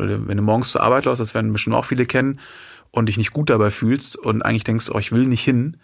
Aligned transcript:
Weil 0.00 0.26
wenn 0.26 0.36
du 0.36 0.42
morgens 0.42 0.72
zur 0.72 0.82
Arbeit 0.82 1.04
läufst, 1.04 1.20
das 1.20 1.34
werden 1.34 1.52
bestimmt 1.52 1.76
auch 1.76 1.84
viele 1.84 2.06
kennen, 2.06 2.40
und 2.90 3.06
dich 3.06 3.18
nicht 3.18 3.32
gut 3.32 3.50
dabei 3.50 3.70
fühlst 3.70 4.16
und 4.16 4.42
eigentlich 4.42 4.64
denkst, 4.64 4.90
oh, 4.92 4.98
ich 4.98 5.12
will 5.12 5.26
nicht 5.26 5.44
hin, 5.44 5.76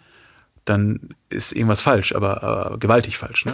dann 0.65 1.09
ist 1.29 1.53
irgendwas 1.53 1.81
falsch, 1.81 2.13
aber 2.13 2.73
äh, 2.73 2.77
gewaltig 2.77 3.17
falsch. 3.17 3.45
Ne? 3.45 3.53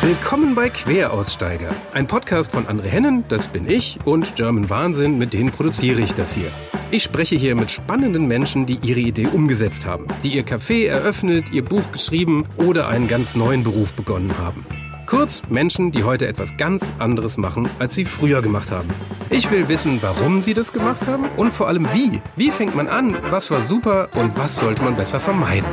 Willkommen 0.00 0.54
bei 0.54 0.70
Queraussteiger, 0.70 1.74
ein 1.92 2.06
Podcast 2.06 2.52
von 2.52 2.66
André 2.66 2.86
Hennen, 2.86 3.24
das 3.28 3.48
bin 3.48 3.68
ich, 3.68 3.98
und 4.04 4.34
German 4.34 4.68
Wahnsinn, 4.68 5.18
mit 5.18 5.32
denen 5.32 5.52
produziere 5.52 6.00
ich 6.00 6.14
das 6.14 6.34
hier. 6.34 6.50
Ich 6.90 7.04
spreche 7.04 7.36
hier 7.36 7.54
mit 7.54 7.70
spannenden 7.70 8.26
Menschen, 8.26 8.66
die 8.66 8.78
ihre 8.82 9.00
Idee 9.00 9.26
umgesetzt 9.26 9.86
haben, 9.86 10.08
die 10.24 10.34
ihr 10.34 10.44
Café 10.44 10.86
eröffnet, 10.86 11.52
ihr 11.52 11.64
Buch 11.64 11.92
geschrieben 11.92 12.46
oder 12.56 12.88
einen 12.88 13.08
ganz 13.08 13.36
neuen 13.36 13.62
Beruf 13.62 13.94
begonnen 13.94 14.36
haben. 14.38 14.66
Kurz 15.12 15.42
Menschen, 15.50 15.92
die 15.92 16.04
heute 16.04 16.26
etwas 16.26 16.56
ganz 16.56 16.90
anderes 16.98 17.36
machen, 17.36 17.68
als 17.78 17.94
sie 17.94 18.06
früher 18.06 18.40
gemacht 18.40 18.70
haben. 18.70 18.88
Ich 19.28 19.50
will 19.50 19.68
wissen, 19.68 19.98
warum 20.00 20.40
sie 20.40 20.54
das 20.54 20.72
gemacht 20.72 21.06
haben 21.06 21.28
und 21.36 21.52
vor 21.52 21.68
allem 21.68 21.86
wie. 21.92 22.22
Wie 22.34 22.50
fängt 22.50 22.74
man 22.74 22.88
an? 22.88 23.18
Was 23.28 23.50
war 23.50 23.60
super 23.60 24.08
und 24.14 24.38
was 24.38 24.56
sollte 24.56 24.82
man 24.82 24.96
besser 24.96 25.20
vermeiden? 25.20 25.68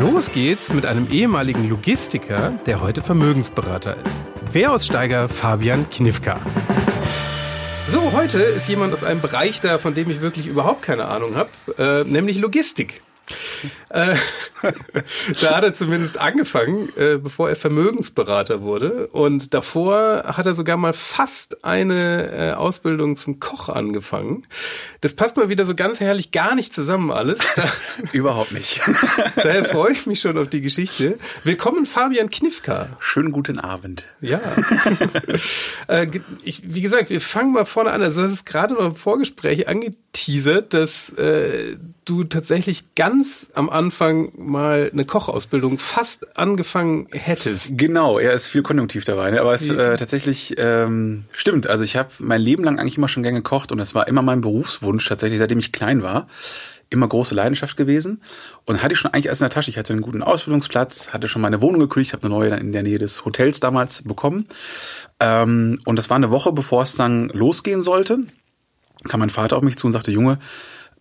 Los 0.00 0.30
geht's 0.30 0.72
mit 0.72 0.86
einem 0.86 1.10
ehemaligen 1.10 1.68
Logistiker, 1.68 2.52
der 2.66 2.82
heute 2.82 3.02
Vermögensberater 3.02 3.96
ist. 4.06 4.26
Wehraussteiger 4.52 5.28
Fabian 5.28 5.90
Knifka. 5.90 6.38
So, 7.88 8.12
heute 8.12 8.38
ist 8.38 8.68
jemand 8.68 8.94
aus 8.94 9.02
einem 9.02 9.20
Bereich 9.20 9.60
da, 9.60 9.78
von 9.78 9.94
dem 9.94 10.08
ich 10.08 10.20
wirklich 10.20 10.46
überhaupt 10.46 10.82
keine 10.82 11.06
Ahnung 11.06 11.34
habe, 11.34 11.50
äh, 11.78 12.08
nämlich 12.08 12.38
Logistik. 12.38 13.02
Äh, 13.88 14.16
da 15.40 15.56
hat 15.56 15.64
er 15.64 15.74
zumindest 15.74 16.20
angefangen, 16.20 16.90
äh, 16.96 17.18
bevor 17.18 17.48
er 17.48 17.56
Vermögensberater 17.56 18.62
wurde. 18.62 19.06
Und 19.08 19.54
davor 19.54 20.24
hat 20.26 20.46
er 20.46 20.54
sogar 20.54 20.76
mal 20.76 20.92
fast 20.92 21.64
eine 21.64 22.30
äh, 22.32 22.52
Ausbildung 22.52 23.16
zum 23.16 23.40
Koch 23.40 23.68
angefangen. 23.68 24.46
Das 25.00 25.14
passt 25.14 25.36
mal 25.36 25.48
wieder 25.48 25.64
so 25.64 25.74
ganz 25.74 26.00
herrlich 26.00 26.32
gar 26.32 26.54
nicht 26.54 26.72
zusammen 26.72 27.10
alles. 27.10 27.38
Da, 27.56 27.62
Überhaupt 28.10 28.50
nicht. 28.50 28.80
daher 29.36 29.64
freue 29.64 29.92
ich 29.92 30.06
mich 30.06 30.18
schon 30.18 30.36
auf 30.38 30.48
die 30.48 30.60
Geschichte. 30.60 31.18
Willkommen 31.44 31.86
Fabian 31.86 32.28
Knifka. 32.28 32.88
Schönen 32.98 33.30
guten 33.30 33.60
Abend. 33.60 34.04
Ja. 34.20 34.40
ich, 36.42 36.74
wie 36.74 36.80
gesagt, 36.80 37.10
wir 37.10 37.20
fangen 37.20 37.52
mal 37.52 37.64
vorne 37.64 37.92
an. 37.92 38.02
Also 38.02 38.22
das 38.22 38.32
ist 38.32 38.46
gerade 38.46 38.74
noch 38.74 38.84
im 38.84 38.96
Vorgespräch 38.96 39.68
angeteasert, 40.14 40.72
dass 40.74 41.10
äh, 41.10 41.76
du 42.04 42.24
tatsächlich 42.24 42.94
ganz 42.94 43.50
am 43.54 43.68
Anfang 43.68 44.32
mal 44.36 44.90
eine 44.92 45.04
Kochausbildung 45.04 45.78
fast 45.78 46.38
angefangen 46.38 47.06
hättest. 47.10 47.76
Genau, 47.76 48.18
er 48.18 48.32
ist 48.32 48.48
viel 48.48 48.62
konjunktiv 48.62 49.04
dabei, 49.04 49.30
ne? 49.30 49.40
aber 49.40 49.54
es 49.54 49.70
äh, 49.70 49.96
tatsächlich 49.96 50.54
ähm, 50.58 51.24
stimmt. 51.32 51.66
Also 51.66 51.84
ich 51.84 51.96
habe 51.96 52.10
mein 52.18 52.40
Leben 52.40 52.64
lang 52.64 52.78
eigentlich 52.78 52.96
immer 52.98 53.08
schon 53.08 53.22
gern 53.22 53.34
gekocht 53.34 53.72
und 53.72 53.80
es 53.80 53.94
war 53.94 54.06
immer 54.06 54.22
mein 54.22 54.40
Berufswunsch 54.40 55.08
tatsächlich, 55.08 55.38
seitdem 55.38 55.58
ich 55.58 55.72
klein 55.72 56.02
war. 56.02 56.28
Immer 56.90 57.08
große 57.08 57.34
Leidenschaft 57.34 57.76
gewesen 57.76 58.22
und 58.66 58.82
hatte 58.82 58.92
ich 58.92 59.00
schon 59.00 59.12
eigentlich 59.12 59.28
alles 59.28 59.40
in 59.40 59.44
der 59.44 59.50
Tasche. 59.50 59.70
Ich 59.70 59.78
hatte 59.78 59.92
einen 59.92 60.02
guten 60.02 60.22
Ausbildungsplatz, 60.22 61.08
hatte 61.08 61.26
schon 61.26 61.42
meine 61.42 61.60
Wohnung 61.60 61.80
gekündigt, 61.80 62.12
habe 62.12 62.24
eine 62.24 62.34
neue 62.34 62.50
in 62.50 62.72
der 62.72 62.84
Nähe 62.84 62.98
des 62.98 63.24
Hotels 63.24 63.58
damals 63.58 64.02
bekommen. 64.02 64.46
Ähm, 65.18 65.80
und 65.86 65.96
das 65.96 66.08
war 66.10 66.16
eine 66.16 66.30
Woche, 66.30 66.52
bevor 66.52 66.82
es 66.82 66.94
dann 66.94 67.30
losgehen 67.30 67.82
sollte. 67.82 68.18
Kam 69.08 69.20
mein 69.20 69.30
Vater 69.30 69.56
auf 69.56 69.62
mich 69.62 69.76
zu 69.76 69.86
und 69.86 69.92
sagte, 69.92 70.10
Junge, 70.10 70.38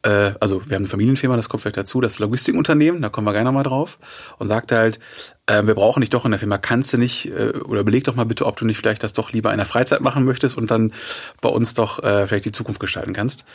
äh, 0.03 0.33
also 0.39 0.61
wir 0.67 0.75
haben 0.75 0.83
eine 0.83 0.89
Familienfirma, 0.89 1.35
das 1.35 1.49
kommt 1.49 1.61
vielleicht 1.61 1.77
dazu, 1.77 2.01
das 2.01 2.19
Logistikunternehmen, 2.19 3.01
da 3.01 3.09
kommen 3.09 3.25
wir 3.25 3.33
gerne 3.33 3.51
mal 3.51 3.63
drauf, 3.63 3.97
und 4.37 4.47
sagte 4.47 4.77
halt, 4.77 4.99
äh, 5.47 5.65
wir 5.65 5.75
brauchen 5.75 6.01
dich 6.01 6.09
doch 6.09 6.25
in 6.25 6.31
der 6.31 6.39
Firma, 6.39 6.57
kannst 6.57 6.93
du 6.93 6.97
nicht, 6.97 7.27
äh, 7.27 7.53
oder 7.59 7.81
überleg 7.81 8.03
doch 8.03 8.15
mal 8.15 8.25
bitte, 8.25 8.45
ob 8.45 8.57
du 8.57 8.65
nicht 8.65 8.77
vielleicht 8.77 9.03
das 9.03 9.13
doch 9.13 9.31
lieber 9.31 9.51
in 9.51 9.57
der 9.57 9.65
Freizeit 9.65 10.01
machen 10.01 10.25
möchtest 10.25 10.57
und 10.57 10.69
dann 10.69 10.93
bei 11.41 11.49
uns 11.49 11.73
doch 11.73 12.03
äh, 12.03 12.27
vielleicht 12.27 12.45
die 12.45 12.51
Zukunft 12.51 12.79
gestalten 12.79 13.13
kannst. 13.13 13.45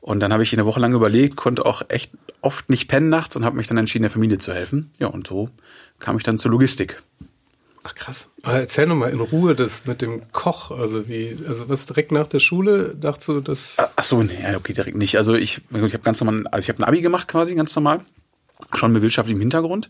Und 0.00 0.20
dann 0.20 0.32
habe 0.32 0.42
ich 0.42 0.52
eine 0.54 0.64
Woche 0.64 0.80
lang 0.80 0.94
überlegt, 0.94 1.36
konnte 1.36 1.66
auch 1.66 1.82
echt 1.88 2.12
oft 2.40 2.70
nicht 2.70 2.88
pennen 2.88 3.10
nachts 3.10 3.36
und 3.36 3.44
habe 3.44 3.56
mich 3.56 3.66
dann 3.66 3.76
entschieden, 3.76 4.04
der 4.04 4.10
Familie 4.10 4.38
zu 4.38 4.54
helfen. 4.54 4.90
Ja, 4.98 5.08
und 5.08 5.26
so 5.26 5.50
kam 5.98 6.16
ich 6.16 6.22
dann 6.22 6.38
zur 6.38 6.50
Logistik. 6.50 7.02
Ach 7.82 7.94
krass. 7.94 8.28
Aber 8.42 8.60
erzähl 8.60 8.86
noch 8.86 8.94
mal 8.94 9.10
in 9.10 9.20
Ruhe 9.20 9.54
das 9.54 9.86
mit 9.86 10.02
dem 10.02 10.30
Koch. 10.32 10.70
Also 10.70 11.08
wie, 11.08 11.36
also 11.48 11.68
was 11.68 11.86
direkt 11.86 12.12
nach 12.12 12.28
der 12.28 12.40
Schule 12.40 12.94
dachtest 12.94 13.28
du, 13.28 13.40
das? 13.40 13.76
Ach 13.96 14.04
so, 14.04 14.22
nee, 14.22 14.36
okay, 14.54 14.74
direkt 14.74 14.96
nicht. 14.96 15.16
Also 15.16 15.34
ich, 15.34 15.62
ich 15.70 15.94
habe 15.94 15.98
ganz 16.00 16.20
normal, 16.20 16.46
also 16.48 16.64
ich 16.64 16.68
habe 16.68 16.82
ein 16.82 16.88
Abi 16.88 17.00
gemacht 17.00 17.28
quasi 17.28 17.54
ganz 17.54 17.74
normal, 17.74 18.00
schon 18.74 18.92
mit 18.92 19.02
wirtschaftlichem 19.02 19.40
Hintergrund. 19.40 19.88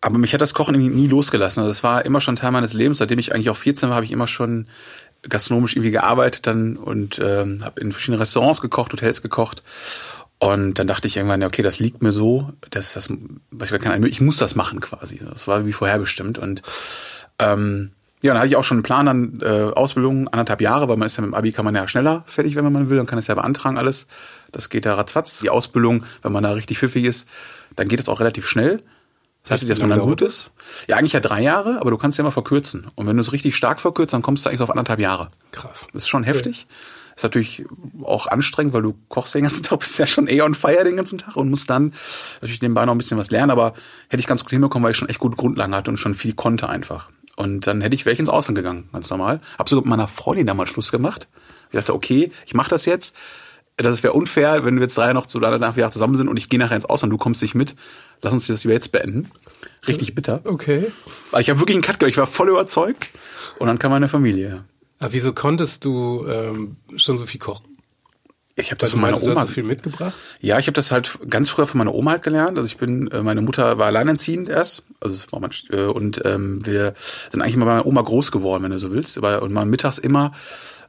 Aber 0.00 0.18
mich 0.18 0.32
hat 0.32 0.40
das 0.40 0.54
Kochen 0.54 0.74
irgendwie 0.74 0.94
nie 0.94 1.08
losgelassen. 1.08 1.60
Also 1.60 1.72
es 1.72 1.82
war 1.82 2.04
immer 2.04 2.20
schon 2.20 2.36
Teil 2.36 2.52
meines 2.52 2.72
Lebens. 2.72 2.98
Seitdem 2.98 3.18
ich 3.18 3.34
eigentlich 3.34 3.50
auch 3.50 3.56
14 3.56 3.88
war, 3.88 3.96
habe 3.96 4.06
ich 4.06 4.12
immer 4.12 4.28
schon 4.28 4.68
gastronomisch 5.28 5.74
irgendwie 5.74 5.90
gearbeitet 5.90 6.46
dann 6.46 6.76
und 6.76 7.18
ähm, 7.18 7.64
habe 7.64 7.80
in 7.80 7.90
verschiedenen 7.90 8.20
Restaurants 8.20 8.60
gekocht, 8.60 8.92
Hotels 8.92 9.22
gekocht. 9.22 9.64
Und 10.38 10.78
dann 10.78 10.86
dachte 10.86 11.08
ich 11.08 11.16
irgendwann, 11.16 11.40
ja, 11.40 11.48
okay, 11.48 11.62
das 11.62 11.80
liegt 11.80 12.02
mir 12.02 12.12
so, 12.12 12.52
dass 12.70 12.92
das, 12.92 13.10
ich, 14.06 14.20
muss 14.20 14.36
das 14.36 14.54
machen 14.54 14.80
quasi. 14.80 15.18
Das 15.18 15.48
war 15.48 15.66
wie 15.66 15.72
vorherbestimmt. 15.72 16.38
Und 16.38 16.62
ähm, 17.40 17.90
ja, 18.22 18.32
dann 18.32 18.38
hatte 18.38 18.48
ich 18.48 18.56
auch 18.56 18.64
schon 18.64 18.76
einen 18.76 18.82
Plan 18.84 19.08
an 19.08 19.40
äh, 19.42 19.46
Ausbildung, 19.46 20.28
anderthalb 20.28 20.60
Jahre, 20.60 20.88
weil 20.88 20.96
man 20.96 21.06
ist 21.06 21.16
ja 21.16 21.22
mit 21.22 21.32
dem 21.32 21.34
Abi 21.34 21.52
kann 21.52 21.64
man 21.64 21.74
ja 21.74 21.86
schneller 21.88 22.24
fertig, 22.26 22.54
wenn 22.56 22.72
man 22.72 22.88
will, 22.90 22.96
dann 22.96 23.06
kann 23.06 23.18
es 23.18 23.26
ja 23.26 23.34
beantragen 23.34 23.78
alles. 23.78 24.06
Das 24.52 24.68
geht 24.68 24.86
ja 24.86 24.94
ratzfatz. 24.94 25.40
Die 25.40 25.50
Ausbildung, 25.50 26.04
wenn 26.22 26.32
man 26.32 26.44
da 26.44 26.52
richtig 26.52 26.78
pfiffig 26.78 27.04
ist, 27.04 27.28
dann 27.76 27.88
geht 27.88 28.00
es 28.00 28.08
auch 28.08 28.20
relativ 28.20 28.46
schnell. 28.46 28.82
Das 29.42 29.52
heißt 29.52 29.62
nicht, 29.62 29.70
dass 29.70 29.78
man 29.80 29.90
dann 29.90 30.00
gut 30.00 30.20
ist. 30.20 30.50
Ja, 30.88 30.96
eigentlich 30.96 31.12
ja 31.14 31.20
drei 31.20 31.40
Jahre, 31.40 31.80
aber 31.80 31.90
du 31.90 31.96
kannst 31.96 32.18
ja 32.18 32.22
immer 32.22 32.32
verkürzen. 32.32 32.88
Und 32.94 33.06
wenn 33.06 33.16
du 33.16 33.22
es 33.22 33.32
richtig 33.32 33.56
stark 33.56 33.80
verkürzt, 33.80 34.12
dann 34.12 34.22
kommst 34.22 34.44
du 34.44 34.50
eigentlich 34.50 34.62
auf 34.62 34.70
anderthalb 34.70 35.00
Jahre. 35.00 35.28
Krass. 35.52 35.86
Das 35.92 36.02
ist 36.02 36.08
schon 36.08 36.24
heftig. 36.24 36.66
Ist 37.18 37.24
natürlich 37.24 37.64
auch 38.04 38.28
anstrengend, 38.28 38.72
weil 38.74 38.82
du 38.82 38.94
kochst 39.08 39.34
den 39.34 39.42
ganzen 39.42 39.62
Tag, 39.64 39.80
bist 39.80 39.98
ja 39.98 40.06
schon 40.06 40.28
eher 40.28 40.44
on 40.44 40.54
fire 40.54 40.84
den 40.84 40.94
ganzen 40.94 41.18
Tag 41.18 41.34
und 41.34 41.50
musst 41.50 41.68
dann 41.68 41.92
natürlich 42.40 42.62
nebenbei 42.62 42.84
noch 42.84 42.94
ein 42.94 42.98
bisschen 42.98 43.18
was 43.18 43.32
lernen, 43.32 43.50
aber 43.50 43.72
hätte 44.08 44.20
ich 44.20 44.28
ganz 44.28 44.42
gut 44.44 44.50
hinbekommen, 44.50 44.84
weil 44.84 44.92
ich 44.92 44.96
schon 44.96 45.08
echt 45.08 45.18
gute 45.18 45.36
Grundlagen 45.36 45.74
hatte 45.74 45.90
und 45.90 45.96
schon 45.96 46.14
viel 46.14 46.34
konnte 46.34 46.68
einfach. 46.68 47.10
Und 47.34 47.66
dann 47.66 47.80
hätte 47.80 47.96
ich 47.96 48.06
wäre 48.06 48.12
ich 48.12 48.20
ins 48.20 48.28
Außen 48.28 48.54
gegangen, 48.54 48.88
ganz 48.92 49.10
normal. 49.10 49.40
Hab 49.58 49.68
sogar 49.68 49.82
mit 49.82 49.90
meiner 49.90 50.06
Freundin 50.06 50.46
damals 50.46 50.70
Schluss 50.70 50.92
gemacht. 50.92 51.26
Ich 51.72 51.76
dachte, 51.76 51.92
okay, 51.92 52.30
ich 52.46 52.54
mache 52.54 52.70
das 52.70 52.86
jetzt. 52.86 53.16
Das 53.76 54.04
wäre 54.04 54.12
unfair, 54.12 54.64
wenn 54.64 54.76
wir 54.76 54.82
jetzt 54.82 54.96
drei 54.96 55.12
noch 55.12 55.26
zu 55.26 55.40
nach 55.40 55.76
Jahr 55.76 55.90
zusammen 55.90 56.14
sind 56.14 56.28
und 56.28 56.36
ich 56.36 56.48
gehe 56.48 56.60
nachher 56.60 56.76
ins 56.76 56.86
Ausland, 56.86 57.12
du 57.12 57.18
kommst 57.18 57.42
nicht 57.42 57.56
mit. 57.56 57.74
Lass 58.22 58.32
uns 58.32 58.46
das 58.46 58.62
jetzt 58.62 58.92
beenden. 58.92 59.28
Richtig 59.88 60.14
bitter. 60.14 60.40
Okay. 60.44 60.92
Aber 61.32 61.40
ich 61.40 61.50
habe 61.50 61.58
wirklich 61.58 61.74
einen 61.74 61.82
Cut 61.82 61.98
gemacht, 61.98 62.10
ich 62.10 62.16
war 62.16 62.28
voll 62.28 62.48
überzeugt. 62.48 63.08
Und 63.58 63.66
dann 63.66 63.80
kam 63.80 63.90
meine 63.90 64.08
Familie. 64.08 64.64
Aber 64.98 65.12
wieso 65.12 65.32
konntest 65.32 65.84
du 65.84 66.26
ähm, 66.26 66.76
schon 66.96 67.18
so 67.18 67.26
viel 67.26 67.40
kochen? 67.40 67.78
Ich 68.56 68.70
habe 68.70 68.78
das 68.78 68.90
Weil 68.90 68.94
von 68.94 69.00
meiner 69.00 69.12
meintest, 69.12 69.26
du 69.28 69.32
Oma. 69.32 69.40
hast 69.42 69.48
so 69.48 69.54
viel 69.54 69.62
mitgebracht? 69.62 70.14
Ja, 70.40 70.58
ich 70.58 70.66
habe 70.66 70.74
das 70.74 70.90
halt 70.90 71.18
ganz 71.30 71.48
früher 71.48 71.68
von 71.68 71.78
meiner 71.78 71.94
Oma 71.94 72.12
halt 72.12 72.22
gelernt. 72.22 72.58
Also 72.58 72.66
ich 72.66 72.76
bin, 72.76 73.08
äh, 73.12 73.22
meine 73.22 73.40
Mutter 73.40 73.78
war 73.78 73.86
alleinerziehend 73.86 74.48
erst, 74.48 74.82
also 75.00 75.14
das 75.14 75.30
war 75.32 75.38
mein, 75.38 75.52
äh, 75.70 75.84
und 75.84 76.22
ähm, 76.24 76.66
wir 76.66 76.94
sind 77.30 77.40
eigentlich 77.40 77.54
immer 77.54 77.66
bei 77.66 77.74
meiner 77.74 77.86
Oma 77.86 78.02
groß 78.02 78.32
geworden, 78.32 78.64
wenn 78.64 78.72
du 78.72 78.78
so 78.78 78.90
willst. 78.90 79.16
Und 79.16 79.54
waren 79.54 79.70
mittags 79.70 79.98
immer 79.98 80.32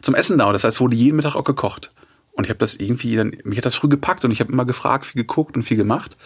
zum 0.01 0.15
Essen 0.15 0.39
da. 0.39 0.51
Das 0.51 0.63
heißt, 0.63 0.79
wurde 0.79 0.95
jeden 0.95 1.15
Mittag 1.15 1.35
auch 1.35 1.43
gekocht. 1.43 1.91
Und 2.31 2.45
ich 2.45 2.49
habe 2.49 2.57
das 2.57 2.75
irgendwie 2.75 3.15
dann, 3.15 3.37
mich 3.43 3.57
hat 3.57 3.65
das 3.65 3.75
früh 3.75 3.89
gepackt 3.89 4.25
und 4.25 4.31
ich 4.31 4.39
habe 4.39 4.51
immer 4.51 4.65
gefragt, 4.65 5.05
viel 5.05 5.21
geguckt 5.21 5.55
und 5.55 5.63
viel 5.63 5.77
gemacht 5.77 6.17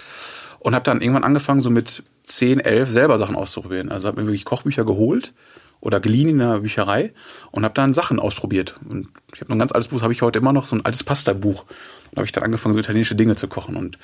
und 0.59 0.75
habe 0.75 0.83
dann 0.83 1.01
irgendwann 1.01 1.23
angefangen, 1.23 1.61
so 1.61 1.69
mit 1.69 2.03
10, 2.23 2.61
11 2.61 2.89
selber 2.89 3.17
Sachen 3.17 3.35
auszuprobieren. 3.35 3.91
Also 3.91 4.07
habe 4.07 4.21
mir 4.21 4.27
wirklich 4.27 4.45
Kochbücher 4.45 4.85
geholt 4.85 5.33
oder 5.81 5.99
geliehen 5.99 6.29
in 6.29 6.39
der 6.39 6.59
Bücherei 6.59 7.13
und 7.51 7.63
habe 7.63 7.73
dann 7.73 7.93
Sachen 7.93 8.19
ausprobiert. 8.19 8.75
Und 8.89 9.07
ich 9.33 9.41
habe 9.41 9.49
noch 9.49 9.55
ein 9.55 9.59
ganz 9.59 9.71
altes 9.71 9.89
Buch, 9.89 10.01
habe 10.01 10.13
ich 10.13 10.21
heute 10.21 10.39
immer 10.39 10.53
noch 10.53 10.65
so 10.65 10.75
ein 10.75 10.85
altes 10.85 11.03
Pasta-Buch. 11.03 11.65
Und 12.11 12.17
habe 12.17 12.25
ich 12.25 12.31
dann 12.31 12.43
angefangen, 12.43 12.73
so 12.73 12.79
italienische 12.79 13.15
Dinge 13.15 13.35
zu 13.35 13.47
kochen 13.47 13.75
und 13.75 13.97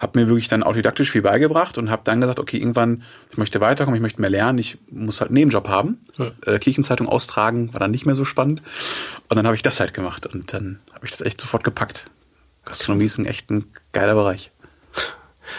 habe 0.00 0.18
mir 0.18 0.26
wirklich 0.26 0.48
dann 0.48 0.62
autodidaktisch 0.62 1.10
viel 1.10 1.22
beigebracht 1.22 1.78
und 1.78 1.90
habe 1.90 2.02
dann 2.04 2.20
gesagt, 2.20 2.40
okay, 2.40 2.56
irgendwann, 2.56 3.02
ich 3.30 3.36
möchte 3.36 3.60
weiterkommen, 3.60 3.96
ich 3.96 4.02
möchte 4.02 4.20
mehr 4.20 4.30
lernen, 4.30 4.58
ich 4.58 4.78
muss 4.90 5.20
halt 5.20 5.30
einen 5.30 5.36
Nebenjob 5.36 5.68
haben. 5.68 6.00
Ja. 6.16 6.32
Äh, 6.46 6.58
Kirchenzeitung 6.58 7.08
austragen 7.08 7.72
war 7.72 7.80
dann 7.80 7.90
nicht 7.90 8.06
mehr 8.06 8.14
so 8.14 8.24
spannend. 8.24 8.62
Und 9.28 9.36
dann 9.36 9.46
habe 9.46 9.54
ich 9.54 9.62
das 9.62 9.80
halt 9.80 9.94
gemacht 9.94 10.26
und 10.26 10.52
dann 10.52 10.80
habe 10.92 11.04
ich 11.04 11.10
das 11.10 11.20
echt 11.20 11.40
sofort 11.40 11.62
gepackt. 11.62 12.06
Gastronomie 12.64 13.04
ist 13.04 13.18
ein 13.18 13.26
echt 13.26 13.50
ein 13.50 13.64
geiler 13.92 14.14
Bereich. 14.14 14.51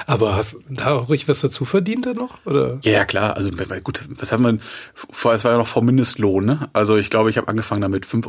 Aber 0.08 0.36
hast 0.36 0.54
du 0.54 0.60
da 0.70 0.92
auch 0.92 1.10
richtig 1.10 1.30
was 1.30 1.42
dazu 1.42 1.66
verdient 1.66 2.06
dann 2.06 2.18
noch? 2.18 2.46
Oder? 2.46 2.80
Ja, 2.84 2.92
ja, 2.92 3.06
klar. 3.06 3.36
Also 3.36 3.50
gut, 3.84 4.08
was 4.10 4.32
hat 4.32 4.40
man 4.40 4.62
vorher, 4.94 5.36
es 5.36 5.44
war 5.44 5.52
ja 5.52 5.58
noch 5.58 5.68
vor 5.68 5.84
Mindestlohn, 5.84 6.46
ne? 6.46 6.70
Also 6.74 6.98
ich 6.98 7.10
glaube, 7.10 7.30
ich 7.30 7.38
habe 7.38 7.48
angefangen 7.48 7.82
damit 7.82 8.06
5,50 8.06 8.28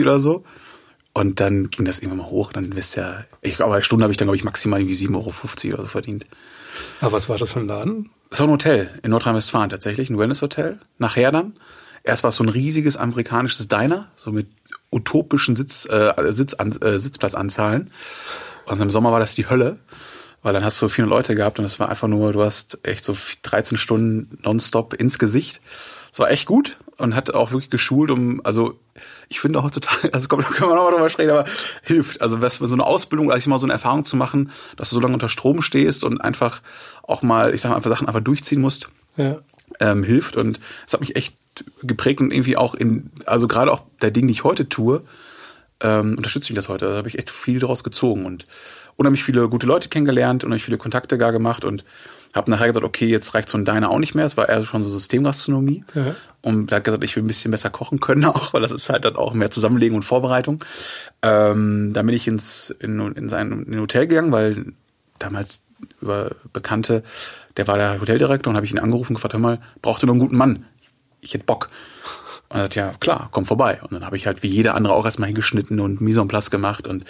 Euro 0.00 0.02
oder 0.02 0.20
so. 0.20 0.44
Und 1.12 1.40
dann 1.40 1.70
ging 1.70 1.84
das 1.84 1.98
irgendwann 1.98 2.18
mal 2.18 2.30
hoch. 2.30 2.52
Dann 2.52 2.74
wisst 2.74 2.96
ja, 2.96 3.24
ich 3.40 3.56
glaube, 3.56 3.74
eine 3.74 3.82
Stunde 3.82 4.04
habe 4.04 4.12
ich 4.12 4.16
dann, 4.16 4.26
glaube 4.26 4.36
ich, 4.36 4.44
maximal 4.44 4.80
irgendwie 4.80 4.94
7,50 4.94 5.66
Euro 5.66 5.74
oder 5.74 5.82
so 5.82 5.88
verdient. 5.88 6.26
Aber 7.00 7.12
was 7.12 7.28
war 7.28 7.36
das 7.36 7.52
für 7.52 7.60
ein 7.60 7.66
Laden? 7.66 8.10
Das 8.30 8.38
war 8.38 8.46
ein 8.46 8.52
Hotel 8.52 8.90
in 9.02 9.10
Nordrhein-Westfalen 9.10 9.70
tatsächlich, 9.70 10.08
ein 10.08 10.18
Wellness-Hotel. 10.18 10.78
Nachher 10.98 11.32
dann. 11.32 11.54
Erst 12.04 12.22
war 12.22 12.30
es 12.30 12.36
so 12.36 12.44
ein 12.44 12.48
riesiges 12.48 12.96
amerikanisches 12.96 13.68
Diner, 13.68 14.08
so 14.16 14.30
mit 14.30 14.46
utopischen 14.90 15.56
Sitz, 15.56 15.86
äh, 15.86 16.12
Sitz, 16.32 16.56
äh, 16.58 16.98
Sitzplatzanzahlen. 16.98 17.90
Und 18.66 18.80
im 18.80 18.90
Sommer 18.90 19.12
war 19.12 19.20
das 19.20 19.34
die 19.34 19.48
Hölle, 19.48 19.78
weil 20.42 20.52
dann 20.52 20.64
hast 20.64 20.80
du 20.80 20.88
400 20.88 21.16
Leute 21.16 21.34
gehabt 21.34 21.58
und 21.58 21.64
es 21.64 21.78
war 21.78 21.88
einfach 21.88 22.08
nur, 22.08 22.32
du 22.32 22.42
hast 22.42 22.78
echt 22.82 23.04
so 23.04 23.16
13 23.42 23.76
Stunden 23.76 24.38
nonstop 24.42 24.94
ins 24.94 25.18
Gesicht. 25.18 25.60
Es 26.12 26.18
war 26.18 26.30
echt 26.30 26.46
gut 26.46 26.76
und 26.96 27.14
hat 27.14 27.32
auch 27.34 27.52
wirklich 27.52 27.70
geschult, 27.70 28.10
um, 28.10 28.40
also 28.44 28.78
ich 29.28 29.40
finde 29.40 29.58
auch 29.58 29.70
total, 29.70 30.10
also 30.12 30.28
komm, 30.28 30.40
da 30.40 30.48
können 30.48 30.70
wir 30.70 30.74
nochmal 30.76 30.92
drüber 30.92 31.10
sprechen, 31.10 31.30
aber 31.30 31.44
hilft. 31.82 32.20
Also 32.20 32.40
was 32.40 32.56
so 32.56 32.72
eine 32.72 32.84
Ausbildung, 32.84 33.30
als 33.30 33.46
mal 33.46 33.58
so 33.58 33.66
eine 33.66 33.74
Erfahrung 33.74 34.04
zu 34.04 34.16
machen, 34.16 34.50
dass 34.76 34.90
du 34.90 34.94
so 34.94 35.00
lange 35.00 35.14
unter 35.14 35.28
Strom 35.28 35.62
stehst 35.62 36.04
und 36.04 36.20
einfach 36.20 36.62
auch 37.02 37.22
mal, 37.22 37.54
ich 37.54 37.60
sag 37.60 37.70
mal, 37.70 37.76
einfach 37.76 37.90
Sachen 37.90 38.08
einfach 38.08 38.20
durchziehen 38.20 38.60
musst, 38.60 38.88
ja. 39.16 39.38
ähm, 39.78 40.02
hilft. 40.02 40.36
Und 40.36 40.60
es 40.86 40.92
hat 40.92 41.00
mich 41.00 41.16
echt 41.16 41.34
geprägt 41.82 42.20
und 42.20 42.32
irgendwie 42.32 42.56
auch 42.56 42.74
in, 42.74 43.10
also 43.26 43.46
gerade 43.46 43.72
auch 43.72 43.82
der 44.02 44.10
Ding, 44.10 44.26
die 44.26 44.32
ich 44.32 44.44
heute 44.44 44.68
tue, 44.68 45.02
ähm, 45.80 46.16
unterstütze 46.16 46.52
mich 46.52 46.56
das 46.56 46.68
heute. 46.68 46.86
Da 46.86 46.96
habe 46.96 47.08
ich 47.08 47.18
echt 47.18 47.30
viel 47.30 47.58
daraus 47.58 47.84
gezogen 47.84 48.26
und 48.26 48.46
unheimlich 49.00 49.24
viele 49.24 49.48
gute 49.48 49.66
Leute 49.66 49.88
kennengelernt, 49.88 50.44
unheimlich 50.44 50.64
viele 50.64 50.76
Kontakte 50.76 51.16
gar 51.16 51.32
gemacht 51.32 51.64
und 51.64 51.84
habe 52.34 52.50
nachher 52.50 52.66
gesagt, 52.66 52.84
okay, 52.84 53.06
jetzt 53.06 53.34
reicht 53.34 53.48
so 53.48 53.56
ein 53.56 53.64
Diner 53.64 53.90
auch 53.90 53.98
nicht 53.98 54.14
mehr. 54.14 54.26
Es 54.26 54.36
war 54.36 54.48
eher 54.48 54.62
schon 54.62 54.84
so 54.84 54.90
Systemgastronomie. 54.90 55.84
Ja. 55.94 56.14
Und 56.42 56.70
da 56.70 56.76
hat 56.76 56.84
gesagt, 56.84 57.02
ich 57.02 57.16
will 57.16 57.24
ein 57.24 57.26
bisschen 57.26 57.50
besser 57.50 57.70
kochen 57.70 57.98
können 57.98 58.26
auch, 58.26 58.52
weil 58.52 58.60
das 58.60 58.72
ist 58.72 58.90
halt 58.90 59.06
dann 59.06 59.16
auch 59.16 59.32
mehr 59.32 59.50
Zusammenlegen 59.50 59.96
und 59.96 60.02
Vorbereitung. 60.02 60.62
Ähm, 61.22 61.92
dann 61.94 62.06
bin 62.06 62.14
ich 62.14 62.28
ins 62.28 62.74
in, 62.78 63.00
in 63.16 63.30
sein 63.30 63.64
in 63.66 63.74
ein 63.74 63.80
Hotel 63.80 64.06
gegangen, 64.06 64.32
weil 64.32 64.66
damals 65.18 65.62
über 66.02 66.32
Bekannte, 66.52 67.02
der 67.56 67.66
war 67.66 67.78
der 67.78 68.00
Hoteldirektor 68.00 68.50
und 68.50 68.56
habe 68.56 68.66
ich 68.66 68.72
ihn 68.72 68.78
angerufen 68.78 69.12
und 69.12 69.14
gefragt, 69.14 69.32
hör 69.32 69.40
mal, 69.40 69.60
braucht 69.80 70.02
ihr 70.02 70.06
noch 70.06 70.12
einen 70.12 70.20
guten 70.20 70.36
Mann? 70.36 70.66
Ich 71.22 71.32
hätte 71.32 71.44
Bock. 71.44 71.70
Und 72.50 72.58
er 72.58 72.64
hat 72.64 72.74
ja 72.74 72.92
klar, 73.00 73.28
komm 73.30 73.46
vorbei. 73.46 73.80
Und 73.82 73.92
dann 73.92 74.04
habe 74.04 74.18
ich 74.18 74.26
halt 74.26 74.42
wie 74.42 74.48
jeder 74.48 74.74
andere 74.74 74.92
auch 74.92 75.06
erstmal 75.06 75.28
hingeschnitten 75.28 75.80
und 75.80 76.02
Mise 76.02 76.20
en 76.20 76.28
place 76.28 76.50
gemacht 76.50 76.86
und 76.86 77.06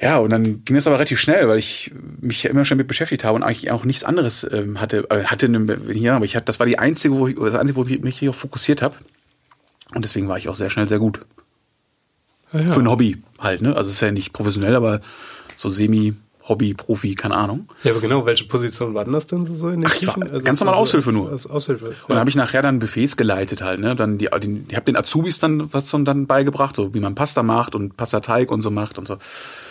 ja, 0.00 0.18
und 0.18 0.30
dann 0.30 0.64
ging 0.64 0.76
es 0.76 0.86
aber 0.86 0.96
relativ 0.96 1.20
schnell, 1.20 1.46
weil 1.46 1.58
ich 1.58 1.92
mich 2.20 2.42
ja 2.42 2.50
immer 2.50 2.64
schon 2.64 2.78
mit 2.78 2.88
beschäftigt 2.88 3.22
habe 3.22 3.36
und 3.36 3.42
eigentlich 3.42 3.70
auch 3.70 3.84
nichts 3.84 4.02
anderes 4.02 4.46
ähm, 4.50 4.80
hatte. 4.80 5.06
Äh, 5.10 5.24
hatte 5.24 5.46
eine, 5.46 5.78
ja, 5.92 6.16
aber 6.16 6.24
ich 6.24 6.36
hatte, 6.36 6.46
das 6.46 6.58
war 6.58 6.66
die 6.66 6.78
einzige, 6.78 7.14
wo 7.16 7.28
ich, 7.28 7.36
das 7.36 7.54
einzige, 7.54 7.76
wo 7.76 7.84
ich 7.84 8.00
mich 8.00 8.18
hier 8.18 8.32
fokussiert 8.32 8.80
habe. 8.80 8.94
Und 9.94 10.04
deswegen 10.04 10.26
war 10.26 10.38
ich 10.38 10.48
auch 10.48 10.54
sehr 10.54 10.70
schnell 10.70 10.88
sehr 10.88 11.00
gut. 11.00 11.20
Ja, 12.52 12.60
ja. 12.60 12.72
Für 12.72 12.80
ein 12.80 12.88
Hobby 12.88 13.18
halt, 13.38 13.60
ne? 13.60 13.76
Also 13.76 13.88
es 13.88 13.96
ist 13.96 14.00
ja 14.00 14.10
nicht 14.10 14.32
professionell, 14.32 14.74
aber 14.74 15.00
so 15.54 15.68
semi 15.68 16.14
Hobby, 16.48 16.72
Profi, 16.72 17.14
keine 17.14 17.36
Ahnung. 17.36 17.68
Ja, 17.84 17.92
aber 17.92 18.00
genau, 18.00 18.24
welche 18.24 18.44
Position 18.44 18.94
war 18.94 19.04
denn 19.04 19.12
das 19.12 19.26
denn 19.26 19.54
so 19.54 19.68
in 19.68 19.82
den 19.82 19.86
Ach, 19.86 19.94
ich 19.94 20.06
war 20.06 20.20
also 20.20 20.40
ganz 20.40 20.58
normal 20.60 20.76
Aushilfe 20.76 21.12
nur. 21.12 21.30
Als, 21.30 21.46
Aushilfe. 21.46 21.86
Ja. 21.86 21.90
Und 21.90 22.08
dann 22.08 22.18
habe 22.18 22.30
ich 22.30 22.36
nachher 22.36 22.62
dann 22.62 22.78
Buffets 22.78 23.16
geleitet 23.16 23.60
halt, 23.60 23.80
ne? 23.80 23.94
Dann 23.94 24.16
die, 24.16 24.28
die 24.42 24.64
ich 24.68 24.74
habe 24.74 24.86
den 24.86 24.96
Azubis 24.96 25.38
dann 25.38 25.72
was 25.74 25.90
dann 25.90 26.26
beigebracht, 26.26 26.74
so 26.74 26.94
wie 26.94 27.00
man 27.00 27.14
Pasta 27.14 27.42
macht 27.42 27.74
und 27.74 27.96
Pastateig 27.98 28.50
und 28.50 28.62
so 28.62 28.70
macht 28.70 28.98
und 28.98 29.06
so. 29.06 29.18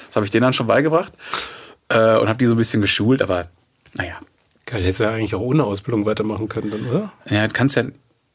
Das 0.09 0.15
habe 0.15 0.25
ich 0.25 0.31
denen 0.31 0.43
dann 0.43 0.53
schon 0.53 0.67
beigebracht 0.67 1.13
äh, 1.89 2.17
und 2.17 2.27
habe 2.27 2.37
die 2.37 2.45
so 2.45 2.55
ein 2.55 2.57
bisschen 2.57 2.81
geschult, 2.81 3.21
aber 3.21 3.47
naja. 3.93 4.15
Geil, 4.65 4.83
hättest 4.83 4.99
du 4.99 5.03
ja 5.05 5.11
eigentlich 5.11 5.33
auch 5.35 5.41
ohne 5.41 5.63
Ausbildung 5.63 6.05
weitermachen 6.05 6.49
können, 6.49 6.71
dann, 6.71 6.85
oder? 6.87 7.11
Ja, 7.29 7.47
kannst 7.47 7.75
ja, 7.75 7.85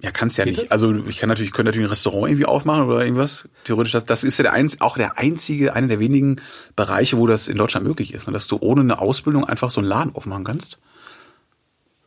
ja, 0.03 0.11
kannst 0.11 0.37
ja 0.37 0.45
Geht 0.45 0.55
nicht. 0.55 0.65
Das? 0.65 0.73
Also 0.73 0.95
ich 1.07 1.19
kann 1.19 1.29
natürlich, 1.29 1.53
könnte 1.53 1.71
natürlich 1.71 1.87
ein 1.87 1.91
Restaurant 1.91 2.29
irgendwie 2.29 2.47
aufmachen 2.47 2.85
oder 2.85 3.05
irgendwas. 3.05 3.49
Theoretisch, 3.65 3.93
das, 3.93 4.05
das 4.05 4.25
ist 4.25 4.39
ja 4.39 4.43
der 4.43 4.53
einz, 4.53 4.79
auch 4.81 4.97
der 4.97 5.19
einzige, 5.19 5.75
einer 5.75 5.87
der 5.87 5.99
wenigen 6.01 6.41
Bereiche, 6.75 7.19
wo 7.19 7.27
das 7.27 7.49
in 7.49 7.57
Deutschland 7.57 7.87
möglich 7.87 8.15
ist, 8.15 8.27
ne? 8.27 8.33
dass 8.33 8.49
du 8.49 8.59
ohne 8.61 8.81
eine 8.81 8.99
Ausbildung 8.99 9.45
einfach 9.45 9.71
so 9.71 9.81
einen 9.81 9.89
Laden 9.89 10.15
aufmachen 10.15 10.45
kannst. 10.45 10.81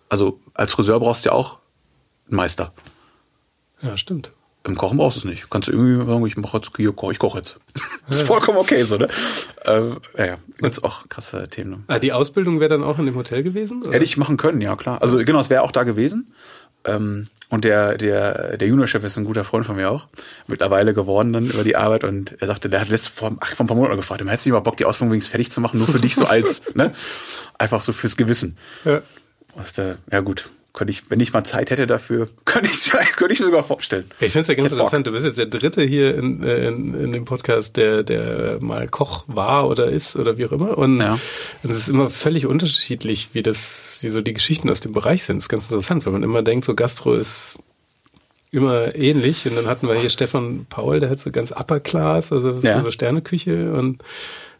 Also 0.09 0.39
als 0.53 0.73
Friseur 0.73 0.99
brauchst 0.99 1.25
du 1.25 1.29
ja 1.29 1.35
auch 1.35 1.59
einen 2.27 2.37
Meister. 2.37 2.73
Ja, 3.81 3.97
stimmt. 3.97 4.31
Im 4.67 4.75
Kochen 4.75 4.97
brauchst 4.97 5.15
du 5.15 5.19
es 5.19 5.25
nicht. 5.25 5.49
Kannst 5.49 5.69
du 5.69 5.71
irgendwie 5.71 6.05
sagen, 6.05 6.25
ich 6.25 6.35
mache 6.35 6.57
jetzt 6.57 6.71
hier, 6.75 6.93
ich 7.11 7.19
koche 7.19 7.37
jetzt. 7.37 7.57
ist 8.09 8.23
vollkommen 8.23 8.57
okay 8.57 8.83
so, 8.83 8.97
ne? 8.97 9.07
Ähm, 9.65 9.97
ja, 10.17 10.25
ja, 10.25 10.37
ganz 10.57 10.79
auch 10.79 11.07
krasse 11.07 11.47
Themen. 11.47 11.71
Ne? 11.71 11.83
Ah, 11.87 11.99
die 11.99 12.11
Ausbildung 12.11 12.59
wäre 12.59 12.69
dann 12.69 12.83
auch 12.83 12.99
in 12.99 13.05
dem 13.05 13.15
Hotel 13.15 13.43
gewesen? 13.43 13.81
Oder? 13.83 13.93
Hätte 13.93 14.03
ich 14.03 14.17
machen 14.17 14.35
können, 14.35 14.59
ja 14.59 14.75
klar. 14.75 15.01
Also 15.01 15.17
genau, 15.19 15.39
es 15.39 15.49
wäre 15.49 15.63
auch 15.63 15.71
da 15.71 15.83
gewesen. 15.83 16.33
Ähm, 16.83 17.27
und 17.49 17.63
der, 17.63 17.97
der, 17.97 18.57
der 18.57 18.67
Juniorchef 18.67 19.05
ist 19.05 19.17
ein 19.17 19.23
guter 19.23 19.45
Freund 19.45 19.65
von 19.65 19.77
mir 19.77 19.89
auch. 19.89 20.07
Mittlerweile 20.47 20.93
geworden 20.93 21.31
dann 21.31 21.45
über 21.45 21.63
die 21.63 21.77
Arbeit 21.77 22.03
und 22.03 22.35
er 22.41 22.47
sagte, 22.47 22.69
der 22.69 22.81
hat 22.81 22.89
letztes 22.89 23.07
vor, 23.07 23.37
ach, 23.39 23.55
vor 23.55 23.63
ein 23.63 23.67
paar 23.67 23.77
Monaten 23.77 23.95
gefragt, 23.95 24.19
du 24.19 24.25
hättest 24.27 24.45
nicht 24.45 24.53
mal 24.53 24.59
Bock, 24.59 24.75
die 24.75 24.83
Ausbildung 24.83 25.13
wenigstens 25.13 25.31
fertig 25.31 25.49
zu 25.49 25.61
machen, 25.61 25.77
nur 25.77 25.87
für 25.87 25.99
dich 25.99 26.15
so 26.15 26.25
als, 26.25 26.63
ne? 26.75 26.93
Einfach 27.57 27.79
so 27.79 27.93
fürs 27.93 28.17
Gewissen. 28.17 28.57
Ja. 28.83 29.01
Und, 29.55 29.77
äh, 29.77 29.95
ja 30.11 30.19
gut, 30.19 30.49
könnte 30.77 30.91
ich, 30.91 31.09
wenn 31.09 31.19
ich 31.19 31.33
mal 31.33 31.43
Zeit 31.43 31.71
hätte 31.71 31.87
dafür, 31.87 32.29
könnte 32.45 32.69
ich 32.69 32.91
könnte 33.15 33.33
ich 33.33 33.39
mir 33.39 33.47
sogar 33.47 33.63
vorstellen. 33.63 34.05
Ich 34.19 34.31
finde 34.31 34.41
es 34.43 34.47
ja 34.47 34.53
ganz 34.53 34.71
interessant. 34.71 35.07
Du 35.07 35.11
bist 35.11 35.25
jetzt 35.25 35.39
der 35.39 35.47
Dritte 35.47 35.81
hier 35.81 36.15
in, 36.15 36.43
in, 36.43 36.93
in 36.93 37.13
dem 37.13 37.25
Podcast, 37.25 37.77
der, 37.77 38.03
der 38.03 38.59
mal 38.61 38.87
Koch 38.87 39.23
war 39.25 39.67
oder 39.67 39.87
ist 39.87 40.15
oder 40.15 40.37
wie 40.37 40.45
auch 40.45 40.51
immer. 40.51 40.77
Und 40.77 40.99
ja. 40.99 41.17
es 41.63 41.71
ist 41.71 41.89
immer 41.89 42.11
völlig 42.11 42.45
unterschiedlich, 42.45 43.29
wie 43.33 43.41
das, 43.41 43.97
wie 44.01 44.09
so 44.09 44.21
die 44.21 44.33
Geschichten 44.33 44.69
aus 44.69 44.79
dem 44.79 44.91
Bereich 44.91 45.23
sind. 45.23 45.37
Das 45.37 45.45
ist 45.45 45.49
ganz 45.49 45.65
interessant, 45.65 46.05
weil 46.05 46.13
man 46.13 46.21
immer 46.21 46.43
denkt, 46.43 46.65
so 46.65 46.75
Gastro 46.75 47.15
ist 47.15 47.57
immer 48.51 48.95
ähnlich. 48.95 49.47
Und 49.47 49.55
dann 49.55 49.65
hatten 49.65 49.87
wir 49.87 49.95
hier 49.95 50.11
Stefan 50.11 50.67
Paul, 50.69 50.99
der 50.99 51.09
hat 51.09 51.19
so 51.19 51.31
ganz 51.31 51.51
Upper 51.51 51.79
Class, 51.79 52.31
also 52.31 52.59
ja. 52.61 52.83
so 52.83 52.91
Sterneküche 52.91 53.73
und 53.73 54.03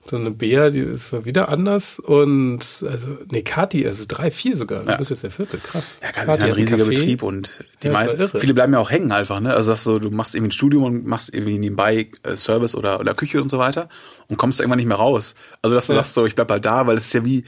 so 0.10 0.16
eine 0.18 0.32
Bea, 0.32 0.70
die 0.70 0.80
ist 0.80 1.26
wieder 1.26 1.50
anders 1.50 2.00
und 2.00 2.60
also 2.60 3.18
nee, 3.32 3.42
Kati, 3.42 3.86
also 3.86 4.06
drei, 4.08 4.32
vier 4.32 4.58
sogar. 4.58 4.84
Du 4.84 4.92
ja. 4.92 4.98
bist 4.98 5.10
jetzt 5.10 5.24
der 5.24 5.32
vierte, 5.32 5.58
krass. 5.58 6.00
Ja, 6.02 6.12
Kati 6.12 6.32
ist 6.32 6.42
ein 6.42 6.52
riesiger 6.52 6.86
Betrieb 6.86 7.24
und 7.24 7.64
die 7.84 7.88
ja, 7.88 7.94
meisten, 7.94 8.30
viele 8.30 8.54
bleiben 8.54 8.74
ja 8.74 8.80
auch 8.80 8.92
hängen 8.92 9.12
einfach, 9.12 9.40
ne? 9.40 9.54
Also 9.54 9.72
dass 9.72 9.84
du, 9.84 10.00
du 10.00 10.12
machst 10.12 10.36
irgendwie 10.36 10.50
ein 10.50 10.52
Studium 10.52 10.84
und 10.84 11.06
machst 11.06 11.34
irgendwie 11.34 11.58
nebenbei 11.58 12.10
äh, 12.24 12.36
Service 12.36 12.76
oder, 12.76 13.00
oder 13.00 13.14
Küche 13.14 13.42
und 13.42 13.50
so 13.50 13.58
weiter 13.58 13.90
und 14.28 14.38
kommst 14.38 14.60
da 14.60 14.64
irgendwann 14.64 14.78
nicht 14.78 14.88
mehr 14.88 14.98
raus. 14.98 15.36
Also 15.62 15.76
dass 15.76 15.88
du 15.88 15.94
ja. 15.94 16.00
sagst 16.00 16.14
so, 16.14 16.26
ich 16.26 16.36
bleib 16.36 16.50
halt 16.52 16.66
da, 16.66 16.88
weil 16.88 16.98
es 16.98 17.06
ist 17.06 17.14
ja 17.14 17.26
wie, 17.26 17.44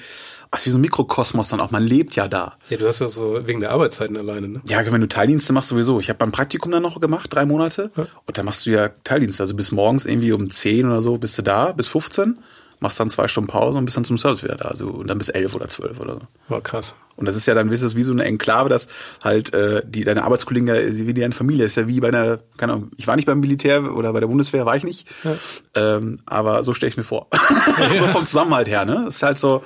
ach, 0.51 0.66
wie 0.66 0.69
so 0.69 0.78
ein 0.78 0.81
Mikrokosmos 0.81 1.48
dann 1.48 1.60
auch. 1.60 1.72
Man 1.72 1.84
lebt 1.84 2.16
ja 2.16 2.28
da. 2.28 2.57
Ja, 2.69 2.78
du 2.78 2.88
hast 2.88 3.00
ja 3.00 3.07
so 3.07 3.46
wegen 3.46 3.60
der 3.60 3.72
Arbeitszeiten 3.72 4.18
alleine, 4.18 4.48
ne? 4.48 4.62
Ja, 4.66 4.80
wenn 4.92 5.01
du 5.01 5.07
Teildienste 5.07 5.54
machst, 5.54 5.69
sowieso. 5.69 6.00
Ich 6.00 6.10
habe 6.10 6.18
beim 6.18 6.31
Praktikum 6.31 6.72
dann 6.72 6.84
noch 6.84 7.00
gemacht, 7.00 7.34
drei 7.34 7.46
Monate. 7.46 7.92
Ja. 7.96 8.07
Und 8.25 8.38
da 8.38 8.44
machst 8.44 8.66
du 8.66 8.72
ja 8.72 8.90
Teildienste. 9.04 9.44
Also 9.44 9.56
bis 9.56 9.72
morgens 9.72 10.06
irgendwie 10.06 10.31
um 10.31 10.50
zehn 10.51 10.86
oder 10.86 11.01
so 11.01 11.18
bist 11.18 11.38
du 11.38 11.42
da, 11.42 11.72
bis 11.72 11.88
15 11.88 12.38
machst 12.80 13.00
dann 13.00 13.10
zwei 13.10 13.28
Stunden 13.28 13.50
Pause 13.50 13.78
und 13.78 13.86
bist 13.86 13.98
dann 13.98 14.06
zum 14.06 14.18
Service 14.18 14.44
wieder 14.44 14.56
da. 14.56 14.69
Also, 14.69 14.88
und 14.88 15.07
dann 15.07 15.18
bis 15.18 15.30
elf 15.30 15.54
oder 15.54 15.68
zwölf 15.68 16.00
oder 16.00 16.16
so. 16.16 16.22
War 16.48 16.62
krass. 16.62 16.96
Und 17.16 17.25
das 17.25 17.36
ist 17.36 17.46
ja 17.46 17.54
dann, 17.54 17.69
wisst 17.69 17.84
ihr, 17.84 17.96
wie 17.96 18.04
so 18.04 18.13
eine 18.13 18.24
Enklave, 18.24 18.69
dass 18.69 18.88
halt 19.22 19.54
äh, 19.54 19.81
die 19.86 20.06
deine 20.06 20.24
Arbeitskollegen 20.24 20.68
ja 20.68 20.75
wie 20.75 21.13
deine 21.13 21.34
Familie 21.34 21.66
ist 21.66 21.75
ja 21.75 21.88
wie 21.88 22.00
bei 22.00 22.07
einer, 22.07 22.40
keine 22.56 22.74
Ahnung, 22.74 22.92
ich 22.96 23.07
war 23.07 23.18
nicht 23.18 23.25
beim 23.25 23.42
Militär 23.42 23.94
oder 23.94 24.13
bei 24.13 24.22
der 24.22 24.28
Bundeswehr, 24.28 24.66
war 24.66 24.78
ich 24.78 24.86
nicht. 24.86 25.06
Ja. 25.25 25.36
Ähm, 25.75 26.19
aber 26.25 26.63
so 26.63 26.74
stelle 26.74 26.90
ich 26.90 26.98
mir 26.98 27.04
vor. 27.04 27.28
Ja. 27.80 27.98
so 27.98 28.07
vom 28.07 28.25
Zusammenhalt 28.25 28.68
her, 28.68 28.86
ne? 28.86 29.04
Das 29.06 29.18
ist 29.18 29.24
halt 29.24 29.38
so 29.38 29.63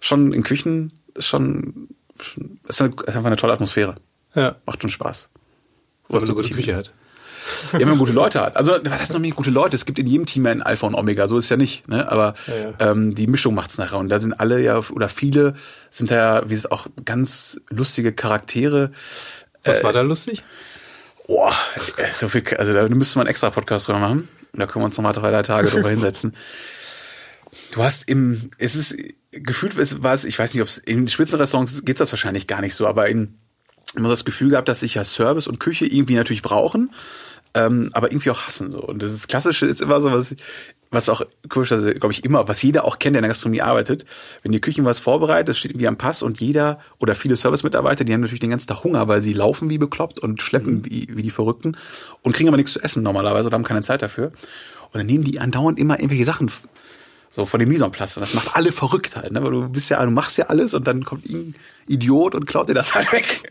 schon 0.00 0.32
in 0.32 0.42
Küchen 0.42 0.92
ist 1.14 1.28
schon, 1.28 1.88
ist, 2.68 2.82
eine, 2.82 2.94
ist 2.94 3.08
einfach 3.08 3.24
eine 3.24 3.36
tolle 3.36 3.52
Atmosphäre. 3.52 3.96
Ja. 4.34 4.56
Macht 4.66 4.82
schon 4.82 4.90
Spaß. 4.90 5.28
Weil 6.08 6.20
man 6.20 6.28
eine 6.28 6.34
gute 6.34 6.54
Küche 6.54 6.76
hat. 6.76 6.92
Ja, 7.72 7.80
wenn 7.80 7.88
man 7.88 7.98
gute 7.98 8.12
Leute 8.12 8.40
hat. 8.40 8.56
Also, 8.56 8.72
was 8.84 9.00
heißt 9.00 9.12
noch 9.12 9.20
nicht 9.20 9.36
gute 9.36 9.50
Leute? 9.50 9.76
Es 9.76 9.84
gibt 9.84 9.98
in 9.98 10.06
jedem 10.06 10.26
Team 10.26 10.46
ein 10.46 10.62
Alpha 10.62 10.86
und 10.86 10.94
Omega, 10.94 11.26
so 11.28 11.38
ist 11.38 11.48
ja 11.48 11.56
nicht. 11.56 11.88
Ne? 11.88 12.10
Aber 12.10 12.34
ja, 12.46 12.54
ja. 12.54 12.90
Ähm, 12.90 13.14
die 13.14 13.26
Mischung 13.26 13.54
macht's 13.54 13.78
nachher. 13.78 13.98
Und 13.98 14.08
da 14.08 14.18
sind 14.18 14.34
alle 14.34 14.60
ja, 14.60 14.78
oder 14.90 15.08
viele 15.08 15.54
sind 15.90 16.10
da 16.10 16.16
ja, 16.16 16.50
wie 16.50 16.54
es 16.54 16.70
auch 16.70 16.86
ganz 17.04 17.60
lustige 17.70 18.12
Charaktere. 18.12 18.92
Was 19.64 19.80
äh, 19.80 19.84
war 19.84 19.92
da 19.92 20.00
lustig? 20.00 20.42
Boah, 21.26 21.54
so 22.12 22.28
viel, 22.28 22.42
also 22.58 22.72
da 22.72 22.88
müsste 22.88 23.18
man 23.18 23.26
einen 23.26 23.30
extra 23.30 23.50
Podcast 23.50 23.86
drüber 23.86 24.00
machen. 24.00 24.28
Da 24.52 24.66
können 24.66 24.82
wir 24.82 24.86
uns 24.86 24.96
nochmal 24.96 25.12
drei, 25.12 25.30
drei 25.30 25.42
Tage 25.42 25.70
drüber 25.70 25.90
hinsetzen. 25.90 26.34
Du 27.70 27.84
hast 27.84 28.08
im, 28.08 28.50
es 28.58 28.74
ist 28.74 28.96
gefühlt, 29.32 29.76
war 30.02 30.14
es, 30.14 30.24
ich 30.24 30.38
weiß 30.38 30.54
nicht, 30.54 30.62
ob 30.62 30.68
es 30.68 30.78
in 30.78 31.08
Spitzenrestaurants 31.08 31.84
gibt 31.84 32.00
das 32.00 32.12
wahrscheinlich 32.12 32.46
gar 32.46 32.60
nicht 32.60 32.74
so, 32.74 32.86
aber 32.86 33.08
in 33.08 33.34
immer 33.96 34.08
das 34.08 34.24
Gefühl 34.24 34.50
gehabt, 34.50 34.68
dass 34.68 34.80
sich 34.80 34.94
ja 34.94 35.04
Service 35.04 35.48
und 35.48 35.58
Küche 35.58 35.84
irgendwie 35.84 36.14
natürlich 36.14 36.42
brauchen 36.42 36.90
ähm, 37.54 37.90
aber 37.92 38.12
irgendwie 38.12 38.30
auch 38.30 38.42
hassen 38.42 38.70
so. 38.70 38.80
Und 38.80 39.02
das 39.02 39.12
ist 39.12 39.28
klassische 39.28 39.66
ist 39.66 39.82
immer 39.82 40.00
so 40.00 40.12
was, 40.12 40.34
was 40.90 41.08
auch 41.08 41.22
komischerweise, 41.48 41.94
glaube 41.94 42.12
ich, 42.12 42.24
immer, 42.24 42.46
was 42.48 42.62
jeder 42.62 42.84
auch 42.84 42.98
kennt, 42.98 43.14
der 43.14 43.20
in 43.20 43.22
der 43.22 43.30
Gastronomie 43.30 43.62
arbeitet. 43.62 44.04
Wenn 44.42 44.52
die 44.52 44.60
Küche 44.60 44.84
was 44.84 45.00
vorbereitet, 45.00 45.56
steht 45.56 45.72
irgendwie 45.72 45.88
am 45.88 45.96
Pass 45.96 46.22
und 46.22 46.40
jeder 46.40 46.80
oder 46.98 47.14
viele 47.14 47.36
Service-Mitarbeiter, 47.36 48.04
die 48.04 48.12
haben 48.12 48.20
natürlich 48.20 48.40
den 48.40 48.50
ganzen 48.50 48.68
Tag 48.68 48.84
Hunger, 48.84 49.08
weil 49.08 49.22
sie 49.22 49.32
laufen 49.32 49.70
wie 49.70 49.78
bekloppt 49.78 50.18
und 50.20 50.42
schleppen 50.42 50.76
mhm. 50.76 50.84
wie, 50.86 51.08
wie 51.10 51.22
die 51.22 51.30
Verrückten 51.30 51.76
und 52.22 52.34
kriegen 52.34 52.48
aber 52.48 52.56
nichts 52.56 52.72
zu 52.72 52.80
essen 52.80 53.02
normalerweise 53.02 53.48
oder 53.48 53.56
haben 53.56 53.64
keine 53.64 53.82
Zeit 53.82 54.02
dafür. 54.02 54.26
Und 54.92 54.98
dann 54.98 55.06
nehmen 55.06 55.24
die 55.24 55.40
andauernd 55.40 55.78
immer 55.78 55.98
irgendwelche 55.98 56.24
Sachen 56.24 56.50
so 57.30 57.46
von 57.46 57.60
dem 57.60 57.90
place. 57.92 58.16
Und 58.16 58.22
das 58.22 58.34
macht 58.34 58.56
alle 58.56 58.72
verrückt 58.72 59.16
halt, 59.16 59.32
ne? 59.32 59.42
Weil 59.42 59.52
du 59.52 59.68
bist 59.68 59.88
ja, 59.88 60.04
du 60.04 60.10
machst 60.10 60.36
ja 60.36 60.46
alles 60.46 60.74
und 60.74 60.86
dann 60.86 61.04
kommt 61.04 61.28
ein 61.28 61.54
Idiot 61.86 62.34
und 62.34 62.46
klaut 62.46 62.68
dir 62.68 62.74
das 62.74 62.94
halt 62.94 63.12
weg. 63.12 63.42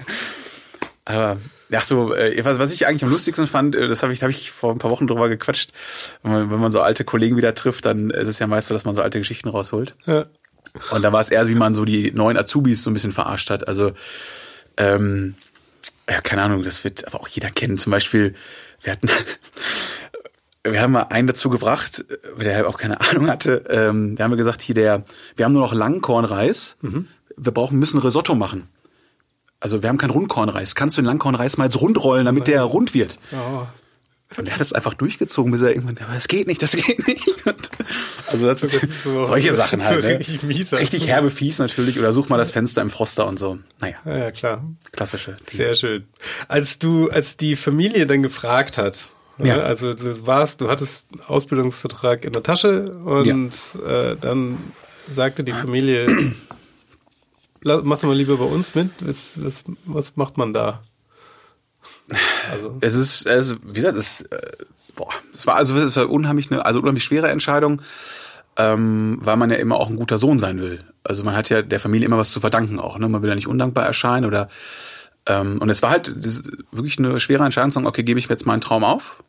Aber 1.05 1.38
Ach 1.71 1.83
so, 1.83 2.15
äh, 2.15 2.43
was, 2.43 2.57
was 2.57 2.71
ich 2.71 2.88
eigentlich 2.88 3.03
am 3.03 3.12
lustigsten 3.12 3.45
fand, 3.45 3.75
äh, 3.75 3.88
das 3.88 4.01
habe 4.01 4.12
ich, 4.12 4.24
hab 4.24 4.29
ich 4.29 4.51
vor 4.51 4.71
ein 4.71 4.79
paar 4.79 4.89
Wochen 4.89 5.05
drüber 5.05 5.29
gequatscht. 5.29 5.71
Wenn 6.24 6.31
man, 6.31 6.51
wenn 6.51 6.59
man 6.59 6.71
so 6.71 6.81
alte 6.81 7.03
Kollegen 7.03 7.38
wieder 7.38 7.53
trifft, 7.53 7.86
dann 7.86 8.09
ist 8.09 8.27
es 8.27 8.39
ja 8.39 8.48
meist 8.48 8.69
so, 8.69 8.74
dass 8.74 8.86
man 8.86 8.95
so 8.95 9.01
alte 9.01 9.19
Geschichten 9.19 9.50
rausholt. 9.50 9.95
Ja. 10.05 10.25
Und 10.91 11.03
da 11.03 11.13
war 11.13 11.21
es 11.21 11.29
eher, 11.29 11.48
wie 11.48 11.55
man 11.55 11.75
so 11.75 11.86
die 11.86 12.12
neuen 12.12 12.38
Azubis 12.38 12.83
so 12.83 12.89
ein 12.89 12.93
bisschen 12.93 13.12
verarscht 13.12 13.50
hat. 13.51 13.67
Also, 13.67 13.91
ähm, 14.77 15.36
ja, 16.09 16.21
keine 16.21 16.41
Ahnung, 16.41 16.63
das 16.63 16.83
wird 16.83 17.05
aber 17.05 17.21
auch 17.21 17.27
jeder 17.27 17.50
kennen. 17.50 17.77
Zum 17.77 17.91
Beispiel, 17.91 18.33
wir 18.81 18.93
hatten, 18.93 19.09
wir 20.63 20.81
haben 20.81 20.91
mal 20.91 21.03
einen 21.03 21.27
dazu 21.27 21.49
gebracht, 21.49 22.05
der 22.39 22.67
auch 22.67 22.77
keine 22.77 22.99
Ahnung 23.09 23.29
hatte. 23.29 23.63
Ähm, 23.69 24.17
wir 24.17 24.25
haben 24.25 24.35
gesagt, 24.37 24.61
hier 24.61 24.75
der, 24.75 25.03
wir 25.35 25.45
haben 25.45 25.53
nur 25.53 25.61
noch 25.61 25.73
Langkornreis. 25.73 26.75
Mhm. 26.81 27.07
Wir 27.37 27.51
brauchen, 27.51 27.79
müssen 27.79 27.99
Risotto 27.99 28.35
machen. 28.35 28.67
Also 29.61 29.81
wir 29.81 29.89
haben 29.89 29.97
keinen 29.97 30.11
Rundkornreis. 30.11 30.75
Kannst 30.75 30.97
du 30.97 31.01
den 31.01 31.07
Langkornreis 31.07 31.57
mal 31.57 31.65
jetzt 31.65 31.79
rundrollen, 31.81 32.25
damit 32.25 32.47
der 32.47 32.63
rund 32.63 32.93
wird? 32.93 33.19
Ja. 33.31 33.71
Und 34.37 34.47
er 34.47 34.53
hat 34.53 34.61
es 34.61 34.73
einfach 34.73 34.93
durchgezogen, 34.93 35.51
bis 35.51 35.61
er 35.61 35.73
irgendwann, 35.73 35.97
aber 36.05 36.15
es 36.15 36.27
geht 36.27 36.45
nicht, 36.45 36.61
das 36.61 36.75
geht 36.75 37.07
nicht. 37.07 37.27
Und 37.45 37.69
also 38.27 38.45
das 38.45 38.61
ist 38.61 39.03
so, 39.03 39.25
solche 39.25 39.53
Sachen 39.53 39.83
halt. 39.83 40.03
So 40.03 40.09
ne? 40.09 40.19
richtig, 40.19 40.43
mies, 40.43 40.71
richtig 40.71 41.07
herbe 41.07 41.31
fies 41.31 41.57
natürlich. 41.57 41.97
Oder 41.97 42.11
such 42.11 42.29
mal 42.29 42.37
das 42.37 42.51
Fenster 42.51 42.83
im 42.83 42.91
Froster 42.91 43.25
und 43.25 43.39
so. 43.39 43.57
Naja. 43.79 43.95
Ja, 44.05 44.29
klar. 44.29 44.63
Klassische. 44.91 45.31
Dinge. 45.31 45.49
Sehr 45.51 45.73
schön. 45.73 46.07
Als 46.47 46.77
du, 46.77 47.09
als 47.09 47.37
die 47.37 47.55
Familie 47.55 48.05
dann 48.05 48.21
gefragt 48.21 48.77
hat, 48.77 49.09
ja. 49.48 49.60
Also 49.60 49.93
du 49.93 50.25
warst, 50.27 50.62
du 50.62 50.69
hattest 50.69 51.08
Ausbildungsvertrag 51.27 52.25
in 52.25 52.34
der 52.34 52.43
Tasche 52.43 52.91
und 52.91 53.25
ja. 53.25 54.12
äh, 54.12 54.17
dann 54.19 54.58
sagte 55.08 55.43
die 55.43 55.51
Familie, 55.51 56.08
mach 57.63 58.00
doch 58.00 58.03
mal 58.03 58.15
lieber 58.15 58.38
bei 58.38 58.46
uns 58.46 58.75
mit. 58.75 58.91
Was, 59.01 59.43
was, 59.43 59.63
was 59.86 60.15
macht 60.15 60.38
man 60.38 60.53
da? 60.53 60.81
Also. 62.51 62.77
Es 62.81 62.96
ist, 62.96 63.27
also, 63.27 63.55
wie 63.63 63.74
gesagt, 63.74 63.98
es, 63.98 64.22
äh, 64.22 64.38
boah, 64.96 65.10
es 65.34 65.48
war 65.48 65.55
also 65.55 65.75
es 65.75 65.96
war 65.96 66.10
unheimlich 66.10 66.51
eine, 66.51 66.65
also 66.65 66.79
unheimlich 66.79 67.03
schwere 67.03 67.29
Entscheidung, 67.29 67.81
ähm, 68.58 69.19
weil 69.22 69.38
man 69.38 69.50
ja 69.50 69.58
immer 69.58 69.77
auch 69.77 69.89
ein 69.89 69.96
guter 69.96 70.17
Sohn 70.17 70.39
sein 70.39 70.60
will. 70.60 70.84
Also 71.03 71.24
man 71.24 71.36
hat 71.36 71.50
ja 71.50 71.62
der 71.62 71.79
Familie 71.79 72.05
immer 72.05 72.17
was 72.17 72.31
zu 72.31 72.39
verdanken 72.39 72.79
auch, 72.79 72.98
ne? 72.98 73.08
Man 73.08 73.22
will 73.22 73.29
ja 73.29 73.36
nicht 73.36 73.48
undankbar 73.48 73.86
erscheinen 73.86 74.25
oder 74.25 74.50
ähm, 75.25 75.60
und 75.60 75.69
es 75.69 75.81
war 75.81 75.91
halt 75.91 76.15
wirklich 76.72 76.98
eine 76.98 77.19
schwere 77.19 77.43
Entscheidung, 77.43 77.72
sagen, 77.72 77.88
okay, 77.88 78.03
gebe 78.03 78.19
ich 78.19 78.29
mir 78.29 78.34
jetzt 78.34 78.46
meinen 78.46 78.62
Traum 78.62 78.84
auf 78.84 79.24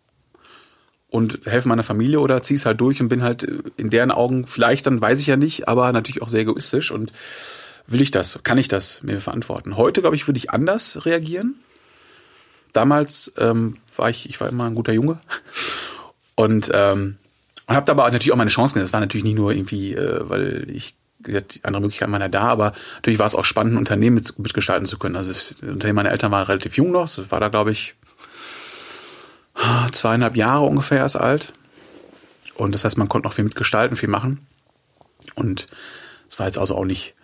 und 1.11 1.41
helfe 1.45 1.69
meiner 1.69 1.83
Familie 1.83 2.21
oder 2.21 2.43
zieh's 2.43 2.67
halt 2.67 2.81
durch 2.81 3.01
und 3.01 3.09
bin 3.09 3.23
halt 3.23 3.43
in 3.77 3.91
deren 3.91 4.11
Augen 4.11 4.47
vielleicht 4.47 4.87
dann 4.87 5.01
weiß 5.01 5.21
ich 5.21 5.27
ja 5.27 5.37
nicht, 5.37 5.69
aber 5.69 5.93
natürlich 5.93 6.23
auch 6.23 6.29
sehr 6.29 6.41
egoistisch 6.41 6.91
und 6.91 7.13
will 7.87 8.01
ich 8.01 8.11
das, 8.11 8.39
kann 8.43 8.59
ich 8.59 8.69
das 8.69 9.03
mir 9.03 9.21
verantworten. 9.21 9.77
Heute 9.77 10.01
glaube 10.01 10.17
ich 10.17 10.29
würde 10.29 10.39
ich 10.39 10.51
anders 10.51 11.05
reagieren 11.05 11.57
damals 12.73 13.33
ähm, 13.39 13.77
war 13.97 14.11
ich, 14.11 14.29
ich 14.29 14.41
war 14.41 14.49
immer 14.49 14.65
ein 14.65 14.75
guter 14.75 14.93
Junge 14.93 15.21
und 16.35 16.71
ähm, 16.73 17.17
und 17.67 17.77
habe 17.77 17.87
dabei 17.87 18.11
natürlich 18.11 18.33
auch 18.33 18.37
meine 18.37 18.51
Chancen. 18.51 18.81
Das 18.81 18.93
war 18.93 18.99
natürlich 18.99 19.23
nicht 19.23 19.37
nur 19.37 19.53
irgendwie, 19.53 19.95
äh, 19.95 20.29
weil 20.29 20.67
ich 20.71 20.97
gesagt, 21.21 21.61
andere 21.63 21.83
Möglichkeiten 21.83 22.11
waren 22.11 22.21
ja 22.21 22.29
da, 22.29 22.43
aber 22.43 22.73
natürlich 22.97 23.21
war 23.21 23.27
es 23.27 23.37
auch 23.37 23.45
spannend, 23.45 23.75
ein 23.75 23.79
Unternehmen 23.79 24.15
mit, 24.15 24.37
mitgestalten 24.41 24.89
zu 24.89 24.99
können. 24.99 25.15
Also 25.15 25.31
das 25.31 25.55
Unternehmen 25.63 25.97
meiner 25.97 26.11
Eltern 26.11 26.33
war 26.33 26.49
relativ 26.49 26.77
jung 26.77 26.91
noch, 26.91 27.05
das 27.05 27.31
war 27.31 27.39
da 27.39 27.49
glaube 27.49 27.71
ich 27.71 27.95
zweieinhalb 29.93 30.37
Jahre 30.37 30.65
ungefähr 30.65 30.99
erst 30.99 31.17
alt. 31.17 31.53
Und 32.55 32.75
das 32.75 32.85
heißt, 32.85 32.99
man 32.99 33.09
konnte 33.09 33.27
noch 33.27 33.35
viel 33.35 33.45
mitgestalten, 33.45 33.97
viel 33.97 34.09
machen. 34.09 34.47
Und 35.35 35.67
es 36.29 36.39
war 36.39 36.47
jetzt 36.47 36.59
also 36.59 36.77
auch 36.77 36.85
nicht 36.85 37.15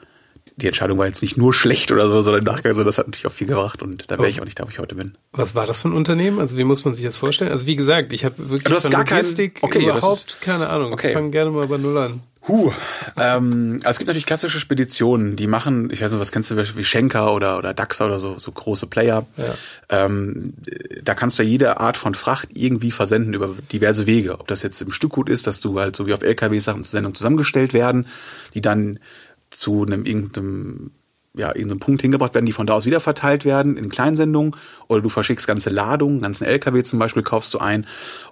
die 0.56 0.66
Entscheidung 0.66 0.98
war 0.98 1.06
jetzt 1.06 1.22
nicht 1.22 1.36
nur 1.36 1.52
schlecht 1.52 1.92
oder 1.92 2.08
so, 2.08 2.20
sondern 2.22 2.40
im 2.40 2.46
Nachgang 2.46 2.72
so, 2.72 2.82
das 2.82 2.96
hat 2.98 3.06
natürlich 3.06 3.26
auch 3.26 3.32
viel 3.32 3.46
gebracht 3.46 3.82
und 3.82 4.10
da 4.10 4.18
wäre 4.18 4.28
ich 4.28 4.40
auch 4.40 4.44
nicht 4.44 4.58
da, 4.58 4.64
wo 4.64 4.70
ich 4.70 4.78
heute 4.78 4.94
bin. 4.94 5.16
Was 5.32 5.54
war 5.54 5.66
das 5.66 5.82
für 5.82 5.88
ein 5.88 5.92
Unternehmen? 5.92 6.40
Also 6.40 6.56
wie 6.56 6.64
muss 6.64 6.84
man 6.84 6.94
sich 6.94 7.04
das 7.04 7.16
vorstellen? 7.16 7.52
Also 7.52 7.66
wie 7.66 7.76
gesagt, 7.76 8.12
ich 8.12 8.24
habe 8.24 8.36
wirklich 8.38 8.64
du 8.64 8.74
hast 8.74 8.90
gar 8.90 9.04
Logistik 9.04 9.56
kein, 9.56 9.64
okay, 9.64 9.84
überhaupt 9.84 10.28
ist, 10.28 10.40
keine 10.40 10.68
Ahnung. 10.70 10.92
Okay. 10.92 11.08
Ich 11.08 11.12
fange 11.12 11.30
gerne 11.30 11.50
mal 11.50 11.66
bei 11.66 11.76
Null 11.76 11.98
an. 11.98 12.22
Huh. 12.48 12.70
Ähm, 13.16 13.78
also 13.78 13.90
es 13.90 13.98
gibt 13.98 14.06
natürlich 14.06 14.26
klassische 14.26 14.60
Speditionen, 14.60 15.34
die 15.34 15.48
machen, 15.48 15.90
ich 15.90 16.00
weiß 16.00 16.12
nicht, 16.12 16.20
was 16.20 16.30
kennst 16.30 16.50
du 16.52 16.56
wie 16.56 16.84
Schenker 16.84 17.34
oder 17.34 17.58
oder 17.58 17.74
Daxa 17.74 18.06
oder 18.06 18.20
so 18.20 18.38
so 18.38 18.52
große 18.52 18.86
Player. 18.86 19.26
Ja. 19.36 19.54
Ähm, 19.88 20.54
da 21.02 21.14
kannst 21.14 21.38
du 21.38 21.42
ja 21.42 21.48
jede 21.48 21.80
Art 21.80 21.96
von 21.96 22.14
Fracht 22.14 22.50
irgendwie 22.54 22.92
versenden 22.92 23.34
über 23.34 23.50
diverse 23.72 24.06
Wege. 24.06 24.38
Ob 24.38 24.46
das 24.46 24.62
jetzt 24.62 24.80
im 24.80 24.92
Stückgut 24.92 25.28
ist, 25.28 25.48
dass 25.48 25.60
du 25.60 25.78
halt 25.80 25.96
so 25.96 26.06
wie 26.06 26.14
auf 26.14 26.22
LKW 26.22 26.58
Sachen 26.60 26.84
zur 26.84 26.92
Sendung 26.92 27.14
zusammengestellt 27.14 27.74
werden, 27.74 28.06
die 28.54 28.60
dann 28.60 29.00
zu 29.50 29.84
einem 29.84 30.04
irgendeinem 30.04 30.90
ja, 31.36 31.48
irgendeinem 31.48 31.80
Punkt 31.80 32.02
hingebracht 32.02 32.34
werden, 32.34 32.46
die 32.46 32.52
von 32.52 32.66
da 32.66 32.74
aus 32.74 32.86
wieder 32.86 32.98
verteilt 32.98 33.44
werden 33.44 33.76
in 33.76 33.90
Kleinsendungen 33.90 34.56
oder 34.88 35.02
du 35.02 35.10
verschickst 35.10 35.46
ganze 35.46 35.68
Ladungen, 35.70 36.22
ganzen 36.22 36.44
LKW 36.44 36.82
zum 36.82 36.98
Beispiel 36.98 37.22
kaufst 37.22 37.52
du 37.52 37.58
ein 37.58 37.86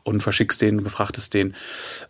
und 0.05 0.23
verschickst 0.23 0.63
den, 0.63 0.83
befrachtest 0.83 1.35
den. 1.35 1.55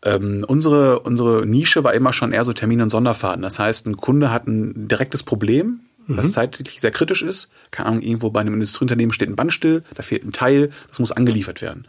Ähm, 0.05 0.45
unsere, 0.47 1.01
unsere 1.01 1.45
Nische 1.47 1.83
war 1.83 1.95
immer 1.95 2.13
schon 2.13 2.33
eher 2.33 2.45
so 2.45 2.53
Termine 2.53 2.85
und 2.85 2.91
Sonderfahrten. 2.91 3.43
Das 3.43 3.59
heißt, 3.59 3.87
ein 3.87 3.97
Kunde 3.97 4.33
hat 4.33 4.47
ein 4.47 4.87
direktes 4.87 5.25
Problem, 5.25 5.81
was 6.07 6.27
mhm. 6.27 6.31
zeitlich 6.31 6.81
sehr 6.81 6.93
kritisch 6.93 7.23
ist. 7.23 7.49
Keine 7.73 7.89
Ahnung, 7.89 8.03
irgendwo 8.03 8.31
bei 8.31 8.41
einem 8.41 8.55
Industrieunternehmen 8.55 9.13
steht 9.13 9.29
ein 9.29 9.37
Band 9.37 9.53
still, 9.53 9.83
da 9.97 10.05
fehlt 10.05 10.25
ein 10.25 10.33
Teil, 10.33 10.71
das 10.89 11.01
muss 11.01 11.11
angeliefert 11.11 11.61
werden. 11.61 11.89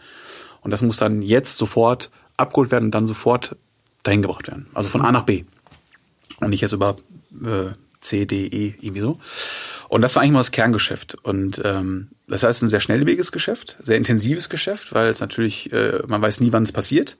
Und 0.61 0.71
das 0.71 0.81
muss 0.81 0.97
dann 0.97 1.21
jetzt 1.21 1.57
sofort 1.57 2.09
abgeholt 2.37 2.71
werden 2.71 2.85
und 2.85 2.91
dann 2.91 3.05
sofort 3.05 3.55
dahin 4.01 4.23
gebracht 4.23 4.47
werden. 4.47 4.65
Also 4.73 4.89
von 4.89 5.01
A 5.01 5.11
nach 5.11 5.23
B 5.23 5.43
und 6.39 6.49
nicht 6.49 6.61
jetzt 6.61 6.73
über 6.73 6.97
äh, 7.33 7.73
C, 8.01 8.25
D, 8.25 8.45
E, 8.47 8.75
irgendwie 8.81 9.01
so. 9.01 9.17
Und 9.89 10.01
das 10.01 10.15
war 10.15 10.21
eigentlich 10.21 10.33
mal 10.33 10.39
das 10.39 10.51
Kerngeschäft. 10.51 11.15
Und 11.23 11.61
ähm, 11.63 12.09
das 12.27 12.43
heißt, 12.43 12.63
ein 12.63 12.69
sehr 12.69 12.79
schnelllebiges 12.79 13.31
Geschäft, 13.31 13.77
sehr 13.81 13.97
intensives 13.97 14.49
Geschäft, 14.49 14.93
weil 14.93 15.07
es 15.07 15.19
natürlich, 15.19 15.71
äh, 15.73 16.01
man 16.07 16.21
weiß 16.21 16.39
nie, 16.39 16.51
wann 16.51 16.63
es 16.63 16.71
passiert. 16.71 17.17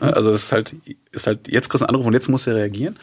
Mhm. 0.00 0.08
Also 0.08 0.30
das 0.32 0.44
ist 0.44 0.52
halt, 0.52 0.74
ist 1.12 1.26
halt, 1.26 1.48
jetzt 1.48 1.68
kriegst 1.68 1.82
du 1.82 1.86
einen 1.86 1.94
Anruf 1.94 2.06
und 2.06 2.12
jetzt 2.12 2.28
muss 2.28 2.46
er 2.46 2.56
reagieren. 2.56 2.96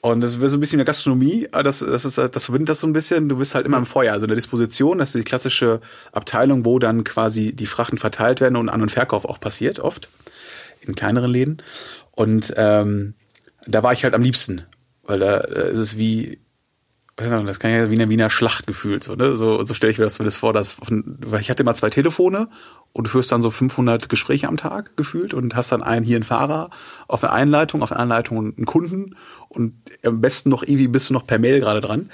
Und 0.00 0.20
das 0.20 0.38
wäre 0.38 0.48
so 0.48 0.56
ein 0.56 0.60
bisschen 0.60 0.76
in 0.76 0.84
der 0.84 0.86
Gastronomie, 0.86 1.48
das, 1.50 1.80
das, 1.80 2.04
ist, 2.04 2.18
das 2.18 2.44
verbindet 2.44 2.68
das 2.68 2.80
so 2.80 2.86
ein 2.86 2.92
bisschen. 2.92 3.28
Du 3.28 3.38
bist 3.38 3.56
halt 3.56 3.66
immer 3.66 3.78
im 3.78 3.86
Feuer, 3.86 4.12
also 4.12 4.24
in 4.24 4.28
der 4.28 4.36
Disposition, 4.36 4.98
das 4.98 5.08
ist 5.08 5.16
die 5.16 5.24
klassische 5.24 5.80
Abteilung, 6.12 6.64
wo 6.64 6.78
dann 6.78 7.02
quasi 7.02 7.52
die 7.52 7.66
Frachten 7.66 7.98
verteilt 7.98 8.40
werden 8.40 8.54
und 8.54 8.68
An- 8.68 8.82
und 8.82 8.90
Verkauf 8.90 9.24
auch 9.24 9.40
passiert, 9.40 9.80
oft 9.80 10.08
in 10.80 10.94
kleineren 10.94 11.30
Läden. 11.30 11.62
Und 12.12 12.54
ähm, 12.56 13.14
da 13.66 13.82
war 13.82 13.92
ich 13.92 14.04
halt 14.04 14.14
am 14.14 14.22
liebsten, 14.22 14.62
weil 15.02 15.18
da, 15.18 15.40
da 15.40 15.62
ist 15.62 15.78
es 15.78 15.96
wie, 15.96 16.40
das 17.16 17.58
kann 17.58 17.70
ja 17.70 17.90
wie 17.90 17.94
eine 17.94 18.10
Wiener 18.10 18.28
Schlacht 18.28 18.66
gefühlt, 18.66 19.02
so, 19.02 19.14
ne? 19.14 19.36
So, 19.36 19.62
so 19.62 19.74
stelle 19.74 19.90
ich 19.90 19.98
mir 19.98 20.04
das 20.04 20.14
zumindest 20.14 20.38
vor, 20.38 20.52
dass, 20.52 20.76
weil 20.80 21.40
ich 21.40 21.50
hatte 21.50 21.62
immer 21.62 21.74
zwei 21.74 21.88
Telefone 21.88 22.48
und 22.92 23.06
du 23.06 23.10
führst 23.10 23.32
dann 23.32 23.42
so 23.42 23.50
500 23.50 24.08
Gespräche 24.08 24.48
am 24.48 24.56
Tag 24.56 24.96
gefühlt 24.96 25.32
und 25.32 25.56
hast 25.56 25.72
dann 25.72 25.82
einen 25.82 26.04
hier 26.04 26.16
einen 26.16 26.24
Fahrer 26.24 26.70
auf 27.08 27.20
der 27.20 27.32
Einleitung, 27.32 27.82
auf 27.82 27.88
der 27.88 27.98
Anleitung 27.98 28.38
einen 28.38 28.66
Kunden 28.66 29.16
und 29.48 29.74
am 30.04 30.20
besten 30.20 30.50
noch 30.50 30.62
irgendwie 30.62 30.88
bist 30.88 31.08
du 31.08 31.14
noch 31.14 31.26
per 31.26 31.38
Mail 31.38 31.60
gerade 31.60 31.80
dran. 31.80 32.00
Und 32.00 32.10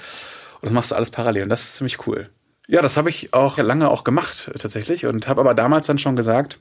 das 0.63 0.71
machst 0.71 0.91
du 0.91 0.95
alles 0.95 1.11
parallel 1.11 1.43
und 1.43 1.49
das 1.49 1.63
ist 1.63 1.75
ziemlich 1.75 2.07
cool. 2.07 2.29
Ja, 2.67 2.81
das 2.81 2.95
habe 2.95 3.09
ich 3.09 3.33
auch 3.33 3.57
lange 3.57 3.89
auch 3.89 4.05
gemacht 4.05 4.51
tatsächlich 4.57 5.05
und 5.05 5.27
habe 5.27 5.41
aber 5.41 5.53
damals 5.53 5.87
dann 5.87 5.97
schon 5.97 6.15
gesagt, 6.15 6.59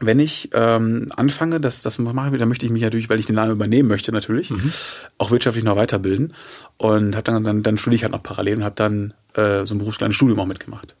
wenn 0.00 0.18
ich 0.18 0.50
ähm, 0.54 1.08
anfange, 1.14 1.60
das, 1.60 1.82
das 1.82 1.98
mache 1.98 2.30
ich, 2.32 2.38
dann 2.38 2.48
möchte 2.48 2.66
ich 2.66 2.72
mich 2.72 2.82
natürlich, 2.82 3.08
weil 3.10 3.18
ich 3.18 3.26
den 3.26 3.36
Laden 3.36 3.52
übernehmen 3.52 3.88
möchte, 3.88 4.12
natürlich, 4.12 4.50
mhm. 4.50 4.72
auch 5.18 5.30
wirtschaftlich 5.30 5.64
noch 5.64 5.76
weiterbilden. 5.76 6.34
Und 6.78 7.14
habe 7.14 7.24
dann, 7.24 7.44
dann, 7.44 7.62
dann 7.62 7.78
studiere 7.78 7.96
ich 7.96 8.02
halt 8.04 8.12
noch 8.12 8.22
parallel 8.22 8.58
und 8.58 8.64
habe 8.64 8.74
dann 8.74 9.14
äh, 9.34 9.64
so 9.66 9.74
ein 9.74 9.78
berufskleines 9.78 10.16
Studium 10.16 10.40
auch 10.40 10.46
mitgemacht. 10.46 10.96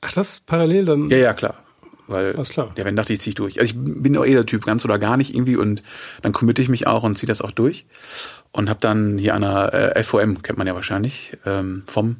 Ach, 0.00 0.12
das 0.12 0.40
parallel 0.40 0.84
dann? 0.84 1.10
Ja, 1.10 1.16
ja, 1.16 1.32
klar. 1.32 1.54
Weil, 2.06 2.36
Alles 2.36 2.50
klar. 2.50 2.70
ja, 2.76 2.84
wenn 2.84 2.96
dachte 2.96 3.14
ich, 3.14 3.20
ziehe 3.20 3.30
ich 3.30 3.34
durch. 3.34 3.58
Also 3.60 3.74
ich 3.74 4.02
bin 4.02 4.16
auch 4.18 4.26
eh 4.26 4.34
der 4.34 4.44
Typ, 4.44 4.66
ganz 4.66 4.84
oder 4.84 4.98
gar 4.98 5.16
nicht 5.16 5.34
irgendwie 5.34 5.56
und 5.56 5.82
dann 6.20 6.32
committe 6.32 6.60
ich 6.60 6.68
mich 6.68 6.86
auch 6.86 7.02
und 7.02 7.16
ziehe 7.16 7.26
das 7.26 7.40
auch 7.40 7.50
durch. 7.50 7.86
Und 8.52 8.68
habe 8.68 8.80
dann 8.80 9.16
hier 9.16 9.34
an 9.34 9.42
der 9.42 9.96
äh, 9.96 10.02
FOM, 10.02 10.42
kennt 10.42 10.58
man 10.58 10.66
ja 10.66 10.74
wahrscheinlich, 10.74 11.32
ähm, 11.46 11.82
vom 11.86 12.16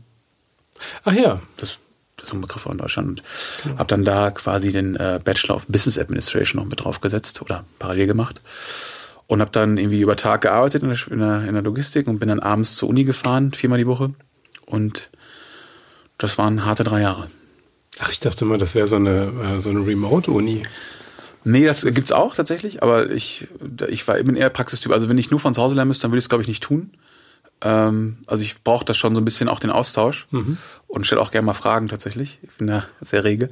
Ach 1.05 1.13
ja. 1.13 1.41
Das 1.57 1.79
so 2.27 2.37
ein 2.37 2.41
Begriff 2.41 2.67
in 2.67 2.79
Deutschland. 2.79 3.09
Und 3.09 3.23
genau. 3.63 3.79
habe 3.79 3.89
dann 3.89 4.05
da 4.05 4.31
quasi 4.31 4.73
den 4.73 4.97
äh, 4.97 5.21
Bachelor 5.23 5.57
of 5.57 5.67
Business 5.67 5.99
Administration 5.99 6.61
noch 6.61 6.69
mit 6.69 6.83
draufgesetzt 6.83 7.43
oder 7.43 7.65
parallel 7.79 8.07
gemacht. 8.07 8.41
Und 9.27 9.41
habe 9.41 9.51
dann 9.51 9.79
irgendwie 9.79 10.01
über 10.01 10.17
Tag 10.17 10.43
gearbeitet 10.43 10.83
in 10.83 10.91
der, 10.91 10.99
in, 11.11 11.19
der, 11.19 11.49
in 11.49 11.55
der 11.55 11.63
Logistik 11.63 12.07
und 12.07 12.19
bin 12.19 12.29
dann 12.29 12.41
abends 12.41 12.77
zur 12.77 12.89
Uni 12.91 13.05
gefahren, 13.05 13.53
viermal 13.53 13.79
die 13.79 13.87
Woche. 13.87 14.13
Und 14.67 15.11
das 16.19 16.37
waren 16.37 16.65
harte 16.65 16.85
drei 16.85 17.01
Jahre. 17.01 17.29
Ach, 18.01 18.11
ich 18.11 18.21
dachte 18.21 18.45
mal, 18.45 18.59
das 18.59 18.75
wäre 18.75 18.87
so 18.87 18.97
eine, 18.97 19.33
äh, 19.57 19.61
so 19.61 19.71
eine 19.71 19.87
Remote-Uni. 19.87 20.65
Nee, 21.45 21.67
das 21.67 21.83
gibt's 21.85 22.11
auch 22.11 22.35
tatsächlich, 22.35 22.83
aber 22.83 23.11
ich, 23.11 23.47
ich 23.89 24.09
war 24.09 24.19
eben 24.19 24.35
eher 24.35 24.49
Praxistyp. 24.49 24.93
Also 24.93 25.11
wenn 25.11 25.19
ich 25.19 25.31
nur 25.31 25.41
von 25.41 25.53
zu 25.53 25.61
Hause 25.61 25.75
lernen 25.75 25.89
müsste, 25.89 26.03
dann 26.03 26.11
würde 26.11 26.19
ich 26.19 26.25
es, 26.25 26.29
glaube 26.31 26.43
ich, 26.43 26.49
nicht 26.49 26.63
tun. 26.63 26.91
Ähm, 27.61 28.19
also 28.27 28.43
ich 28.43 28.63
brauche 28.63 28.85
das 28.85 28.97
schon 28.97 29.15
so 29.15 29.21
ein 29.21 29.25
bisschen 29.25 29.49
auch 29.49 29.61
den 29.61 29.71
Austausch 29.71 30.27
mhm. 30.31 30.59
und 30.87 31.07
stelle 31.07 31.21
auch 31.21 31.31
gerne 31.31 31.47
mal 31.47 31.55
Fragen 31.55 31.89
tatsächlich. 31.89 32.39
Ich 32.43 32.53
bin 32.59 32.67
da 32.67 32.87
sehr 33.01 33.25
rege. 33.25 33.51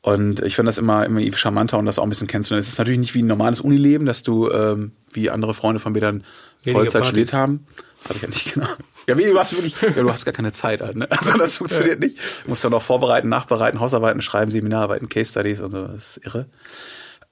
Und 0.00 0.40
ich 0.40 0.54
finde 0.54 0.68
das 0.68 0.78
immer, 0.78 1.04
immer 1.04 1.20
charmanter 1.36 1.78
und 1.78 1.86
das 1.86 1.98
auch 1.98 2.04
ein 2.04 2.08
bisschen 2.08 2.28
kennenzulernen. 2.28 2.60
Es 2.60 2.68
ist 2.68 2.78
natürlich 2.78 3.00
nicht 3.00 3.14
wie 3.14 3.22
ein 3.22 3.26
normales 3.26 3.60
Unileben, 3.60 4.06
dass 4.06 4.22
du, 4.22 4.50
ähm, 4.50 4.92
wie 5.12 5.30
andere 5.30 5.54
Freunde 5.54 5.80
von 5.80 5.92
mir 5.92 6.00
dann 6.00 6.24
Weniger 6.62 6.80
Vollzeit 6.80 7.06
studiert 7.06 7.32
haben. 7.32 7.66
Habe 8.04 8.14
ich 8.14 8.22
ja 8.22 8.28
nicht 8.28 8.54
genau. 8.54 8.68
Ja, 9.06 9.16
wie, 9.16 9.24
du 9.24 9.38
hast 9.38 9.52
wirklich, 9.54 9.74
ja, 9.80 9.90
du 9.90 10.10
hast 10.10 10.24
gar 10.24 10.34
keine 10.34 10.52
Zeit 10.52 10.82
halt, 10.82 10.96
ne? 10.96 11.10
Also 11.10 11.36
das 11.36 11.56
funktioniert 11.56 12.00
ja. 12.00 12.06
nicht. 12.06 12.18
Du 12.44 12.50
musst 12.50 12.62
dann 12.62 12.74
auch 12.74 12.82
vorbereiten, 12.82 13.28
nachbereiten, 13.28 13.80
Hausarbeiten 13.80 14.20
schreiben, 14.20 14.50
Seminararbeiten, 14.50 15.08
Case 15.08 15.30
Studies 15.30 15.60
und 15.60 15.70
so. 15.70 15.86
Das 15.86 16.16
ist 16.16 16.26
irre. 16.26 16.46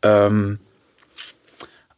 Ähm, 0.02 0.58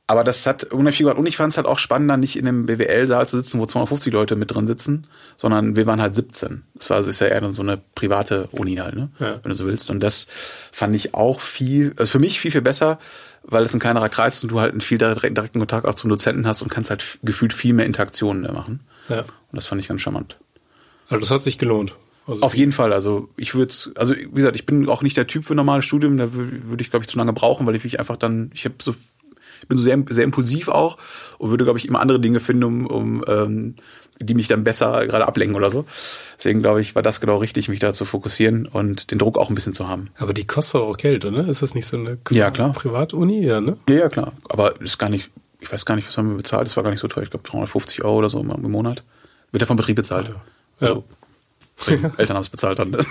aber 0.08 0.24
das 0.24 0.46
hat 0.46 0.64
unheimlich 0.64 0.96
viel 0.96 1.04
gemacht. 1.04 1.18
Und 1.18 1.26
ich 1.26 1.36
fand 1.36 1.52
es 1.52 1.58
halt 1.58 1.66
auch 1.66 1.78
spannender, 1.78 2.16
nicht 2.16 2.36
in 2.36 2.48
einem 2.48 2.64
BWL-Saal 2.64 3.28
zu 3.28 3.36
sitzen, 3.36 3.60
wo 3.60 3.66
250 3.66 4.10
Leute 4.10 4.36
mit 4.36 4.50
drin 4.52 4.66
sitzen, 4.66 5.06
sondern 5.36 5.76
wir 5.76 5.86
waren 5.86 6.00
halt 6.00 6.14
17. 6.14 6.62
Das 6.74 6.88
war 6.88 6.96
also 6.96 7.10
ist 7.10 7.20
ja 7.20 7.26
eher 7.26 7.52
so 7.52 7.60
eine 7.60 7.78
private 7.94 8.48
Uni 8.52 8.76
halt, 8.76 8.96
ne? 8.96 9.10
Ja. 9.20 9.38
wenn 9.42 9.50
du 9.50 9.54
so 9.54 9.66
willst. 9.66 9.90
Und 9.90 10.00
das 10.00 10.26
fand 10.72 10.96
ich 10.96 11.12
auch 11.12 11.42
viel, 11.42 11.92
also 11.98 12.10
für 12.10 12.18
mich 12.20 12.40
viel, 12.40 12.50
viel 12.50 12.62
besser, 12.62 12.98
weil 13.42 13.64
es 13.64 13.74
ein 13.74 13.80
kleinerer 13.80 14.08
Kreis 14.08 14.36
ist 14.36 14.44
und 14.44 14.52
du 14.52 14.60
halt 14.60 14.72
einen 14.72 14.80
viel 14.80 14.96
direkten 14.96 15.58
Kontakt 15.58 15.86
auch 15.86 15.94
zum 15.94 16.08
Dozenten 16.08 16.46
hast 16.46 16.62
und 16.62 16.70
kannst 16.70 16.88
halt 16.88 17.18
gefühlt 17.22 17.52
viel 17.52 17.74
mehr 17.74 17.84
Interaktionen 17.84 18.50
machen. 18.54 18.80
Ja. 19.10 19.20
Und 19.20 19.26
das 19.52 19.66
fand 19.66 19.82
ich 19.82 19.88
ganz 19.88 20.00
charmant. 20.00 20.38
Also 21.10 21.20
das 21.20 21.30
hat 21.30 21.42
sich 21.42 21.58
gelohnt. 21.58 21.92
Also 22.26 22.42
Auf 22.42 22.54
jeden 22.54 22.72
Fall. 22.72 22.94
Also 22.94 23.28
ich 23.36 23.54
würde, 23.54 23.74
also 23.94 24.14
wie 24.14 24.30
gesagt, 24.30 24.56
ich 24.56 24.64
bin 24.64 24.88
auch 24.88 25.02
nicht 25.02 25.18
der 25.18 25.26
Typ 25.26 25.44
für 25.44 25.54
normales 25.54 25.84
Studium. 25.84 26.16
Da 26.16 26.28
würde 26.32 26.82
ich, 26.82 26.90
glaube 26.90 27.04
ich, 27.04 27.10
zu 27.10 27.18
lange 27.18 27.34
brauchen, 27.34 27.66
weil 27.66 27.76
ich 27.76 27.84
mich 27.84 27.98
einfach 27.98 28.16
dann, 28.16 28.50
ich 28.54 28.64
habe 28.64 28.74
so, 28.82 28.94
bin 29.66 29.78
so 29.78 29.84
sehr, 29.84 29.98
sehr 30.08 30.24
impulsiv 30.24 30.68
auch 30.68 30.98
und 31.38 31.50
würde, 31.50 31.64
glaube 31.64 31.78
ich, 31.78 31.88
immer 31.88 32.00
andere 32.00 32.20
Dinge 32.20 32.40
finden, 32.40 32.64
um, 32.64 32.86
um 32.86 33.24
ähm, 33.26 33.74
die 34.20 34.34
mich 34.34 34.48
dann 34.48 34.64
besser 34.64 35.06
gerade 35.06 35.26
ablenken 35.26 35.56
oder 35.56 35.70
so. 35.70 35.84
Deswegen 36.36 36.60
glaube 36.60 36.80
ich, 36.80 36.94
war 36.94 37.02
das 37.02 37.20
genau 37.20 37.36
richtig, 37.36 37.68
mich 37.68 37.80
da 37.80 37.92
zu 37.92 38.04
fokussieren 38.04 38.66
und 38.66 39.10
den 39.10 39.18
Druck 39.18 39.38
auch 39.38 39.48
ein 39.48 39.54
bisschen 39.54 39.74
zu 39.74 39.88
haben. 39.88 40.10
Aber 40.18 40.32
die 40.32 40.46
kostet 40.46 40.80
auch 40.80 40.96
Geld, 40.96 41.24
oder? 41.24 41.48
Ist 41.48 41.62
das 41.62 41.74
nicht 41.74 41.86
so 41.86 41.96
eine 41.96 42.18
ja, 42.30 42.50
klar. 42.50 42.72
Privatuni? 42.72 43.44
Ja, 43.44 43.60
ne? 43.60 43.76
Ja, 43.88 43.94
ja, 43.94 44.08
klar. 44.08 44.32
Aber 44.48 44.80
ist 44.80 44.98
gar 44.98 45.08
nicht, 45.08 45.30
ich 45.60 45.72
weiß 45.72 45.84
gar 45.84 45.96
nicht, 45.96 46.06
was 46.06 46.16
haben 46.18 46.30
wir 46.30 46.36
bezahlt. 46.36 46.66
Das 46.66 46.76
war 46.76 46.84
gar 46.84 46.90
nicht 46.90 47.00
so 47.00 47.08
teuer. 47.08 47.24
Ich 47.24 47.30
glaube 47.30 47.48
350 47.48 48.04
Euro 48.04 48.18
oder 48.18 48.28
so 48.28 48.40
im 48.40 48.70
Monat. 48.70 49.02
Wird 49.50 49.62
ja 49.62 49.66
vom 49.66 49.76
Betrieb 49.76 49.96
bezahlt. 49.96 50.28
Ja. 50.28 50.34
Also, 50.80 51.04
Eltern 51.86 52.36
haben 52.36 52.42
es 52.42 52.48
bezahlt 52.48 52.78
dann. 52.78 52.92
das 52.92 53.06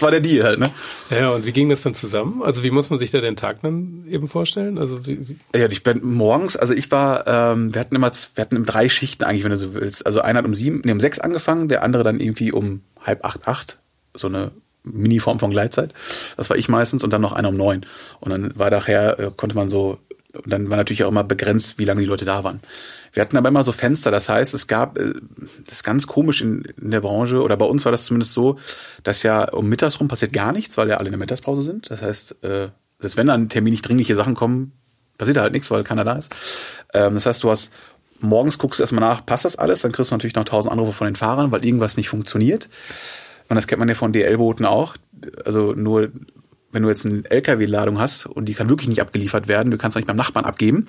war 0.00 0.10
der 0.10 0.20
Deal 0.20 0.44
halt, 0.44 0.58
ne? 0.60 0.70
Ja, 1.10 1.30
und 1.30 1.44
wie 1.46 1.52
ging 1.52 1.68
das 1.68 1.82
dann 1.82 1.94
zusammen? 1.94 2.42
Also 2.42 2.62
wie 2.62 2.70
muss 2.70 2.90
man 2.90 2.98
sich 2.98 3.10
da 3.10 3.20
den 3.20 3.36
Tag 3.36 3.62
dann 3.62 4.04
eben 4.08 4.28
vorstellen? 4.28 4.78
Also 4.78 5.06
wie, 5.06 5.28
wie? 5.28 5.38
Ja, 5.58 5.66
ich 5.68 5.82
bin 5.82 6.04
morgens, 6.04 6.56
also 6.56 6.74
ich 6.74 6.90
war, 6.90 7.26
ähm, 7.26 7.74
wir 7.74 7.80
hatten 7.80 7.94
immer, 7.94 8.10
wir 8.34 8.42
hatten 8.42 8.64
drei 8.64 8.88
Schichten 8.88 9.24
eigentlich, 9.24 9.44
wenn 9.44 9.50
du 9.50 9.56
so 9.56 9.74
willst. 9.74 10.06
Also 10.06 10.20
einer 10.20 10.38
hat 10.38 10.46
um 10.46 10.54
sieben, 10.54 10.82
nee, 10.84 10.92
um 10.92 11.00
sechs 11.00 11.18
angefangen, 11.18 11.68
der 11.68 11.82
andere 11.82 12.04
dann 12.04 12.20
irgendwie 12.20 12.52
um 12.52 12.82
halb 13.04 13.24
acht, 13.24 13.48
acht. 13.48 13.78
So 14.14 14.28
eine 14.28 14.52
Mini-Form 14.84 15.38
von 15.38 15.50
Gleitzeit. 15.50 15.92
Das 16.36 16.50
war 16.50 16.56
ich 16.56 16.68
meistens 16.68 17.04
und 17.04 17.12
dann 17.12 17.22
noch 17.22 17.32
einer 17.32 17.48
um 17.48 17.56
neun. 17.56 17.84
Und 18.20 18.30
dann 18.30 18.58
war 18.58 18.70
nachher, 18.70 19.18
äh, 19.18 19.30
konnte 19.36 19.56
man 19.56 19.68
so, 19.68 19.98
und 20.32 20.52
dann 20.52 20.70
war 20.70 20.76
natürlich 20.76 21.04
auch 21.04 21.10
immer 21.10 21.24
begrenzt, 21.24 21.78
wie 21.78 21.84
lange 21.84 22.00
die 22.00 22.06
Leute 22.06 22.24
da 22.24 22.44
waren. 22.44 22.60
Wir 23.18 23.22
hatten 23.22 23.36
aber 23.36 23.48
immer 23.48 23.64
so 23.64 23.72
Fenster, 23.72 24.12
das 24.12 24.28
heißt, 24.28 24.54
es 24.54 24.68
gab, 24.68 24.96
äh, 24.96 25.12
das 25.66 25.78
ist 25.78 25.82
ganz 25.82 26.06
komisch 26.06 26.40
in, 26.40 26.62
in 26.80 26.92
der 26.92 27.00
Branche, 27.00 27.42
oder 27.42 27.56
bei 27.56 27.66
uns 27.66 27.84
war 27.84 27.90
das 27.90 28.04
zumindest 28.04 28.32
so, 28.32 28.60
dass 29.02 29.24
ja 29.24 29.48
um 29.50 29.68
mittags 29.68 29.98
rum 29.98 30.06
passiert 30.06 30.32
gar 30.32 30.52
nichts, 30.52 30.76
weil 30.78 30.88
ja 30.88 30.98
alle 30.98 31.08
in 31.08 31.10
der 31.10 31.18
Mittagspause 31.18 31.62
sind. 31.62 31.90
Das 31.90 32.00
heißt, 32.00 32.44
äh, 32.44 32.68
dass 33.00 33.16
wenn 33.16 33.26
dann 33.26 33.48
terminlich 33.48 33.82
dringliche 33.82 34.14
Sachen 34.14 34.36
kommen, 34.36 34.70
passiert 35.18 35.38
halt 35.38 35.52
nichts, 35.52 35.68
weil 35.72 35.82
keiner 35.82 36.04
da 36.04 36.12
ist. 36.12 36.32
Ähm, 36.94 37.14
das 37.14 37.26
heißt, 37.26 37.42
du 37.42 37.50
hast 37.50 37.72
morgens 38.20 38.56
guckst 38.56 38.78
du 38.78 38.84
erstmal 38.84 39.00
nach, 39.00 39.26
passt 39.26 39.44
das 39.44 39.56
alles? 39.56 39.80
Dann 39.80 39.90
kriegst 39.90 40.12
du 40.12 40.14
natürlich 40.14 40.36
noch 40.36 40.44
tausend 40.44 40.70
Anrufe 40.70 40.92
von 40.92 41.06
den 41.08 41.16
Fahrern, 41.16 41.50
weil 41.50 41.64
irgendwas 41.64 41.96
nicht 41.96 42.08
funktioniert. 42.08 42.68
Und 43.48 43.56
das 43.56 43.66
kennt 43.66 43.80
man 43.80 43.88
ja 43.88 43.96
von 43.96 44.12
DL-Booten 44.12 44.64
auch. 44.64 44.94
Also 45.44 45.72
nur, 45.72 46.12
wenn 46.70 46.84
du 46.84 46.88
jetzt 46.88 47.04
eine 47.04 47.28
LKW-Ladung 47.28 47.98
hast 47.98 48.26
und 48.26 48.44
die 48.44 48.54
kann 48.54 48.68
wirklich 48.68 48.88
nicht 48.88 49.02
abgeliefert 49.02 49.48
werden, 49.48 49.72
du 49.72 49.76
kannst 49.76 49.96
auch 49.96 49.98
nicht 49.98 50.06
beim 50.06 50.16
Nachbarn 50.16 50.44
abgeben, 50.44 50.86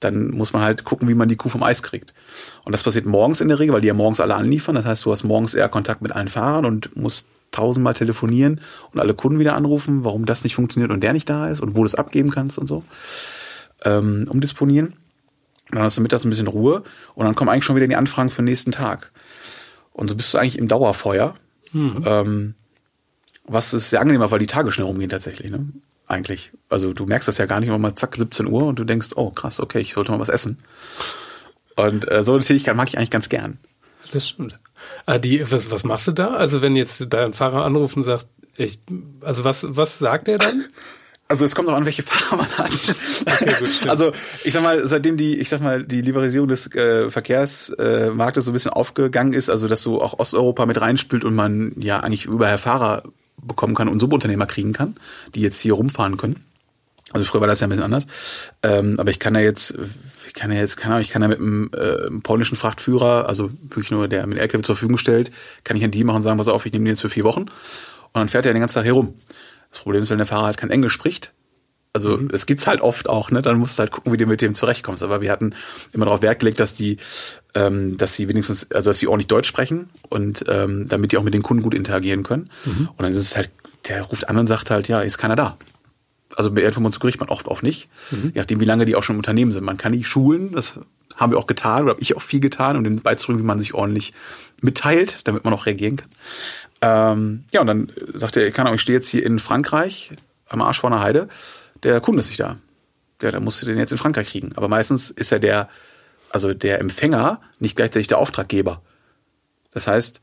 dann 0.00 0.30
muss 0.30 0.52
man 0.52 0.62
halt 0.62 0.84
gucken, 0.84 1.08
wie 1.08 1.14
man 1.14 1.28
die 1.28 1.36
Kuh 1.36 1.48
vom 1.48 1.62
Eis 1.62 1.82
kriegt. 1.82 2.14
Und 2.64 2.72
das 2.72 2.82
passiert 2.82 3.06
morgens 3.06 3.40
in 3.40 3.48
der 3.48 3.58
Regel, 3.58 3.74
weil 3.74 3.80
die 3.80 3.88
ja 3.88 3.94
morgens 3.94 4.20
alle 4.20 4.36
anliefern. 4.36 4.74
Das 4.74 4.84
heißt, 4.84 5.04
du 5.04 5.12
hast 5.12 5.24
morgens 5.24 5.54
eher 5.54 5.68
Kontakt 5.68 6.02
mit 6.02 6.12
allen 6.12 6.28
Fahrern 6.28 6.64
und 6.64 6.96
musst 6.96 7.26
tausendmal 7.50 7.94
telefonieren 7.94 8.60
und 8.92 9.00
alle 9.00 9.14
Kunden 9.14 9.38
wieder 9.38 9.54
anrufen, 9.54 10.04
warum 10.04 10.26
das 10.26 10.44
nicht 10.44 10.54
funktioniert 10.54 10.90
und 10.92 11.02
der 11.02 11.12
nicht 11.12 11.28
da 11.28 11.48
ist 11.48 11.60
und 11.60 11.74
wo 11.74 11.80
du 11.80 11.86
es 11.86 11.94
abgeben 11.94 12.30
kannst 12.30 12.58
und 12.58 12.66
so. 12.66 12.84
Ähm, 13.84 14.26
umdisponieren. 14.28 14.88
Und 14.88 15.74
dann 15.74 15.82
hast 15.82 15.96
du 15.96 16.00
mittags 16.00 16.24
ein 16.24 16.30
bisschen 16.30 16.46
Ruhe 16.46 16.82
und 17.14 17.24
dann 17.24 17.34
kommen 17.34 17.50
eigentlich 17.50 17.64
schon 17.64 17.76
wieder 17.76 17.86
die 17.86 17.96
Anfragen 17.96 18.30
für 18.30 18.42
den 18.42 18.46
nächsten 18.46 18.72
Tag. 18.72 19.12
Und 19.92 20.08
so 20.08 20.14
bist 20.14 20.32
du 20.32 20.38
eigentlich 20.38 20.58
im 20.58 20.68
Dauerfeuer. 20.68 21.34
Mhm. 21.72 22.02
Ähm, 22.06 22.54
was 23.44 23.74
ist 23.74 23.90
sehr 23.90 24.00
angenehmer, 24.00 24.30
weil 24.30 24.38
die 24.38 24.46
Tage 24.46 24.72
schnell 24.72 24.86
rumgehen 24.86 25.10
tatsächlich. 25.10 25.50
Ne? 25.50 25.68
Eigentlich. 26.08 26.52
Also 26.68 26.92
du 26.92 27.06
merkst 27.06 27.28
das 27.28 27.38
ja 27.38 27.46
gar 27.46 27.60
nicht, 27.60 27.68
immer 27.68 27.78
mal 27.78 27.94
zack, 27.94 28.16
17 28.16 28.46
Uhr 28.46 28.64
und 28.64 28.78
du 28.78 28.84
denkst, 28.84 29.10
oh 29.16 29.30
krass, 29.30 29.60
okay, 29.60 29.80
ich 29.80 29.94
sollte 29.94 30.10
mal 30.10 30.20
was 30.20 30.28
essen. 30.28 30.58
Und 31.76 32.10
äh, 32.10 32.24
so 32.24 32.34
eine 32.34 32.42
Tätigkeit 32.42 32.74
mag 32.74 32.88
ich 32.88 32.98
eigentlich 32.98 33.10
ganz 33.10 33.28
gern. 33.28 33.58
Das 34.12 34.28
stimmt. 34.28 34.58
Ah, 35.06 35.18
die, 35.18 35.50
was, 35.50 35.70
was 35.70 35.84
machst 35.84 36.08
du 36.08 36.12
da? 36.12 36.34
Also 36.34 36.62
wenn 36.62 36.76
jetzt 36.76 37.06
dein 37.10 37.34
Fahrer 37.34 37.64
anruft 37.64 37.96
und 37.96 38.02
sagt, 38.02 38.26
ich, 38.56 38.80
also 39.20 39.44
was, 39.44 39.66
was 39.68 39.98
sagt 39.98 40.28
er 40.28 40.38
dann? 40.38 40.64
Also 41.28 41.44
es 41.44 41.54
kommt 41.54 41.68
auch 41.68 41.74
an, 41.74 41.84
welche 41.84 42.02
Fahrer 42.02 42.36
man 42.36 42.50
hat. 42.58 42.70
Okay, 43.26 43.54
gut, 43.58 43.88
also 43.88 44.12
ich 44.44 44.54
sag 44.54 44.62
mal, 44.62 44.86
seitdem 44.86 45.18
die, 45.18 45.38
ich 45.38 45.50
sag 45.50 45.60
mal, 45.60 45.84
die 45.84 46.00
Liberalisierung 46.00 46.48
des 46.48 46.74
äh, 46.74 47.10
Verkehrsmarktes 47.10 48.42
äh, 48.42 48.46
so 48.46 48.50
ein 48.50 48.54
bisschen 48.54 48.72
aufgegangen 48.72 49.34
ist, 49.34 49.50
also 49.50 49.68
dass 49.68 49.82
so 49.82 50.00
auch 50.00 50.18
Osteuropa 50.18 50.64
mit 50.64 50.80
reinspielt 50.80 51.24
und 51.24 51.34
man 51.34 51.72
ja 51.76 52.00
eigentlich 52.00 52.24
überall 52.24 52.56
Fahrer 52.56 53.02
bekommen 53.42 53.74
kann 53.74 53.88
und 53.88 54.00
Subunternehmer 54.00 54.46
kriegen 54.46 54.72
kann, 54.72 54.96
die 55.34 55.40
jetzt 55.40 55.60
hier 55.60 55.74
rumfahren 55.74 56.16
können. 56.16 56.44
Also 57.12 57.24
früher 57.24 57.40
war 57.40 57.48
das 57.48 57.60
ja 57.60 57.66
ein 57.66 57.70
bisschen 57.70 57.84
anders. 57.84 58.06
Ähm, 58.62 59.00
aber 59.00 59.10
ich 59.10 59.18
kann 59.18 59.34
ja 59.34 59.40
jetzt, 59.40 59.74
ich 60.26 60.34
kann 60.34 60.52
ja 60.52 60.58
jetzt, 60.58 60.76
keine 60.76 60.94
Ahnung, 60.94 61.02
ich 61.02 61.10
kann 61.10 61.22
ja 61.22 61.28
mit 61.28 61.38
einem 61.38 61.70
äh, 61.74 62.10
polnischen 62.22 62.56
Frachtführer, 62.56 63.28
also 63.28 63.50
wirklich 63.62 63.90
nur 63.90 64.08
der 64.08 64.26
mit 64.26 64.38
LKW 64.38 64.62
zur 64.62 64.76
Verfügung 64.76 64.98
stellt, 64.98 65.30
kann 65.64 65.76
ich 65.76 65.84
an 65.84 65.90
die 65.90 66.04
machen 66.04 66.16
und 66.16 66.22
sagen, 66.22 66.38
pass 66.38 66.48
auf, 66.48 66.66
ich 66.66 66.72
nehme 66.72 66.84
den 66.84 66.90
jetzt 66.90 67.00
für 67.00 67.08
vier 67.08 67.24
Wochen. 67.24 67.42
Und 67.42 67.50
dann 68.14 68.28
fährt 68.28 68.44
er 68.44 68.52
den 68.52 68.60
ganzen 68.60 68.74
Tag 68.74 68.84
herum. 68.84 69.14
Das 69.70 69.80
Problem 69.80 70.02
ist, 70.02 70.10
wenn 70.10 70.18
der 70.18 70.26
Fahrer 70.26 70.46
halt 70.46 70.56
kein 70.56 70.70
Englisch 70.70 70.92
spricht, 70.92 71.32
also 71.92 72.16
mhm. 72.16 72.28
es 72.32 72.46
gibt's 72.46 72.66
halt 72.66 72.80
oft 72.80 73.08
auch, 73.08 73.30
ne? 73.30 73.42
Dann 73.42 73.58
musst 73.58 73.78
du 73.78 73.80
halt 73.80 73.90
gucken, 73.90 74.12
wie 74.12 74.16
du 74.16 74.26
mit 74.26 74.40
dem 74.40 74.54
zurechtkommst. 74.54 75.02
Aber 75.02 75.20
wir 75.20 75.30
hatten 75.30 75.54
immer 75.92 76.04
darauf 76.04 76.22
Wert 76.22 76.40
gelegt, 76.40 76.60
dass 76.60 76.74
die, 76.74 76.98
ähm, 77.54 77.96
dass 77.96 78.14
sie 78.14 78.28
wenigstens, 78.28 78.70
also 78.70 78.90
dass 78.90 78.98
sie 78.98 79.08
ordentlich 79.08 79.28
Deutsch 79.28 79.48
sprechen 79.48 79.88
und 80.08 80.44
ähm, 80.48 80.86
damit 80.88 81.12
die 81.12 81.18
auch 81.18 81.22
mit 81.22 81.34
den 81.34 81.42
Kunden 81.42 81.62
gut 81.62 81.74
interagieren 81.74 82.22
können. 82.22 82.50
Mhm. 82.64 82.88
Und 82.88 83.02
dann 83.02 83.10
ist 83.10 83.18
es 83.18 83.36
halt, 83.36 83.50
der 83.88 84.02
ruft 84.02 84.28
an 84.28 84.38
und 84.38 84.46
sagt 84.46 84.70
halt, 84.70 84.88
ja, 84.88 85.00
ist 85.00 85.18
keiner 85.18 85.36
da. 85.36 85.56
Also 86.36 86.52
bei 86.52 86.70
von 86.72 86.84
uns 86.84 87.00
kriegt 87.00 87.20
man 87.20 87.30
oft 87.30 87.48
auch 87.48 87.62
nicht, 87.62 87.88
mhm. 88.10 88.32
je 88.34 88.40
nachdem, 88.40 88.60
wie 88.60 88.66
lange 88.66 88.84
die 88.84 88.94
auch 88.94 89.02
schon 89.02 89.14
im 89.14 89.20
Unternehmen 89.20 89.50
sind. 89.50 89.64
Man 89.64 89.78
kann 89.78 89.92
die 89.92 90.04
schulen, 90.04 90.52
das 90.52 90.78
haben 91.16 91.32
wir 91.32 91.38
auch 91.38 91.46
getan 91.46 91.82
oder 91.84 91.92
habe 91.92 92.02
ich 92.02 92.14
auch 92.16 92.22
viel 92.22 92.40
getan, 92.40 92.76
um 92.76 92.84
den 92.84 93.00
beizubringen, 93.00 93.42
wie 93.42 93.46
man 93.46 93.58
sich 93.58 93.74
ordentlich 93.74 94.12
mitteilt, 94.60 95.26
damit 95.26 95.44
man 95.44 95.54
auch 95.54 95.66
reagieren 95.66 95.96
kann. 95.96 96.10
Ähm, 96.80 97.44
ja, 97.50 97.60
und 97.60 97.66
dann 97.66 97.92
sagt 98.14 98.36
er, 98.36 98.46
ich 98.46 98.54
kann 98.54 98.66
auch, 98.66 98.74
ich 98.74 98.82
stehe 98.82 98.96
jetzt 98.96 99.08
hier 99.08 99.24
in 99.24 99.38
Frankreich 99.38 100.12
am 100.48 100.62
Arsch 100.62 100.80
vor 100.80 100.92
einer 100.92 101.00
Heide 101.00 101.28
der 101.82 102.00
Kunde 102.00 102.20
ist 102.20 102.28
nicht 102.28 102.40
da. 102.40 102.56
Ja, 103.22 103.30
dann 103.30 103.44
musst 103.44 103.62
du 103.62 103.66
den 103.66 103.78
jetzt 103.78 103.92
in 103.92 103.98
Frankreich 103.98 104.30
kriegen. 104.30 104.52
Aber 104.56 104.68
meistens 104.68 105.10
ist 105.10 105.30
ja 105.30 105.38
der, 105.38 105.68
also 106.30 106.54
der 106.54 106.80
Empfänger 106.80 107.40
nicht 107.58 107.76
gleichzeitig 107.76 108.06
der 108.06 108.18
Auftraggeber. 108.18 108.82
Das 109.72 109.86
heißt, 109.86 110.20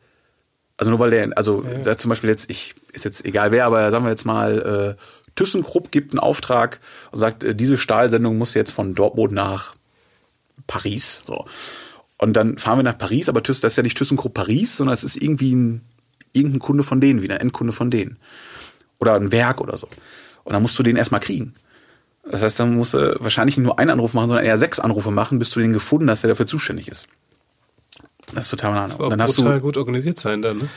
also 0.78 0.92
nur 0.92 1.00
weil 1.00 1.10
der, 1.10 1.38
also 1.38 1.64
ja. 1.64 1.98
zum 1.98 2.10
Beispiel 2.10 2.30
jetzt, 2.30 2.50
ich 2.50 2.76
ist 2.92 3.06
jetzt 3.06 3.26
egal 3.26 3.52
wer, 3.52 3.66
aber 3.66 3.90
sagen 3.92 4.06
wir 4.06 4.12
jetzt 4.12 4.26
mal, 4.26 4.98
äh, 4.98 5.02
ThyssenKrupp 5.36 5.92
gibt 5.92 6.14
einen 6.14 6.20
Auftrag 6.20 6.80
und 7.12 7.20
sagt, 7.20 7.44
äh, 7.44 7.56
diese 7.56 7.78
Stahlsendung 7.78 8.38
muss 8.38 8.54
jetzt 8.54 8.72
von 8.72 8.96
Dortmund 8.96 9.32
nach 9.32 9.76
Paris. 10.68 11.24
So. 11.26 11.46
Und 12.18 12.34
dann 12.34 12.58
fahren 12.58 12.80
wir 12.80 12.84
nach 12.84 12.98
Paris, 12.98 13.30
aber 13.30 13.44
Thyssen, 13.44 13.62
das 13.62 13.74
ist 13.74 13.78
ja 13.78 13.84
nicht 13.84 13.98
ThyssenKrupp 13.98 14.34
Paris, 14.34 14.78
sondern 14.78 14.94
es 14.94 15.04
ist 15.04 15.22
irgendwie 15.22 15.54
ein, 15.54 15.82
irgendein 16.34 16.60
Kunde 16.60 16.84
von 16.84 17.02
denen, 17.02 17.22
wieder 17.22 17.36
ein 17.36 17.42
Endkunde 17.42 17.74
von 17.74 17.92
denen. 17.92 18.18
Oder 19.00 19.16
ein 19.16 19.32
Werk 19.32 19.60
oder 19.60 19.78
so. 19.78 19.88
Und 20.46 20.54
dann 20.54 20.62
musst 20.62 20.80
du 20.80 20.84
den 20.84 20.96
erstmal 20.96 21.20
kriegen. 21.20 21.54
Das 22.24 22.42
heißt, 22.42 22.60
dann 22.60 22.76
musst 22.76 22.94
du 22.94 23.18
wahrscheinlich 23.20 23.58
nicht 23.58 23.66
nur 23.66 23.78
einen 23.78 23.92
Anruf 23.92 24.14
machen, 24.14 24.30
sondern 24.30 24.46
eher 24.46 24.58
sechs 24.58 24.80
Anrufe 24.80 25.12
machen, 25.12 25.38
bis 25.38 25.52
du 25.52 25.60
den 25.60 25.74
gefunden 25.74 26.10
hast, 26.10 26.24
der 26.24 26.30
dafür 26.30 26.48
zuständig 26.48 26.88
ist. 26.88 27.08
Das 28.34 28.46
ist 28.46 28.50
total 28.50 28.72
banane. 28.72 28.98
Und 28.98 29.10
dann 29.10 29.22
hast 29.22 29.38
du 29.38 29.60
gut 29.60 29.78
organisiert 29.78 30.20
sein 30.20 30.42
dann, 30.42 30.58
ne? 30.58 30.70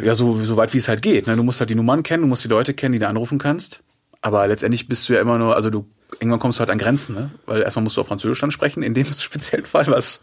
Ja, 0.00 0.14
so, 0.14 0.42
so 0.42 0.56
weit 0.56 0.74
wie 0.74 0.78
es 0.78 0.88
halt 0.88 1.02
geht. 1.02 1.26
Ne? 1.26 1.36
Du 1.36 1.42
musst 1.42 1.60
halt 1.60 1.70
die 1.70 1.74
Nummern 1.74 2.02
kennen, 2.02 2.22
du 2.22 2.28
musst 2.28 2.44
die 2.44 2.48
Leute 2.48 2.74
kennen, 2.74 2.92
die 2.92 2.98
du 2.98 3.08
anrufen 3.08 3.38
kannst. 3.38 3.82
Aber 4.20 4.46
letztendlich 4.46 4.88
bist 4.88 5.08
du 5.08 5.14
ja 5.14 5.20
immer 5.20 5.38
nur, 5.38 5.56
also 5.56 5.70
du, 5.70 5.86
irgendwann 6.20 6.40
kommst 6.40 6.58
du 6.58 6.60
halt 6.60 6.70
an 6.70 6.78
Grenzen, 6.78 7.14
ne? 7.14 7.30
Weil 7.46 7.62
erstmal 7.62 7.82
musst 7.82 7.96
du 7.96 8.02
auf 8.02 8.08
Französisch 8.08 8.40
dann 8.40 8.50
sprechen, 8.50 8.82
in 8.82 8.94
dem 8.94 9.06
speziellen 9.14 9.66
Fall, 9.66 9.86
was 9.86 10.20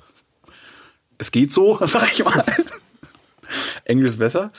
es 1.17 1.31
geht 1.31 1.51
so, 1.51 1.79
sag 1.85 2.11
ich 2.11 2.23
mal. 2.23 2.43
Englisch 3.85 4.09
ist 4.09 4.19
besser. 4.19 4.51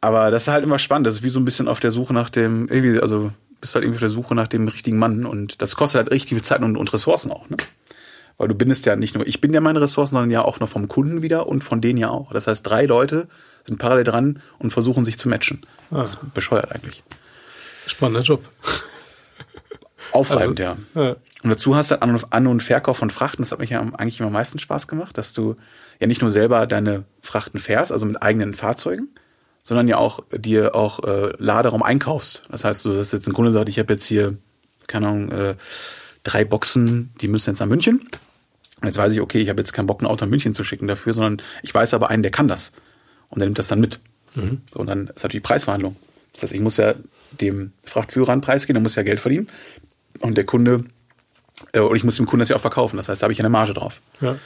Aber 0.00 0.30
das 0.30 0.44
ist 0.44 0.48
halt 0.48 0.64
immer 0.64 0.78
spannend. 0.78 1.06
Das 1.06 1.16
ist 1.16 1.22
wie 1.22 1.28
so 1.28 1.40
ein 1.40 1.44
bisschen 1.44 1.68
auf 1.68 1.80
der 1.80 1.90
Suche 1.90 2.14
nach 2.14 2.30
dem, 2.30 2.68
irgendwie, 2.68 3.00
also 3.00 3.32
bist 3.60 3.74
halt 3.74 3.84
irgendwie 3.84 3.98
auf 3.98 4.00
der 4.00 4.08
Suche 4.08 4.34
nach 4.34 4.48
dem 4.48 4.68
richtigen 4.68 4.98
Mann 4.98 5.26
und 5.26 5.60
das 5.60 5.76
kostet 5.76 5.98
halt 5.98 6.10
richtig 6.10 6.30
viel 6.30 6.42
Zeit 6.42 6.62
und, 6.62 6.76
und 6.76 6.92
Ressourcen 6.92 7.30
auch, 7.30 7.48
ne? 7.50 7.56
Weil 8.38 8.48
du 8.48 8.54
bindest 8.54 8.86
ja 8.86 8.96
nicht 8.96 9.14
nur, 9.14 9.26
ich 9.26 9.42
bin 9.42 9.52
ja 9.52 9.60
meine 9.60 9.82
Ressourcen, 9.82 10.14
sondern 10.14 10.30
ja 10.30 10.40
auch 10.42 10.60
noch 10.60 10.68
vom 10.70 10.88
Kunden 10.88 11.20
wieder 11.20 11.46
und 11.46 11.62
von 11.62 11.82
denen 11.82 11.98
ja 11.98 12.08
auch. 12.08 12.32
Das 12.32 12.46
heißt, 12.46 12.66
drei 12.66 12.86
Leute 12.86 13.28
sind 13.66 13.78
parallel 13.78 14.04
dran 14.04 14.42
und 14.58 14.70
versuchen 14.70 15.04
sich 15.04 15.18
zu 15.18 15.28
matchen. 15.28 15.60
Ah. 15.90 15.98
Das 15.98 16.12
ist 16.12 16.32
bescheuert 16.32 16.72
eigentlich. 16.72 17.02
Spannender 17.86 18.22
Job. 18.22 18.42
Aufreibend, 20.12 20.58
also, 20.58 20.78
ja. 20.94 21.04
ja. 21.04 21.16
Und 21.42 21.50
dazu 21.50 21.76
hast 21.76 21.90
du 21.90 22.00
An- 22.00 22.24
An- 22.30 22.46
und 22.46 22.62
Verkauf 22.62 22.96
von 22.96 23.10
Frachten. 23.10 23.42
Das 23.42 23.52
hat 23.52 23.58
mich 23.58 23.70
ja 23.70 23.80
eigentlich 23.80 24.20
immer 24.20 24.28
am 24.28 24.32
meisten 24.32 24.58
Spaß 24.58 24.88
gemacht, 24.88 25.18
dass 25.18 25.34
du 25.34 25.56
ja 26.00 26.06
nicht 26.06 26.22
nur 26.22 26.30
selber 26.30 26.66
deine 26.66 27.04
Frachten 27.20 27.58
fährst, 27.58 27.92
also 27.92 28.06
mit 28.06 28.22
eigenen 28.22 28.54
Fahrzeugen, 28.54 29.10
sondern 29.62 29.88
ja 29.88 29.98
auch 29.98 30.20
dir 30.32 30.74
auch 30.74 31.04
äh, 31.04 31.32
Laderaum 31.38 31.82
einkaufst. 31.82 32.44
Das 32.50 32.64
heißt, 32.64 32.84
du 32.84 32.96
hast 32.96 33.12
jetzt 33.12 33.26
ein 33.28 33.34
Kunde 33.34 33.52
sagt, 33.52 33.68
ich 33.68 33.78
habe 33.78 33.92
jetzt 33.92 34.04
hier, 34.04 34.36
keine 34.86 35.08
Ahnung, 35.08 35.30
äh, 35.30 35.54
drei 36.24 36.44
Boxen, 36.44 37.12
die 37.20 37.28
müssen 37.28 37.50
jetzt 37.50 37.60
nach 37.60 37.66
München. 37.66 38.00
Und 38.80 38.86
jetzt 38.86 38.96
weiß 38.96 39.12
ich, 39.12 39.20
okay, 39.20 39.38
ich 39.38 39.48
habe 39.48 39.60
jetzt 39.60 39.72
keinen 39.72 39.86
Bock, 39.86 40.00
ein 40.00 40.06
Auto 40.06 40.24
nach 40.24 40.30
München 40.30 40.54
zu 40.54 40.64
schicken 40.64 40.86
dafür, 40.86 41.12
sondern 41.12 41.42
ich 41.62 41.74
weiß 41.74 41.94
aber 41.94 42.08
einen, 42.08 42.22
der 42.22 42.32
kann 42.32 42.48
das. 42.48 42.72
Und 43.28 43.40
der 43.40 43.46
nimmt 43.46 43.58
das 43.58 43.68
dann 43.68 43.80
mit. 43.80 44.00
Mhm. 44.34 44.62
Und 44.74 44.86
dann 44.86 45.08
ist 45.08 45.22
natürlich 45.22 45.42
Preisverhandlung. 45.42 45.96
Das 46.32 46.42
heißt, 46.42 46.52
ich 46.52 46.60
muss 46.60 46.76
ja 46.78 46.94
dem 47.40 47.72
Frachtführer 47.84 48.32
einen 48.32 48.40
Preis 48.40 48.66
geben, 48.66 48.76
der 48.76 48.82
muss 48.82 48.94
ja 48.94 49.02
Geld 49.02 49.20
verdienen. 49.20 49.48
Und 50.20 50.36
der 50.36 50.44
Kunde, 50.44 50.84
äh, 51.72 51.80
und 51.80 51.96
ich 51.96 52.04
muss 52.04 52.16
dem 52.16 52.26
Kunden 52.26 52.40
das 52.40 52.48
ja 52.48 52.56
auch 52.56 52.60
verkaufen. 52.60 52.96
Das 52.96 53.08
heißt, 53.08 53.20
da 53.22 53.24
habe 53.24 53.32
ich 53.32 53.40
eine 53.40 53.50
Marge 53.50 53.74
drauf. 53.74 54.00
Ja. 54.20 54.36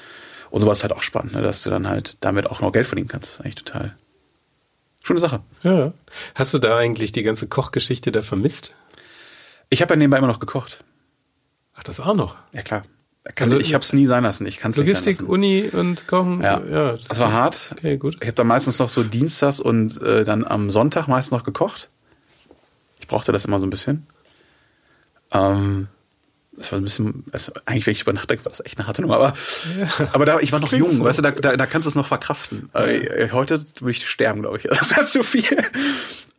Und 0.50 0.60
sowas 0.60 0.78
ist 0.78 0.82
halt 0.82 0.92
auch 0.92 1.02
spannend, 1.02 1.32
ne, 1.32 1.42
dass 1.42 1.62
du 1.62 1.70
dann 1.70 1.88
halt 1.88 2.16
damit 2.20 2.50
auch 2.50 2.60
noch 2.60 2.72
Geld 2.72 2.86
verdienen 2.86 3.08
kannst. 3.08 3.40
Eigentlich 3.40 3.56
total 3.56 3.96
schöne 5.04 5.20
Sache. 5.20 5.40
Ja. 5.62 5.92
Hast 6.34 6.52
du 6.54 6.58
da 6.58 6.76
eigentlich 6.76 7.12
die 7.12 7.22
ganze 7.22 7.46
Kochgeschichte 7.46 8.10
da 8.10 8.22
vermisst? 8.22 8.74
Ich 9.70 9.82
habe 9.82 9.94
ja 9.94 9.96
nebenbei 9.96 10.18
immer 10.18 10.26
noch 10.26 10.40
gekocht. 10.40 10.82
Ach, 11.74 11.84
das 11.84 12.00
auch 12.00 12.14
noch? 12.14 12.36
Ja, 12.52 12.62
klar. 12.62 12.84
Kann, 13.34 13.46
also, 13.46 13.58
ich 13.58 13.72
habe 13.72 13.82
es 13.82 13.92
nie 13.94 14.04
sein 14.04 14.22
lassen. 14.22 14.46
Ich 14.46 14.58
kann's 14.58 14.76
Logistik, 14.76 15.20
nicht. 15.20 15.28
Uni 15.28 15.70
und 15.72 16.06
Kochen. 16.06 16.42
Ja, 16.42 16.60
ja 16.60 16.92
das, 16.92 17.04
das 17.04 17.20
war 17.20 17.32
hart. 17.32 17.74
Okay, 17.78 17.96
gut. 17.96 18.16
Ich 18.20 18.26
habe 18.26 18.34
dann 18.34 18.46
meistens 18.46 18.78
noch 18.78 18.90
so 18.90 19.02
dienstags 19.02 19.60
und 19.60 20.00
äh, 20.02 20.24
dann 20.24 20.44
am 20.44 20.68
Sonntag 20.70 21.06
meistens 21.08 21.32
noch 21.32 21.44
gekocht. 21.44 21.88
Ich 23.00 23.08
brauchte 23.08 23.32
das 23.32 23.46
immer 23.46 23.60
so 23.60 23.66
ein 23.66 23.70
bisschen. 23.70 24.06
Ähm, 25.30 25.88
das 26.56 26.72
war 26.72 26.78
ein 26.78 26.84
bisschen, 26.84 27.24
also 27.32 27.52
eigentlich, 27.66 27.86
wenn 27.86 27.92
ich 27.92 28.00
drüber 28.00 28.12
nachdenke, 28.12 28.44
war 28.44 28.50
das 28.50 28.64
echt 28.64 28.78
eine 28.78 28.86
harte 28.86 29.02
Nummer. 29.02 29.16
Aber, 29.16 29.32
ja, 29.78 30.08
aber 30.12 30.24
da, 30.24 30.40
ich 30.40 30.52
war 30.52 30.60
noch 30.60 30.72
jung, 30.72 30.92
so. 30.92 31.04
weißt 31.04 31.18
du, 31.18 31.22
da, 31.22 31.30
da, 31.32 31.56
da 31.56 31.66
kannst 31.66 31.86
du 31.86 31.88
es 31.88 31.94
noch 31.94 32.06
verkraften. 32.06 32.70
Ja. 32.74 32.84
Äh, 32.84 33.30
heute 33.32 33.64
würde 33.80 33.90
ich 33.90 34.06
sterben, 34.08 34.42
glaube 34.42 34.58
ich. 34.58 34.64
Das 34.84 34.96
war 34.96 35.06
zu 35.06 35.22
viel. 35.22 35.56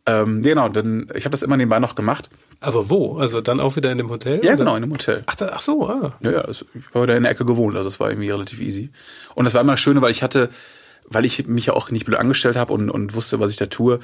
Ähm, 0.06 0.42
genau, 0.42 0.68
dann 0.68 1.08
ich 1.14 1.24
habe 1.24 1.32
das 1.32 1.42
immer 1.42 1.56
nebenbei 1.56 1.80
noch 1.80 1.96
gemacht. 1.96 2.30
Aber 2.60 2.88
wo? 2.88 3.18
Also 3.18 3.40
dann 3.40 3.60
auch 3.60 3.76
wieder 3.76 3.90
in 3.90 3.98
dem 3.98 4.08
Hotel? 4.08 4.36
Ja, 4.36 4.52
oder? 4.52 4.56
genau, 4.58 4.76
in 4.76 4.82
dem 4.82 4.92
Hotel. 4.92 5.22
Ach, 5.26 5.34
da, 5.34 5.50
ach 5.52 5.60
so, 5.60 5.88
ah. 5.88 6.16
Ja, 6.20 6.30
ja, 6.30 6.38
also 6.38 6.64
ich 6.74 6.94
war 6.94 7.06
da 7.06 7.16
in 7.16 7.24
der 7.24 7.32
Ecke 7.32 7.44
gewohnt, 7.44 7.76
also 7.76 7.88
es 7.88 8.00
war 8.00 8.10
irgendwie 8.10 8.30
relativ 8.30 8.60
easy. 8.60 8.90
Und 9.34 9.44
das 9.44 9.54
war 9.54 9.60
immer 9.60 9.72
das 9.72 9.80
Schöne, 9.80 10.00
weil 10.00 10.12
ich 10.12 10.22
hatte, 10.22 10.48
weil 11.04 11.24
ich 11.24 11.46
mich 11.46 11.66
ja 11.66 11.72
auch 11.74 11.90
nicht 11.90 12.06
blöd 12.06 12.18
angestellt 12.18 12.56
habe 12.56 12.72
und, 12.72 12.88
und 12.88 13.14
wusste, 13.14 13.40
was 13.40 13.50
ich 13.50 13.56
da 13.56 13.66
tue, 13.66 14.00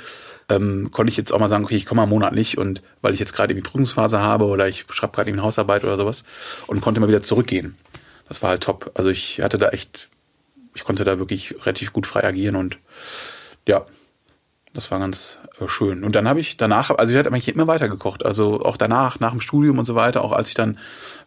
ähm, 0.49 0.91
konnte 0.91 1.11
ich 1.11 1.17
jetzt 1.17 1.33
auch 1.33 1.39
mal 1.39 1.49
sagen, 1.49 1.65
okay, 1.65 1.77
ich 1.77 1.87
komme 1.87 1.99
mal 1.99 2.03
einen 2.05 2.13
Monat 2.13 2.35
nicht 2.35 2.59
und 2.59 2.83
weil 3.01 3.15
ich 3.15 3.21
jetzt 3.21 3.35
gerade 3.35 3.55
die 3.55 3.61
Prüfungsphase 3.61 4.21
habe 4.21 4.47
oder 4.47 4.69
ich 4.69 4.87
schreibe 4.91 5.15
gerade 5.15 5.31
eine 5.31 5.43
Hausarbeit 5.43 5.85
oder 5.85 5.97
sowas 5.97 6.25
und 6.67 6.81
konnte 6.81 7.01
mal 7.01 7.09
wieder 7.09 7.23
zurückgehen. 7.23 7.77
Das 8.29 8.43
war 8.43 8.51
halt 8.51 8.63
top. 8.63 8.91
Also 8.95 9.11
ich 9.11 9.41
hatte 9.41 9.59
da 9.59 9.69
echt, 9.71 10.09
ich 10.75 10.85
konnte 10.85 11.05
da 11.05 11.19
wirklich 11.19 11.55
relativ 11.67 11.93
gut 11.93 12.07
frei 12.07 12.25
agieren 12.25 12.57
und 12.57 12.79
ja, 13.67 13.87
das 14.73 14.91
war 14.91 14.99
ganz 14.99 15.39
äh, 15.61 15.69
schön. 15.69 16.05
Und 16.05 16.17
dann 16.17 16.29
habe 16.29 16.41
ich 16.41 16.57
danach, 16.57 16.91
also 16.91 17.13
ich 17.13 17.19
hatte 17.19 17.29
eigentlich 17.29 17.49
immer 17.49 17.67
weiter 17.67 17.89
gekocht. 17.89 18.25
Also 18.25 18.61
auch 18.63 18.77
danach, 18.77 19.21
nach 19.21 19.31
dem 19.31 19.41
Studium 19.41 19.79
und 19.79 19.85
so 19.85 19.95
weiter, 19.95 20.25
auch 20.25 20.33
als 20.33 20.49
ich 20.49 20.55
dann 20.55 20.79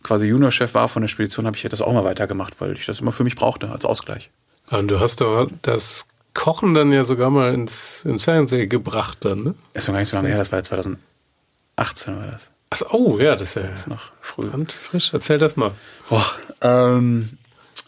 quasi 0.03 0.27
Juniorchef 0.27 0.73
war 0.73 0.89
von 0.89 1.01
der 1.01 1.09
Spedition, 1.09 1.45
habe 1.45 1.55
ich 1.55 1.63
das 1.63 1.81
auch 1.81 1.93
mal 1.93 2.03
weitergemacht, 2.03 2.59
weil 2.59 2.73
ich 2.73 2.85
das 2.85 2.99
immer 2.99 3.11
für 3.11 3.23
mich 3.23 3.35
brauchte 3.35 3.69
als 3.69 3.85
Ausgleich. 3.85 4.31
Und 4.69 4.89
du 4.89 4.99
hast 4.99 5.21
doch 5.21 5.49
das 5.61 6.07
Kochen 6.35 6.75
dann 6.75 6.91
ja 6.91 7.03
sogar 7.03 7.31
mal 7.31 7.53
ins, 7.53 8.05
ins 8.05 8.25
Fernsehen 8.25 8.69
gebracht 8.69 9.25
dann, 9.25 9.43
ne? 9.43 9.55
Das 9.73 9.87
war 9.87 9.93
gar 9.93 9.99
nicht 9.99 10.09
so 10.09 10.17
lange 10.17 10.27
her, 10.29 10.37
das 10.37 10.51
war 10.51 10.59
ja 10.59 10.63
2018 10.63 10.99
war 12.17 12.27
das. 12.27 12.51
Ach, 12.69 12.81
oh 12.91 13.17
ja, 13.19 13.35
das 13.35 13.49
ist 13.49 13.55
ja 13.55 13.63
das 13.63 13.81
ist 13.81 13.87
noch 13.87 14.11
früh. 14.21 14.49
frisch. 14.67 15.13
Erzähl 15.13 15.37
das 15.37 15.55
mal. 15.55 15.71
Boah, 16.09 16.25
ähm, 16.61 17.29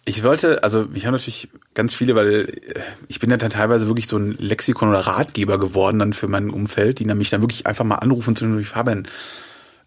ich 0.06 0.24
wollte, 0.24 0.64
also 0.64 0.88
ich 0.94 1.06
habe 1.06 1.18
natürlich 1.18 1.50
ganz 1.74 1.94
viele, 1.94 2.16
weil 2.16 2.50
äh, 2.50 2.80
ich 3.10 3.20
bin 3.20 3.30
ja 3.30 3.38
dann 3.38 3.50
teilweise 3.50 3.88
wirklich 3.88 4.08
so 4.08 4.18
ein 4.18 4.38
Lexikon 4.40 4.90
oder 4.90 5.02
Ratgeber 5.02 5.60
geworden 5.60 6.00
dann 6.00 6.14
für 6.14 6.30
mein 6.30 6.50
Umfeld, 6.50 7.00
die 7.00 7.06
dann 7.06 7.18
mich 7.18 7.30
dann 7.30 7.42
wirklich 7.42 7.68
einfach 7.68 7.84
mal 7.84 7.96
anrufen 7.96 8.36
zu 8.36 8.46
den 8.46 8.64
Fabian, 8.64 9.08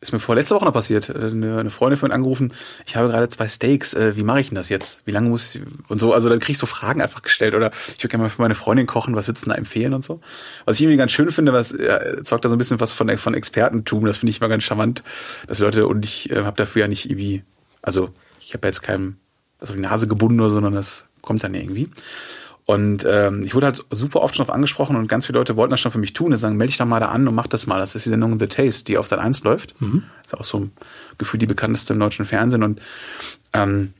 ist 0.00 0.12
mir 0.12 0.18
vor 0.18 0.34
letzte 0.34 0.54
Woche 0.54 0.64
noch 0.64 0.72
passiert. 0.72 1.08
Äh, 1.10 1.26
eine, 1.30 1.70
Freundin 1.70 1.98
von 1.98 2.12
angerufen, 2.12 2.52
ich 2.86 2.96
habe 2.96 3.08
gerade 3.08 3.28
zwei 3.28 3.48
Steaks, 3.48 3.94
äh, 3.94 4.16
wie 4.16 4.22
mache 4.22 4.40
ich 4.40 4.48
denn 4.48 4.54
das 4.54 4.68
jetzt? 4.68 5.02
Wie 5.04 5.10
lange 5.10 5.28
muss 5.28 5.54
ich 5.54 5.62
und 5.88 6.00
so, 6.00 6.12
also 6.12 6.28
dann 6.28 6.38
krieg 6.38 6.54
ich 6.54 6.58
so 6.58 6.66
Fragen 6.66 7.02
einfach 7.02 7.22
gestellt 7.22 7.54
oder 7.54 7.70
ich 7.88 8.02
würde 8.02 8.08
gerne 8.08 8.24
mal 8.24 8.30
für 8.30 8.42
meine 8.42 8.54
Freundin 8.54 8.86
kochen, 8.86 9.14
was 9.14 9.28
würdest 9.28 9.46
du 9.46 9.50
da 9.50 9.56
empfehlen 9.56 9.94
und 9.94 10.04
so. 10.04 10.20
Was 10.64 10.76
ich 10.76 10.82
irgendwie 10.82 10.96
ganz 10.96 11.12
schön 11.12 11.30
finde, 11.30 11.52
was 11.52 11.72
äh, 11.72 12.22
zeugt 12.22 12.44
da 12.44 12.48
so 12.48 12.54
ein 12.54 12.58
bisschen 12.58 12.80
was 12.80 12.92
von, 12.92 13.16
von 13.18 13.34
Expertentum, 13.34 14.06
das 14.06 14.16
finde 14.16 14.30
ich 14.30 14.40
immer 14.40 14.48
ganz 14.48 14.62
charmant, 14.62 15.02
dass 15.46 15.58
Leute 15.58 15.86
und 15.86 16.04
ich 16.04 16.30
äh, 16.30 16.44
habe 16.44 16.56
dafür 16.56 16.82
ja 16.82 16.88
nicht 16.88 17.10
irgendwie, 17.10 17.42
also 17.82 18.10
ich 18.40 18.54
habe 18.54 18.66
jetzt 18.66 18.82
keinem 18.82 19.16
das 19.58 19.70
auf 19.70 19.76
die 19.76 19.82
Nase 19.82 20.08
gebunden 20.08 20.40
oder, 20.40 20.50
sondern 20.50 20.74
das 20.74 21.06
kommt 21.20 21.44
dann 21.44 21.54
irgendwie. 21.54 21.90
Und 22.70 23.04
ähm, 23.04 23.42
ich 23.42 23.56
wurde 23.56 23.66
halt 23.66 23.84
super 23.90 24.20
oft 24.20 24.36
schon 24.36 24.44
darauf 24.44 24.54
angesprochen 24.54 24.94
und 24.94 25.08
ganz 25.08 25.26
viele 25.26 25.40
Leute 25.40 25.56
wollten 25.56 25.72
das 25.72 25.80
schon 25.80 25.90
für 25.90 25.98
mich 25.98 26.12
tun. 26.12 26.30
Die 26.30 26.36
sagen, 26.36 26.56
melde 26.56 26.70
dich 26.70 26.78
doch 26.78 26.86
mal 26.86 27.00
da 27.00 27.08
an 27.08 27.26
und 27.26 27.34
mach 27.34 27.48
das 27.48 27.66
mal. 27.66 27.80
Das 27.80 27.96
ist 27.96 28.06
die 28.06 28.10
Sendung 28.10 28.38
The 28.38 28.46
Taste, 28.46 28.84
die 28.84 28.96
auf 28.96 29.08
Sat 29.08 29.18
1 29.18 29.42
läuft. 29.42 29.80
Mhm. 29.80 30.04
Ist 30.24 30.38
auch 30.38 30.44
so 30.44 30.60
ein 30.60 30.72
Gefühl 31.18 31.40
die 31.40 31.46
bekannteste 31.46 31.94
im 31.94 31.98
deutschen 31.98 32.26
Fernsehen. 32.26 32.62
Und 32.62 32.80
ähm, 33.54 33.92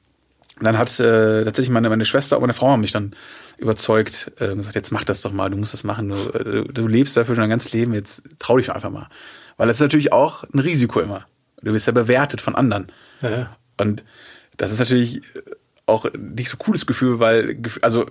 dann 0.61 0.79
hat 0.79 1.01
äh, 1.01 1.43
tatsächlich 1.43 1.71
meine, 1.71 1.89
meine 1.89 2.05
Schwester 2.05 2.37
und 2.37 2.43
meine 2.43 2.53
Frau 2.53 2.69
haben 2.69 2.83
mich 2.83 2.93
dann 2.93 3.17
überzeugt 3.59 4.31
äh, 4.39 4.51
und 4.51 4.59
gesagt, 4.59 4.77
jetzt 4.77 4.93
mach 4.93 5.03
das 5.03 5.21
doch 5.21 5.33
mal, 5.33 5.51
du 5.51 5.57
musst 5.57 5.73
das 5.73 5.83
machen. 5.83 6.11
Du, 6.11 6.39
äh, 6.39 6.65
du 6.73 6.87
lebst 6.87 7.17
dafür 7.17 7.35
schon 7.35 7.43
dein 7.43 7.51
ganzes 7.51 7.73
Leben, 7.73 7.93
jetzt 7.93 8.23
trau 8.39 8.57
dich 8.57 8.71
einfach 8.71 8.91
mal. 8.91 9.09
Weil 9.57 9.67
das 9.67 9.79
ist 9.79 9.83
natürlich 9.83 10.13
auch 10.13 10.45
ein 10.45 10.61
Risiko 10.61 11.01
immer. 11.01 11.27
Du 11.65 11.73
bist 11.73 11.89
ja 11.89 11.93
bewertet 11.93 12.41
von 12.41 12.55
anderen. 12.55 12.87
Ja. 13.21 13.57
Und 13.79 14.05
das 14.59 14.71
ist 14.71 14.79
natürlich 14.79 15.23
auch 15.87 16.07
nicht 16.17 16.51
so 16.51 16.57
cooles 16.57 16.87
Gefühl, 16.87 17.19
weil, 17.19 17.61
also 17.83 18.07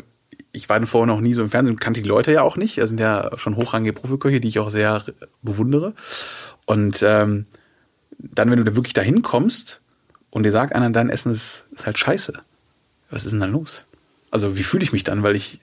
ich 0.52 0.70
war 0.70 0.84
vorher 0.86 1.08
noch 1.08 1.22
nie 1.22 1.34
so 1.34 1.42
im 1.42 1.50
Fernsehen, 1.50 1.80
kannte 1.80 2.02
die 2.02 2.10
Leute 2.10 2.32
ja 2.32 2.42
auch 2.42 2.58
nicht. 2.58 2.78
Das 2.78 2.90
sind 2.90 3.00
ja 3.00 3.32
schon 3.38 3.56
hochrangige 3.56 3.94
Profiköche, 3.94 4.40
die 4.40 4.48
ich 4.48 4.60
auch 4.60 4.70
sehr 4.70 5.04
bewundere. 5.42 5.94
Und 6.66 7.04
ähm, 7.04 7.46
dann, 8.18 8.50
wenn 8.50 8.58
du 8.58 8.64
da 8.64 8.76
wirklich 8.76 8.94
dahin 8.94 9.22
kommst 9.22 9.82
und 10.30 10.44
dir 10.44 10.52
sagt 10.52 10.74
einer, 10.74 10.90
dein 10.90 11.10
Essen 11.10 11.32
ist, 11.32 11.66
ist 11.72 11.86
halt 11.86 11.98
scheiße. 11.98 12.34
Was 13.10 13.26
ist 13.26 13.32
denn 13.32 13.40
dann 13.40 13.52
los? 13.52 13.86
Also 14.32 14.58
wie 14.58 14.64
fühle 14.64 14.84
ich 14.84 14.92
mich 14.92 15.04
dann, 15.04 15.24
weil 15.24 15.36
ich 15.36 15.60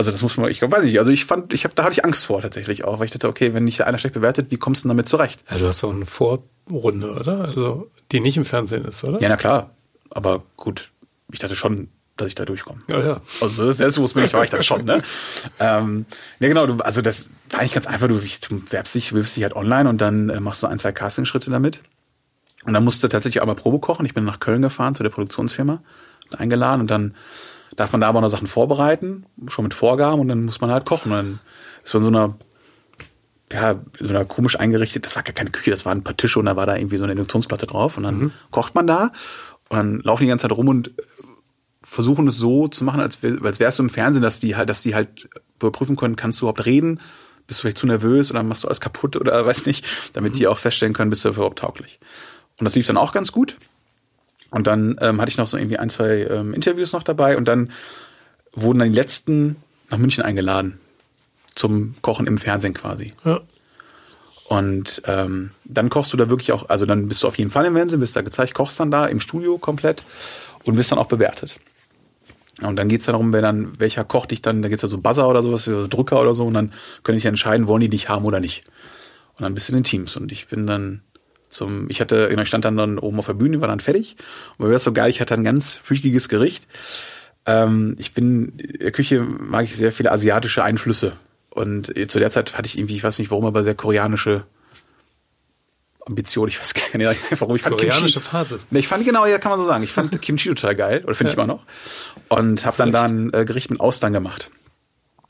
also 0.00 0.12
das 0.12 0.22
muss 0.22 0.38
man, 0.38 0.50
ich 0.50 0.62
weiß 0.62 0.82
nicht, 0.82 0.98
also 0.98 1.10
ich 1.10 1.26
fand, 1.26 1.52
ich 1.52 1.64
habe, 1.64 1.74
da 1.74 1.82
hatte 1.84 1.92
ich 1.92 2.06
Angst 2.06 2.24
vor 2.24 2.40
tatsächlich 2.40 2.84
auch, 2.84 2.98
weil 2.98 3.04
ich 3.04 3.10
dachte, 3.10 3.28
okay, 3.28 3.52
wenn 3.52 3.64
nicht 3.64 3.82
einer 3.82 3.98
schlecht 3.98 4.14
bewertet, 4.14 4.50
wie 4.50 4.56
kommst 4.56 4.82
du 4.82 4.88
denn 4.88 4.96
damit 4.96 5.10
zurecht? 5.10 5.44
Ja, 5.50 5.58
du 5.58 5.66
hast 5.66 5.82
doch 5.82 5.92
eine 5.92 6.06
Vorrunde, 6.06 7.12
oder? 7.20 7.42
Also 7.42 7.90
die 8.10 8.20
nicht 8.20 8.38
im 8.38 8.46
Fernsehen 8.46 8.86
ist, 8.86 9.04
oder? 9.04 9.20
Ja, 9.20 9.28
na 9.28 9.36
klar. 9.36 9.74
Aber 10.08 10.42
gut, 10.56 10.90
ich 11.30 11.38
dachte 11.38 11.54
schon, 11.54 11.88
dass 12.20 12.28
ich 12.28 12.34
da 12.34 12.44
durchkomme. 12.44 12.82
Ja, 12.88 13.00
ja. 13.00 13.20
Also 13.40 13.72
selbstbewusst 13.72 14.14
bin 14.14 14.24
ich, 14.24 14.32
war 14.32 14.44
ich 14.44 14.50
dann 14.50 14.62
schon, 14.62 14.84
ne? 14.84 15.02
ähm, 15.58 16.06
ja, 16.38 16.48
genau, 16.48 16.66
du, 16.66 16.78
also 16.82 17.02
das 17.02 17.30
war 17.50 17.60
eigentlich 17.60 17.74
ganz 17.74 17.86
einfach, 17.86 18.08
du, 18.08 18.18
du 18.18 18.72
werbst 18.72 18.94
dich, 18.94 19.12
wirbst 19.12 19.36
dich 19.36 19.44
halt 19.44 19.56
online 19.56 19.88
und 19.88 20.00
dann 20.00 20.28
äh, 20.28 20.40
machst 20.40 20.62
du 20.62 20.66
ein, 20.66 20.78
zwei 20.78 20.92
Casting-Schritte 20.92 21.50
damit. 21.50 21.82
Und 22.64 22.74
dann 22.74 22.84
musste 22.84 23.08
tatsächlich 23.08 23.40
einmal 23.40 23.56
Probe 23.56 23.78
kochen. 23.78 24.04
Ich 24.04 24.14
bin 24.14 24.24
nach 24.24 24.40
Köln 24.40 24.62
gefahren 24.62 24.94
zu 24.94 25.02
der 25.02 25.10
Produktionsfirma, 25.10 25.82
eingeladen 26.36 26.82
und 26.82 26.90
dann 26.90 27.14
darf 27.76 27.92
man 27.92 28.00
da 28.02 28.08
aber 28.08 28.20
noch 28.20 28.28
Sachen 28.28 28.46
vorbereiten, 28.46 29.24
schon 29.48 29.64
mit 29.64 29.74
Vorgaben 29.74 30.20
und 30.20 30.28
dann 30.28 30.44
muss 30.44 30.60
man 30.60 30.70
halt 30.70 30.84
kochen. 30.84 31.12
Und 31.12 31.16
dann 31.16 31.40
ist 31.82 31.94
man 31.94 32.02
so 32.02 32.08
einer 32.08 32.34
ja, 33.52 33.80
so 33.98 34.10
einer 34.10 34.24
komisch 34.24 34.58
eingerichtet, 34.58 35.06
das 35.06 35.16
war 35.16 35.22
gar 35.22 35.32
keine 35.32 35.50
Küche, 35.50 35.70
das 35.70 35.84
waren 35.84 35.98
ein 35.98 36.04
paar 36.04 36.16
Tische 36.16 36.38
und 36.38 36.46
da 36.46 36.56
war 36.56 36.66
da 36.66 36.76
irgendwie 36.76 36.98
so 36.98 37.04
eine 37.04 37.12
Induktionsplatte 37.12 37.66
drauf 37.66 37.96
und 37.96 38.04
dann 38.04 38.18
mhm. 38.18 38.32
kocht 38.50 38.74
man 38.74 38.86
da 38.86 39.10
und 39.70 39.76
dann 39.76 40.00
laufen 40.00 40.22
die 40.22 40.28
ganze 40.28 40.48
Zeit 40.48 40.56
rum 40.56 40.68
und 40.68 40.92
versuchen 41.90 42.28
es 42.28 42.36
so 42.36 42.68
zu 42.68 42.84
machen, 42.84 43.00
als, 43.00 43.18
als 43.42 43.58
wärst 43.58 43.80
du 43.80 43.82
im 43.82 43.90
Fernsehen, 43.90 44.22
dass 44.22 44.38
die 44.38 44.54
halt, 44.54 44.68
dass 44.68 44.82
die 44.82 44.94
halt 44.94 45.28
überprüfen 45.56 45.96
können, 45.96 46.14
kannst 46.14 46.40
du 46.40 46.44
überhaupt 46.44 46.64
reden? 46.64 47.00
Bist 47.48 47.58
du 47.58 47.62
vielleicht 47.62 47.78
zu 47.78 47.88
nervös 47.88 48.30
oder 48.30 48.44
machst 48.44 48.62
du 48.62 48.68
alles 48.68 48.80
kaputt 48.80 49.16
oder 49.16 49.44
weiß 49.46 49.66
nicht, 49.66 49.84
damit 50.12 50.36
die 50.36 50.42
mhm. 50.42 50.52
auch 50.52 50.58
feststellen 50.58 50.94
können, 50.94 51.10
bist 51.10 51.24
du 51.24 51.30
überhaupt 51.30 51.58
tauglich. 51.58 51.98
Und 52.60 52.64
das 52.64 52.76
lief 52.76 52.86
dann 52.86 52.96
auch 52.96 53.12
ganz 53.12 53.32
gut. 53.32 53.56
Und 54.52 54.68
dann 54.68 54.98
ähm, 55.00 55.20
hatte 55.20 55.30
ich 55.30 55.36
noch 55.36 55.48
so 55.48 55.56
irgendwie 55.56 55.78
ein, 55.78 55.90
zwei 55.90 56.26
ähm, 56.30 56.54
Interviews 56.54 56.92
noch 56.92 57.02
dabei 57.02 57.36
und 57.36 57.46
dann 57.46 57.72
wurden 58.52 58.78
dann 58.78 58.88
die 58.90 58.94
letzten 58.94 59.56
nach 59.90 59.98
München 59.98 60.22
eingeladen 60.22 60.78
zum 61.56 61.96
Kochen 62.02 62.28
im 62.28 62.38
Fernsehen 62.38 62.74
quasi. 62.74 63.14
Ja. 63.24 63.40
Und 64.48 65.02
ähm, 65.06 65.50
dann 65.64 65.90
kochst 65.90 66.12
du 66.12 66.16
da 66.16 66.30
wirklich 66.30 66.52
auch, 66.52 66.68
also 66.68 66.86
dann 66.86 67.08
bist 67.08 67.24
du 67.24 67.26
auf 67.26 67.36
jeden 67.36 67.50
Fall 67.50 67.64
im 67.64 67.74
Fernsehen, 67.74 67.98
bist 67.98 68.14
da 68.14 68.22
gezeigt, 68.22 68.54
kochst 68.54 68.78
dann 68.78 68.92
da 68.92 69.06
im 69.06 69.18
Studio 69.18 69.58
komplett 69.58 70.04
und 70.62 70.76
wirst 70.76 70.92
dann 70.92 70.98
auch 71.00 71.06
bewertet. 71.06 71.58
Und 72.62 72.76
dann 72.76 72.88
geht's 72.88 73.06
dann 73.06 73.14
darum, 73.14 73.32
wer 73.32 73.42
dann, 73.42 73.78
welcher 73.78 74.04
Koch 74.04 74.26
dich 74.26 74.42
dann, 74.42 74.62
da 74.62 74.68
gibt's 74.68 74.82
ja 74.82 74.88
so 74.88 75.00
Buzzer 75.00 75.28
oder 75.28 75.42
sowas, 75.42 75.64
so 75.64 75.86
Drücker 75.86 76.20
oder 76.20 76.34
so, 76.34 76.44
und 76.44 76.54
dann 76.54 76.72
können 77.02 77.18
sich 77.18 77.26
entscheiden, 77.26 77.66
wollen 77.66 77.80
die 77.80 77.88
dich 77.88 78.08
haben 78.08 78.24
oder 78.24 78.40
nicht. 78.40 78.64
Und 79.38 79.44
dann 79.44 79.54
bist 79.54 79.68
du 79.68 79.72
in 79.72 79.78
den 79.78 79.84
Teams. 79.84 80.16
Und 80.16 80.32
ich 80.32 80.48
bin 80.48 80.66
dann 80.66 81.02
zum, 81.48 81.88
ich 81.90 82.00
hatte, 82.00 82.28
ich 82.30 82.48
stand 82.48 82.64
dann, 82.64 82.76
dann 82.76 82.98
oben 82.98 83.18
auf 83.18 83.26
der 83.26 83.34
Bühne, 83.34 83.60
war 83.60 83.68
dann 83.68 83.80
fertig. 83.80 84.16
Und 84.56 84.66
mir 84.66 84.72
war 84.72 84.78
so 84.78 84.92
geil, 84.92 85.10
ich 85.10 85.20
hatte 85.20 85.34
ein 85.34 85.44
ganz 85.44 85.74
flüchtiges 85.74 86.28
Gericht. 86.28 86.68
Ähm, 87.46 87.96
ich 87.98 88.12
bin, 88.12 88.52
in 88.58 88.80
der 88.80 88.92
Küche 88.92 89.20
mag 89.22 89.64
ich 89.64 89.76
sehr 89.76 89.92
viele 89.92 90.12
asiatische 90.12 90.62
Einflüsse. 90.62 91.14
Und 91.48 91.92
zu 92.10 92.18
der 92.18 92.30
Zeit 92.30 92.56
hatte 92.56 92.66
ich 92.66 92.78
irgendwie, 92.78 92.96
ich 92.96 93.04
weiß 93.04 93.18
nicht 93.18 93.30
warum, 93.30 93.44
aber 93.44 93.64
sehr 93.64 93.74
koreanische 93.74 94.44
Ambition, 96.06 96.48
ich 96.48 96.58
weiß 96.60 96.74
gar 96.74 96.96
nicht, 96.96 97.20
warum 97.40 97.56
ich 97.56 97.62
fand 97.62 97.76
Koreanische 97.76 98.20
Kimchi, 98.20 98.20
Phase. 98.20 98.60
Nee, 98.70 98.80
ich 98.80 98.88
fand 98.88 99.04
genau, 99.04 99.26
ja, 99.26 99.38
kann 99.38 99.50
man 99.50 99.58
so 99.58 99.66
sagen. 99.66 99.84
Ich 99.84 99.92
fand 99.92 100.20
Kimchi 100.20 100.48
total 100.48 100.74
geil, 100.74 101.02
oder 101.04 101.14
finde 101.14 101.32
ja. 101.32 101.34
ich 101.34 101.38
immer 101.38 101.46
noch. 101.46 101.64
Und 102.28 102.64
habe 102.64 102.76
dann 102.76 102.92
da 102.92 103.04
ein 103.04 103.32
äh, 103.32 103.44
Gericht 103.44 103.70
mit 103.70 103.80
Austern 103.80 104.12
gemacht. 104.12 104.50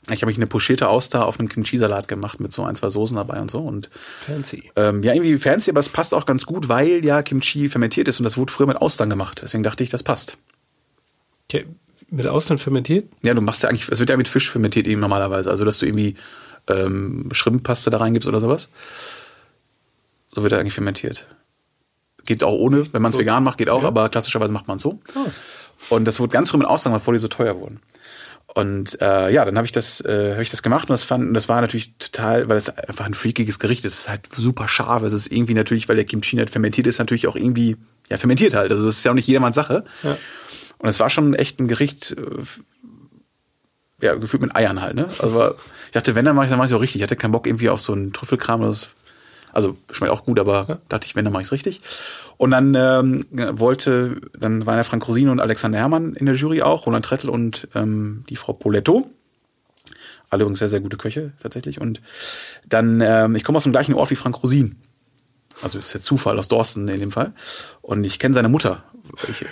Ich 0.09 0.21
habe 0.23 0.27
mich 0.27 0.37
eine 0.37 0.47
pochierte 0.47 0.87
Auster 0.87 1.27
auf 1.27 1.39
einem 1.39 1.47
Kimchi-Salat 1.47 2.07
gemacht 2.07 2.39
mit 2.39 2.51
so 2.51 2.63
ein, 2.63 2.75
zwei 2.75 2.89
Soßen 2.89 3.15
dabei 3.15 3.39
und 3.39 3.51
so. 3.51 3.59
Und, 3.59 3.89
fancy. 4.25 4.71
Ähm, 4.75 5.03
ja, 5.03 5.13
irgendwie 5.13 5.37
fancy, 5.37 5.69
aber 5.69 5.79
es 5.79 5.89
passt 5.89 6.13
auch 6.13 6.25
ganz 6.25 6.45
gut, 6.45 6.69
weil 6.69 7.05
ja 7.05 7.21
Kimchi 7.21 7.69
fermentiert 7.69 8.07
ist 8.07 8.19
und 8.19 8.23
das 8.23 8.35
wurde 8.35 8.51
früher 8.51 8.67
mit 8.67 8.77
Austern 8.77 9.09
gemacht. 9.09 9.41
Deswegen 9.43 9.63
dachte 9.63 9.83
ich, 9.83 9.91
das 9.91 10.01
passt. 10.01 10.37
Okay. 11.47 11.67
Mit 12.09 12.25
Austern 12.27 12.57
fermentiert? 12.57 13.09
Ja, 13.23 13.33
du 13.33 13.41
machst 13.41 13.63
ja 13.63 13.69
eigentlich, 13.69 13.87
es 13.89 13.99
wird 13.99 14.09
ja 14.09 14.17
mit 14.17 14.27
Fisch 14.27 14.49
fermentiert 14.49 14.87
eben 14.87 14.99
normalerweise. 14.99 15.51
Also, 15.51 15.65
dass 15.65 15.77
du 15.77 15.85
irgendwie 15.85 16.15
ähm, 16.67 17.29
Schrimmpaste 17.31 17.89
da 17.89 17.97
reingibst 17.97 18.27
oder 18.27 18.41
sowas. 18.41 18.69
So 20.33 20.43
wird 20.43 20.53
er 20.53 20.59
eigentlich 20.59 20.73
fermentiert. 20.73 21.27
Geht 22.25 22.43
auch 22.43 22.53
ohne, 22.53 22.91
wenn 22.93 23.01
man 23.01 23.09
es 23.09 23.15
so. 23.15 23.21
vegan 23.21 23.43
macht, 23.43 23.57
geht 23.57 23.69
auch, 23.69 23.81
ja. 23.81 23.87
aber 23.87 24.09
klassischerweise 24.09 24.53
macht 24.53 24.67
man 24.67 24.77
es 24.77 24.83
so. 24.83 24.99
Oh. 25.15 25.95
Und 25.95 26.05
das 26.05 26.19
wurde 26.19 26.31
ganz 26.31 26.49
früh 26.49 26.57
mit 26.57 26.67
Aussagen, 26.67 26.93
bevor 26.95 27.13
die 27.13 27.19
so 27.19 27.27
teuer 27.27 27.59
wurden. 27.59 27.79
Und 28.53 29.01
äh, 29.01 29.31
ja, 29.31 29.45
dann 29.45 29.55
habe 29.55 29.65
ich 29.65 29.71
das, 29.71 30.01
äh, 30.01 30.33
habe 30.33 30.43
ich 30.43 30.49
das 30.49 30.61
gemacht 30.61 30.89
und 30.89 30.93
das 30.93 31.03
fand, 31.03 31.27
und 31.27 31.33
das 31.33 31.47
war 31.47 31.61
natürlich 31.61 31.93
total, 31.97 32.49
weil 32.49 32.57
es 32.57 32.69
einfach 32.69 33.05
ein 33.05 33.13
freakiges 33.13 33.59
Gericht 33.59 33.85
ist. 33.85 33.93
Es 33.93 33.99
ist 34.01 34.09
halt 34.09 34.27
super 34.35 34.67
scharf. 34.67 35.03
Es 35.03 35.13
ist 35.13 35.31
irgendwie 35.31 35.53
natürlich, 35.53 35.87
weil 35.87 35.95
der 35.95 36.05
Kimchi 36.05 36.35
nicht 36.35 36.49
fermentiert 36.49 36.85
ist, 36.85 36.99
natürlich 36.99 37.27
auch 37.27 37.35
irgendwie 37.35 37.77
ja 38.09 38.17
fermentiert 38.17 38.53
halt. 38.53 38.71
Also 38.71 38.85
das 38.85 38.97
ist 38.97 39.03
ja 39.03 39.11
auch 39.11 39.15
nicht 39.15 39.27
jedermanns 39.27 39.55
Sache. 39.55 39.85
Ja. 40.03 40.17
Und 40.79 40.89
es 40.89 40.99
war 40.99 41.09
schon 41.09 41.33
echt 41.33 41.59
ein 41.59 41.67
Gericht, 41.67 42.11
äh, 42.17 42.43
ja, 44.05 44.15
gefühlt 44.15 44.41
mit 44.41 44.55
Eiern 44.55 44.81
halt, 44.81 44.95
ne? 44.95 45.07
Also 45.19 45.53
ich 45.85 45.91
dachte, 45.91 46.15
wenn, 46.15 46.25
dann 46.25 46.35
mache 46.35 46.45
ich 46.45 46.49
dann 46.49 46.57
mache 46.57 46.67
ich 46.67 46.73
auch 46.73 46.81
richtig. 46.81 46.99
Ich 46.99 47.03
hatte 47.03 47.15
keinen 47.15 47.31
Bock 47.31 47.47
irgendwie 47.47 47.69
auf 47.69 47.79
so 47.79 47.93
einen 47.93 48.13
Trüffelkram. 48.13 48.61
Das, 48.61 48.89
also 49.53 49.77
schmeckt 49.91 50.13
auch 50.13 50.23
gut, 50.23 50.39
aber 50.39 50.65
ja. 50.67 50.77
dachte 50.89 51.07
ich, 51.07 51.15
wenn, 51.15 51.25
dann 51.25 51.33
mache 51.33 51.43
ich 51.43 51.51
richtig. 51.51 51.81
Und 52.37 52.51
dann 52.51 52.73
ähm, 52.75 53.25
wollte, 53.31 54.19
dann 54.37 54.65
waren 54.65 54.77
ja 54.77 54.83
Frank 54.83 55.07
Rosine 55.07 55.31
und 55.31 55.39
Alexander 55.39 55.77
Herrmann 55.77 56.13
in 56.13 56.25
der 56.25 56.35
Jury 56.35 56.61
auch, 56.61 56.87
Roland 56.87 57.05
Trettel 57.05 57.29
und 57.29 57.67
ähm, 57.75 58.23
die 58.29 58.35
Frau 58.35 58.53
Poletto. 58.53 59.09
Alle 60.29 60.43
übrigens 60.43 60.59
sehr, 60.59 60.69
sehr 60.69 60.79
gute 60.79 60.97
Köche 60.97 61.33
tatsächlich. 61.41 61.79
Und 61.79 62.01
dann, 62.65 63.01
ähm, 63.01 63.35
ich 63.35 63.43
komme 63.43 63.57
aus 63.57 63.63
dem 63.63 63.73
gleichen 63.73 63.93
Ort 63.93 64.09
wie 64.09 64.15
Frank 64.15 64.41
Rosin. 64.41 64.77
Also 65.61 65.77
ist 65.77 65.93
jetzt 65.93 66.05
Zufall 66.05 66.39
aus 66.39 66.47
Dorsten 66.47 66.87
in 66.87 66.99
dem 66.99 67.11
Fall. 67.11 67.33
Und 67.81 68.03
ich 68.05 68.17
kenne 68.17 68.33
seine 68.33 68.49
Mutter. 68.49 68.83
Ich, 69.27 69.45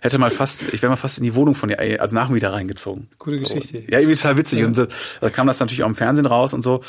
hätte 0.00 0.18
mal 0.18 0.30
fast, 0.30 0.62
ich 0.72 0.82
wäre 0.82 0.90
mal 0.90 0.96
fast 0.96 1.18
in 1.18 1.24
die 1.24 1.34
Wohnung 1.34 1.54
von 1.54 1.70
ihr 1.70 2.02
als 2.02 2.12
Nachmieter 2.12 2.52
reingezogen. 2.52 3.08
Gute 3.18 3.38
Geschichte. 3.38 3.80
So. 3.80 3.88
Ja, 3.88 4.00
irgendwie 4.00 4.16
total 4.16 4.36
witzig. 4.36 4.58
Ja. 4.58 4.66
Und 4.66 4.74
so, 4.74 4.86
da 5.20 5.30
kam 5.30 5.46
das 5.46 5.60
natürlich 5.60 5.82
auch 5.82 5.88
im 5.88 5.94
Fernsehen 5.94 6.26
raus 6.26 6.52
und 6.52 6.62
so. 6.62 6.82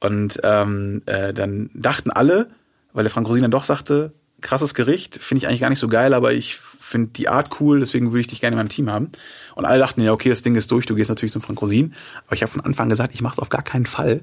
Und 0.00 0.40
ähm, 0.42 1.02
äh, 1.06 1.32
dann 1.32 1.70
dachten 1.74 2.10
alle, 2.10 2.48
weil 2.92 3.04
der 3.04 3.10
Frank 3.10 3.28
Rosin 3.28 3.42
dann 3.42 3.50
doch 3.50 3.64
sagte, 3.64 4.12
krasses 4.40 4.74
Gericht, 4.74 5.18
finde 5.22 5.42
ich 5.42 5.48
eigentlich 5.48 5.60
gar 5.60 5.70
nicht 5.70 5.78
so 5.78 5.88
geil, 5.88 6.14
aber 6.14 6.32
ich 6.32 6.56
finde 6.56 7.10
die 7.10 7.28
Art 7.28 7.60
cool, 7.60 7.80
deswegen 7.80 8.10
würde 8.10 8.22
ich 8.22 8.26
dich 8.26 8.40
gerne 8.40 8.54
in 8.54 8.58
meinem 8.58 8.68
Team 8.68 8.90
haben. 8.90 9.10
Und 9.54 9.64
alle 9.64 9.78
dachten, 9.78 10.00
ja, 10.00 10.12
okay, 10.12 10.28
das 10.28 10.42
Ding 10.42 10.54
ist 10.56 10.70
durch, 10.70 10.86
du 10.86 10.94
gehst 10.94 11.10
natürlich 11.10 11.32
zum 11.32 11.42
Frank 11.42 11.60
Rosin. 11.60 11.94
Aber 12.26 12.34
ich 12.34 12.42
habe 12.42 12.50
von 12.50 12.62
Anfang 12.62 12.88
gesagt, 12.88 13.14
ich 13.14 13.22
mache 13.22 13.34
es 13.34 13.38
auf 13.38 13.50
gar 13.50 13.62
keinen 13.62 13.86
Fall, 13.86 14.22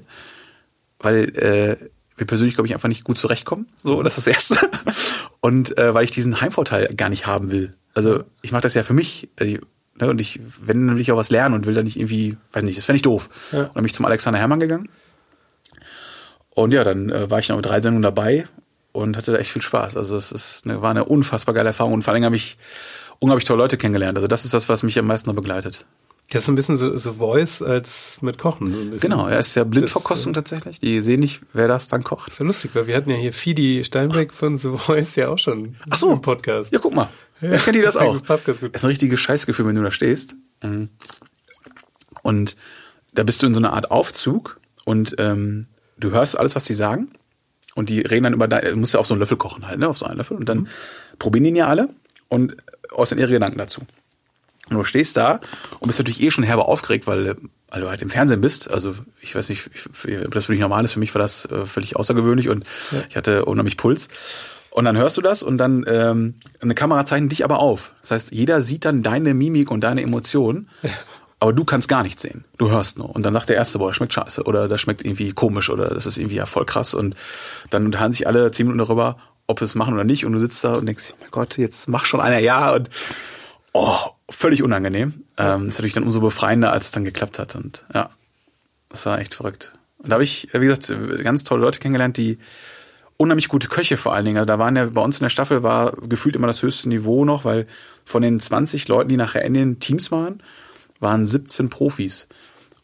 weil 0.98 1.36
äh, 1.38 1.76
wir 2.16 2.26
persönlich, 2.26 2.54
glaube 2.54 2.66
ich, 2.66 2.74
einfach 2.74 2.88
nicht 2.88 3.04
gut 3.04 3.16
zurechtkommen. 3.16 3.66
So, 3.82 4.02
das 4.02 4.18
ist 4.18 4.26
das 4.26 4.34
Erste. 4.34 4.70
Und 5.40 5.78
äh, 5.78 5.94
weil 5.94 6.04
ich 6.04 6.10
diesen 6.10 6.40
Heimvorteil 6.40 6.92
gar 6.94 7.08
nicht 7.08 7.26
haben 7.26 7.50
will. 7.50 7.74
Also 7.94 8.24
ich 8.42 8.52
mache 8.52 8.62
das 8.62 8.74
ja 8.74 8.82
für 8.82 8.92
mich. 8.92 9.28
Also, 9.38 9.58
ne, 10.00 10.08
und 10.08 10.20
ich, 10.20 10.40
wenn, 10.60 10.86
dann 10.86 10.96
will 10.96 11.00
ich 11.00 11.10
auch 11.10 11.16
was 11.16 11.30
lernen 11.30 11.54
und 11.54 11.66
will 11.66 11.74
da 11.74 11.82
nicht 11.82 11.96
irgendwie, 11.96 12.36
weiß 12.52 12.62
nicht, 12.62 12.76
das 12.76 12.84
fände 12.84 12.96
ich 12.96 13.02
doof. 13.02 13.28
Ja. 13.52 13.60
Und 13.60 13.66
dann 13.68 13.74
bin 13.74 13.86
ich 13.86 13.94
zum 13.94 14.04
Alexander 14.04 14.38
Herrmann 14.38 14.60
gegangen. 14.60 14.88
Und 16.58 16.74
ja, 16.74 16.82
dann 16.82 17.08
äh, 17.10 17.30
war 17.30 17.38
ich 17.38 17.48
noch 17.48 17.54
mit 17.54 17.66
drei 17.66 17.80
Sendungen 17.80 18.02
dabei 18.02 18.48
und 18.90 19.16
hatte 19.16 19.30
da 19.30 19.38
echt 19.38 19.52
viel 19.52 19.62
Spaß. 19.62 19.96
Also 19.96 20.16
es 20.16 20.32
ist 20.32 20.62
eine, 20.64 20.82
war 20.82 20.90
eine 20.90 21.04
unfassbar 21.04 21.54
geile 21.54 21.68
Erfahrung 21.68 21.92
und 21.92 22.02
vor 22.02 22.12
allem 22.12 22.24
habe 22.24 22.34
ich 22.34 22.58
unglaublich 23.20 23.44
tolle 23.44 23.62
Leute 23.62 23.76
kennengelernt. 23.76 24.18
Also 24.18 24.26
das 24.26 24.44
ist 24.44 24.54
das, 24.54 24.68
was 24.68 24.82
mich 24.82 24.98
am 24.98 25.06
meisten 25.06 25.28
noch 25.28 25.36
begleitet. 25.36 25.86
Das 26.30 26.42
ist 26.42 26.48
ein 26.48 26.56
bisschen 26.56 26.76
so, 26.76 26.96
so 26.96 27.12
Voice 27.12 27.62
als 27.62 28.20
mit 28.22 28.38
Kochen. 28.38 28.98
Genau, 28.98 29.28
er 29.28 29.38
ist 29.38 29.54
ja 29.54 29.62
Blindverkostung 29.62 30.32
äh, 30.32 30.34
tatsächlich. 30.34 30.80
Die 30.80 31.00
sehen 31.00 31.20
nicht, 31.20 31.42
wer 31.52 31.68
das 31.68 31.86
dann 31.86 32.02
kocht. 32.02 32.26
Das 32.26 32.34
ist 32.34 32.40
ja 32.40 32.46
lustig, 32.46 32.70
weil 32.74 32.88
wir 32.88 32.96
hatten 32.96 33.10
ja 33.10 33.16
hier 33.16 33.32
Fidi 33.32 33.84
Steinbeck 33.84 34.34
von 34.34 34.56
The 34.58 34.70
Voice 34.76 35.14
ja 35.14 35.28
auch 35.28 35.38
schon 35.38 35.76
Ach 35.88 35.96
so. 35.96 36.12
im 36.12 36.20
Podcast. 36.22 36.72
Ja, 36.72 36.80
guck 36.80 36.92
mal. 36.92 37.08
Ja, 37.40 37.56
kennt 37.58 37.76
die 37.76 37.82
das 37.82 37.96
auch. 37.96 38.14
Das 38.14 38.22
passt 38.22 38.46
ganz 38.46 38.58
gut. 38.58 38.74
Das 38.74 38.80
ist 38.80 38.84
ein 38.84 38.88
richtiges 38.88 39.20
Scheißgefühl, 39.20 39.64
wenn 39.64 39.76
du 39.76 39.82
da 39.84 39.92
stehst. 39.92 40.34
Mhm. 40.64 40.88
Und 42.22 42.56
da 43.14 43.22
bist 43.22 43.44
du 43.44 43.46
in 43.46 43.54
so 43.54 43.60
einer 43.60 43.74
Art 43.74 43.92
Aufzug 43.92 44.58
und 44.84 45.14
ähm, 45.18 45.68
du 45.98 46.10
hörst 46.10 46.38
alles, 46.38 46.56
was 46.56 46.64
die 46.64 46.74
sagen. 46.74 47.10
Und 47.74 47.90
die 47.90 48.00
reden 48.00 48.24
dann 48.24 48.32
über 48.32 48.48
dein, 48.48 48.64
du 48.64 48.76
musst 48.76 48.94
ja 48.94 49.00
auf 49.00 49.06
so 49.06 49.14
einen 49.14 49.20
Löffel 49.20 49.36
kochen 49.36 49.68
halt, 49.68 49.78
ne? 49.78 49.88
Auf 49.88 49.98
so 49.98 50.06
einen 50.06 50.16
Löffel. 50.16 50.36
Und 50.36 50.48
dann 50.48 50.58
mhm. 50.58 50.68
probieren 51.18 51.44
die 51.44 51.50
ihn 51.50 51.56
ja 51.56 51.66
alle 51.66 51.88
und 52.28 52.56
äußern 52.92 53.18
ihre 53.18 53.30
Gedanken 53.30 53.58
dazu. 53.58 53.82
Und 54.68 54.76
du 54.76 54.84
stehst 54.84 55.16
da 55.16 55.40
und 55.78 55.86
bist 55.86 55.98
natürlich 55.98 56.22
eh 56.22 56.30
schon 56.30 56.44
herbe 56.44 56.66
aufgeregt, 56.66 57.06
weil, 57.06 57.36
weil 57.68 57.80
du 57.80 57.88
halt 57.88 58.02
im 58.02 58.10
Fernsehen 58.10 58.40
bist. 58.40 58.70
Also 58.70 58.94
ich 59.20 59.34
weiß 59.34 59.48
nicht, 59.48 59.70
ob 60.24 60.32
das 60.32 60.46
für 60.46 60.52
dich 60.52 60.60
normal 60.60 60.84
ist. 60.84 60.92
Für 60.92 60.98
mich 60.98 61.14
war 61.14 61.20
das 61.20 61.46
äh, 61.46 61.66
völlig 61.66 61.96
außergewöhnlich 61.96 62.48
und 62.48 62.64
ja. 62.90 63.02
ich 63.08 63.16
hatte 63.16 63.44
unheimlich 63.44 63.76
Puls. 63.76 64.08
Und 64.70 64.84
dann 64.84 64.96
hörst 64.96 65.16
du 65.16 65.22
das 65.22 65.42
und 65.42 65.58
dann 65.58 65.84
ähm, 65.88 66.34
eine 66.60 66.74
Kamera 66.74 67.04
zeichnet 67.06 67.32
dich 67.32 67.44
aber 67.44 67.60
auf. 67.60 67.92
Das 68.02 68.10
heißt, 68.10 68.32
jeder 68.32 68.60
sieht 68.62 68.84
dann 68.84 69.02
deine 69.02 69.34
Mimik 69.34 69.70
und 69.70 69.80
deine 69.80 70.02
Emotionen, 70.02 70.68
aber 71.40 71.52
du 71.52 71.64
kannst 71.64 71.88
gar 71.88 72.02
nichts 72.02 72.22
sehen. 72.22 72.44
Du 72.56 72.70
hörst 72.70 72.98
nur. 72.98 73.14
Und 73.14 73.24
dann 73.24 73.32
sagt 73.32 73.48
der 73.48 73.56
Erste, 73.56 73.78
boah, 73.78 73.88
das 73.88 73.96
schmeckt 73.96 74.12
scheiße 74.12 74.42
oder 74.44 74.66
das 74.66 74.80
schmeckt 74.80 75.04
irgendwie 75.04 75.32
komisch 75.32 75.70
oder 75.70 75.86
das 75.86 76.06
ist 76.06 76.18
irgendwie 76.18 76.36
ja 76.36 76.46
voll 76.46 76.64
krass. 76.64 76.94
Und 76.94 77.14
dann 77.70 77.86
unterhalten 77.86 78.12
sich 78.12 78.26
alle 78.26 78.50
zehn 78.50 78.66
Minuten 78.66 78.84
darüber, 78.84 79.18
ob 79.46 79.60
sie 79.60 79.64
es 79.64 79.74
machen 79.74 79.94
oder 79.94 80.04
nicht. 80.04 80.24
Und 80.24 80.32
du 80.32 80.40
sitzt 80.40 80.62
da 80.64 80.74
und 80.74 80.86
denkst, 80.86 81.10
oh 81.12 81.16
mein 81.20 81.30
Gott, 81.30 81.56
jetzt 81.56 81.88
mach 81.88 82.06
schon 82.06 82.20
einer 82.20 82.38
ja. 82.38 82.72
Und 82.74 82.90
oh, 83.72 83.98
völlig 84.28 84.62
unangenehm. 84.62 85.24
Ähm, 85.36 85.64
das 85.66 85.74
ist 85.74 85.78
natürlich 85.78 85.92
dann 85.92 86.04
umso 86.04 86.20
befreiender, 86.20 86.72
als 86.72 86.86
es 86.86 86.90
dann 86.90 87.04
geklappt 87.04 87.38
hat. 87.38 87.54
Und 87.54 87.84
ja, 87.94 88.10
das 88.88 89.06
war 89.06 89.20
echt 89.20 89.36
verrückt. 89.36 89.72
Und 89.98 90.10
da 90.10 90.14
habe 90.14 90.24
ich, 90.24 90.48
wie 90.52 90.66
gesagt, 90.66 90.92
ganz 91.22 91.44
tolle 91.44 91.62
Leute 91.62 91.78
kennengelernt, 91.78 92.16
die 92.16 92.38
unheimlich 93.16 93.48
gute 93.48 93.68
Köche 93.68 93.96
vor 93.96 94.14
allen 94.14 94.24
Dingen. 94.24 94.38
Also 94.38 94.46
da 94.46 94.58
waren 94.58 94.76
ja 94.76 94.86
bei 94.86 95.00
uns 95.00 95.18
in 95.18 95.24
der 95.24 95.30
Staffel 95.30 95.62
war 95.62 95.92
gefühlt 96.08 96.36
immer 96.36 96.46
das 96.46 96.62
höchste 96.62 96.88
Niveau 96.88 97.24
noch, 97.24 97.44
weil 97.44 97.66
von 98.04 98.22
den 98.22 98.40
20 98.40 98.88
Leuten, 98.88 99.08
die 99.08 99.16
nachher 99.16 99.44
in 99.44 99.54
den 99.54 99.80
Teams 99.80 100.10
waren, 100.12 100.42
waren 101.00 101.26
17 101.26 101.70
Profis. 101.70 102.28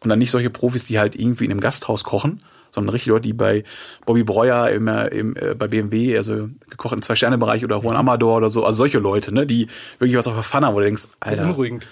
Und 0.00 0.10
dann 0.10 0.18
nicht 0.18 0.30
solche 0.30 0.50
Profis, 0.50 0.84
die 0.84 0.98
halt 0.98 1.16
irgendwie 1.16 1.44
in 1.44 1.50
einem 1.50 1.60
Gasthaus 1.60 2.04
kochen, 2.04 2.40
sondern 2.74 2.92
richtig 2.92 3.08
Leute, 3.08 3.22
die 3.22 3.32
bei 3.32 3.64
Bobby 4.04 4.24
Breuer 4.24 4.68
immer 4.70 5.10
im, 5.12 5.36
äh, 5.36 5.54
bei 5.54 5.68
BMW, 5.68 6.16
also 6.16 6.48
gekocht 6.68 6.92
im 6.92 7.02
Zwei-Sterne-Bereich 7.02 7.64
oder 7.64 7.80
Juan 7.80 7.96
Amador 7.96 8.36
oder 8.36 8.50
so, 8.50 8.64
also 8.64 8.76
solche 8.76 8.98
Leute, 8.98 9.32
ne, 9.32 9.46
die 9.46 9.68
wirklich 9.98 10.18
was 10.18 10.26
auf 10.26 10.34
der 10.34 10.42
Pfanne 10.42 10.66
haben, 10.66 10.74
wo 10.74 10.80
du 10.80 10.86
denkst, 10.86 11.04
Alter. 11.20 11.42
Beunruhigend. 11.42 11.88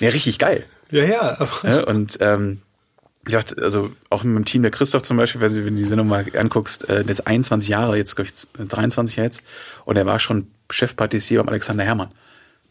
Ja, 0.00 0.10
richtig 0.10 0.38
geil. 0.38 0.64
Ja, 0.90 1.04
ja. 1.04 1.48
ja 1.64 1.84
und 1.84 2.18
ähm, 2.20 2.60
ich 3.26 3.32
dachte, 3.32 3.62
also 3.62 3.90
auch 4.10 4.22
mit 4.22 4.36
dem 4.36 4.44
Team 4.44 4.62
der 4.62 4.70
Christoph 4.70 5.02
zum 5.02 5.16
Beispiel, 5.16 5.40
wenn 5.40 5.52
du 5.52 5.70
die 5.70 5.84
Sendung 5.84 6.08
mal 6.08 6.24
anguckst, 6.36 6.88
äh, 6.88 7.02
der 7.02 7.10
ist 7.10 7.26
21 7.26 7.68
Jahre, 7.68 7.96
jetzt 7.96 8.16
glaube 8.16 8.30
ich 8.30 8.68
23 8.68 9.16
jetzt, 9.16 9.42
und 9.84 9.96
er 9.96 10.06
war 10.06 10.18
schon 10.18 10.48
Chefpatissier 10.70 11.38
beim 11.38 11.48
Alexander 11.48 11.84
Hermann. 11.84 12.10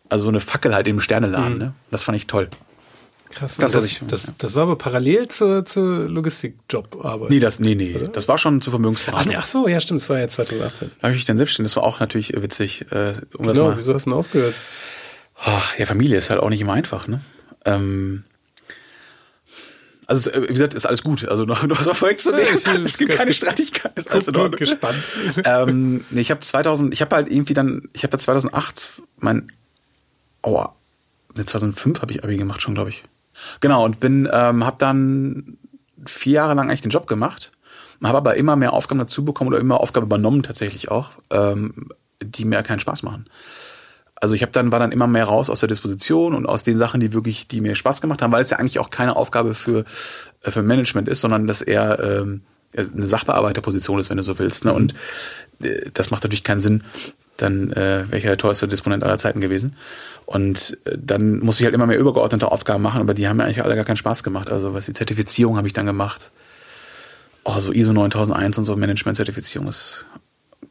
Also 0.09 0.23
so 0.23 0.29
eine 0.29 0.39
Fackel 0.39 0.75
halt 0.75 0.87
im 0.87 0.99
Sterneladen, 0.99 1.53
mhm. 1.53 1.59
ne? 1.59 1.73
Das 1.89 2.03
fand 2.03 2.17
ich 2.17 2.27
toll. 2.27 2.49
Krass. 3.35 3.57
Das, 3.57 3.71
das, 3.71 3.85
ich, 3.85 4.01
das, 4.07 4.25
ja. 4.25 4.33
das 4.37 4.55
war 4.55 4.63
aber 4.63 4.77
parallel 4.77 5.27
zur, 5.27 5.65
zur 5.65 6.07
Logistikjobarbeit. 6.07 7.29
Nee, 7.29 7.39
das, 7.39 7.59
nee, 7.59 7.75
nee. 7.75 7.95
Oder? 7.95 8.07
Das 8.09 8.27
war 8.27 8.37
schon 8.37 8.61
zur 8.61 8.71
Vermögensberatung. 8.71 9.33
Ach, 9.35 9.39
ach 9.39 9.45
so, 9.45 9.67
ja, 9.67 9.79
stimmt, 9.79 10.01
das 10.01 10.09
war 10.09 10.19
ja 10.19 10.27
2018. 10.27 10.91
Da 11.01 11.07
habe 11.07 11.17
ich 11.17 11.25
dann 11.25 11.37
selbstständig, 11.37 11.71
das 11.71 11.77
war 11.77 11.83
auch 11.83 11.99
natürlich 11.99 12.33
witzig. 12.41 12.85
Äh, 12.91 13.13
um 13.37 13.45
genau, 13.45 13.69
mal, 13.69 13.77
wieso 13.77 13.93
hast 13.93 14.05
du 14.05 14.11
denn 14.11 14.19
aufgehört? 14.19 14.55
Ach, 15.35 15.77
ja, 15.77 15.85
Familie 15.85 16.17
ist 16.17 16.29
halt 16.29 16.39
auch 16.39 16.49
nicht 16.49 16.61
immer 16.61 16.73
einfach, 16.73 17.07
ne? 17.07 17.21
Ähm, 17.65 18.23
also 20.07 20.31
wie 20.31 20.53
gesagt, 20.53 20.73
ist 20.73 20.85
alles 20.85 21.03
gut. 21.03 21.27
Also 21.27 21.45
noch, 21.45 21.63
noch 21.63 21.85
was 21.85 21.97
vorwegzunehmen. 21.97 22.59
Ja, 22.65 22.75
es 22.85 22.97
gibt 22.97 23.13
keine 23.13 23.33
Streitigkeiten. 23.33 24.03
Ich 24.05 24.11
also 24.11 24.31
bin 24.31 24.51
gespannt. 24.51 25.03
ähm, 25.45 26.05
nee, 26.09 26.21
ich 26.21 26.31
habe 26.31 26.41
2000, 26.41 26.93
ich 26.93 27.01
habe 27.01 27.15
halt 27.15 27.31
irgendwie 27.31 27.53
dann, 27.53 27.89
ich 27.93 28.03
habe 28.03 28.11
da 28.11 28.19
2008 28.19 29.01
mein, 29.17 29.51
oh, 30.43 30.65
2005 31.35 32.01
habe 32.01 32.13
ich 32.13 32.23
Abi 32.23 32.37
gemacht 32.37 32.61
schon, 32.61 32.75
glaube 32.75 32.91
ich. 32.91 33.03
Genau 33.59 33.85
und 33.85 33.99
bin, 33.99 34.29
ähm, 34.31 34.65
habe 34.65 34.77
dann 34.79 35.57
vier 36.05 36.33
Jahre 36.33 36.53
lang 36.53 36.69
eigentlich 36.69 36.81
den 36.81 36.91
Job 36.91 37.07
gemacht, 37.07 37.51
habe 38.03 38.17
aber 38.17 38.35
immer 38.35 38.55
mehr 38.55 38.73
Aufgaben 38.73 38.99
dazu 38.99 39.23
bekommen 39.23 39.49
oder 39.49 39.59
immer 39.59 39.79
Aufgaben 39.79 40.05
übernommen 40.05 40.43
tatsächlich 40.43 40.91
auch, 40.91 41.11
ähm, 41.29 41.89
die 42.21 42.45
mir 42.45 42.61
keinen 42.63 42.79
Spaß 42.79 43.03
machen 43.03 43.25
also 44.23 44.35
ich 44.35 44.41
habe 44.41 44.53
dann 44.53 44.71
war 44.71 44.79
dann 44.79 44.93
immer 44.93 45.05
mehr 45.05 45.25
raus 45.25 45.49
aus 45.49 45.59
der 45.59 45.67
Disposition 45.67 46.33
und 46.33 46.45
aus 46.45 46.63
den 46.63 46.77
Sachen, 46.77 47.01
die 47.01 47.11
wirklich, 47.11 47.49
die 47.49 47.59
mir 47.59 47.75
Spaß 47.75 47.99
gemacht 47.99 48.21
haben, 48.21 48.31
weil 48.31 48.41
es 48.41 48.49
ja 48.51 48.57
eigentlich 48.57 48.79
auch 48.79 48.89
keine 48.89 49.17
Aufgabe 49.17 49.53
für 49.53 49.83
äh, 50.43 50.49
für 50.49 50.63
Management 50.63 51.09
ist, 51.09 51.19
sondern 51.19 51.45
dass 51.45 51.61
er 51.61 51.99
ähm, 51.99 52.41
eine 52.73 53.03
Sachbearbeiterposition 53.03 53.99
ist, 53.99 54.09
wenn 54.09 54.15
du 54.15 54.23
so 54.23 54.39
willst. 54.39 54.63
Ne? 54.63 54.73
Und 54.73 54.93
äh, 55.61 55.89
das 55.93 56.09
macht 56.09 56.23
natürlich 56.23 56.45
keinen 56.45 56.61
Sinn. 56.61 56.83
Dann 57.37 57.71
äh, 57.71 58.05
wäre 58.07 58.17
ich 58.17 58.23
ja 58.23 58.31
der 58.31 58.37
teuerste 58.37 58.67
Disponent 58.67 59.03
aller 59.03 59.17
Zeiten 59.17 59.41
gewesen. 59.41 59.75
Und 60.25 60.77
äh, 60.85 60.97
dann 60.97 61.39
muss 61.39 61.59
ich 61.59 61.65
halt 61.65 61.75
immer 61.75 61.87
mehr 61.87 61.97
übergeordnete 61.97 62.51
Aufgaben 62.51 62.83
machen, 62.83 63.01
aber 63.01 63.13
die 63.13 63.27
haben 63.27 63.37
mir 63.37 63.45
eigentlich 63.45 63.63
alle 63.63 63.75
gar 63.75 63.85
keinen 63.85 63.97
Spaß 63.97 64.23
gemacht. 64.23 64.49
Also 64.49 64.73
was 64.73 64.85
die 64.85 64.93
Zertifizierung 64.93 65.57
habe 65.57 65.67
ich 65.67 65.73
dann 65.73 65.85
gemacht. 65.85 66.31
Oh, 67.43 67.59
so 67.59 67.71
ISO 67.73 67.91
9001 67.91 68.57
und 68.57 68.65
so 68.65 68.75
Management-Zertifizierung 68.75 69.67
ist 69.67 70.05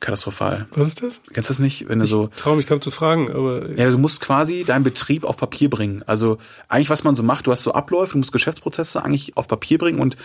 katastrophal. 0.01 0.67
Was 0.73 0.89
ist 0.89 1.03
das? 1.03 1.21
Kennst 1.33 1.49
du 1.49 1.55
das 1.55 1.59
nicht, 1.61 1.89
wenn 1.89 1.99
du 1.99 2.05
ich 2.05 2.11
so 2.11 2.29
Traum, 2.29 2.59
ich 2.59 2.67
kaum 2.67 2.81
zu 2.81 2.91
fragen, 2.91 3.31
aber 3.31 3.71
ja, 3.77 3.89
du 3.89 3.99
musst 3.99 4.21
quasi 4.21 4.65
deinen 4.65 4.85
Betrieb 4.85 5.25
auf 5.25 5.37
Papier 5.37 5.71
bringen. 5.71 6.03
Also 6.07 6.39
eigentlich 6.69 6.91
was 6.91 7.05
man 7.05 7.15
so 7.15 7.23
macht, 7.23 7.47
du 7.47 7.53
hast 7.53 7.63
so 7.63 7.73
Abläufe, 7.73 8.13
du 8.13 8.19
musst 8.19 8.33
Geschäftsprozesse 8.33 9.05
eigentlich 9.05 9.37
auf 9.37 9.49
Papier 9.49 9.79
bringen 9.79 10.01
und 10.01 10.17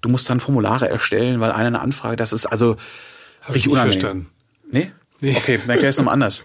du 0.00 0.08
musst 0.08 0.28
dann 0.30 0.40
Formulare 0.40 0.88
erstellen, 0.88 1.40
weil 1.40 1.50
einer 1.50 1.68
eine 1.68 1.80
Anfrage, 1.80 2.16
das 2.16 2.32
ist 2.32 2.46
also 2.46 2.76
Hab 3.42 3.54
richtig 3.54 3.70
unangenehm. 3.70 4.00
Verstanden. 4.00 4.28
Nee? 4.70 4.92
Nee. 5.20 5.36
Okay, 5.36 5.58
dann 5.58 5.70
erklär 5.70 5.90
es 5.90 5.98
nochmal 5.98 6.14
anders. 6.14 6.44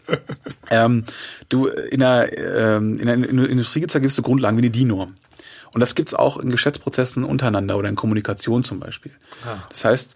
ähm, 0.70 1.04
du, 1.50 1.68
in 1.68 2.00
der, 2.00 2.30
ähm, 2.38 3.00
in 3.00 3.06
der 3.06 3.50
Industrie 3.50 3.80
gibt's 3.82 3.94
da 3.94 4.00
gewisse 4.00 4.22
Grundlagen 4.22 4.58
wie 4.58 4.64
die 4.64 4.72
DIN-Norm. 4.72 5.16
Und 5.74 5.80
das 5.80 5.96
gibt's 5.96 6.14
auch 6.14 6.38
in 6.38 6.50
Geschäftsprozessen 6.50 7.24
untereinander 7.24 7.78
oder 7.78 7.90
in 7.90 7.96
Kommunikation 7.96 8.64
zum 8.64 8.80
Beispiel. 8.80 9.12
Ah. 9.46 9.58
Das 9.70 9.86
heißt, 9.86 10.16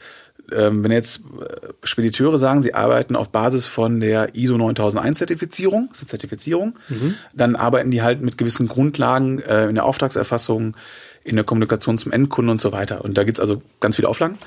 ähm, 0.52 0.84
wenn 0.84 0.92
jetzt 0.92 1.20
äh, 1.20 1.68
Spediteure 1.84 2.38
sagen, 2.38 2.62
sie 2.62 2.74
arbeiten 2.74 3.16
auf 3.16 3.30
Basis 3.30 3.68
von 3.68 4.00
der 4.00 4.36
ISO 4.36 4.58
9001 4.58 5.18
Zertifizierung, 5.18 5.90
ist 5.92 6.02
eine 6.02 6.08
Zertifizierung, 6.08 6.80
mhm. 6.90 7.16
dann 7.34 7.56
arbeiten 7.56 7.92
die 7.92 8.02
halt 8.02 8.22
mit 8.22 8.38
gewissen 8.38 8.68
Grundlagen 8.68 9.40
äh, 9.40 9.68
in 9.68 9.76
der 9.76 9.86
Auftragserfassung, 9.86 10.76
in 11.24 11.36
der 11.36 11.44
Kommunikation 11.44 11.98
zum 11.98 12.12
Endkunden 12.12 12.52
und 12.52 12.62
so 12.62 12.72
weiter. 12.72 13.04
Und 13.04 13.18
da 13.18 13.24
gibt's 13.24 13.42
also 13.42 13.62
ganz 13.82 13.98
viele 13.98 14.08
Auflagen. 14.08 14.38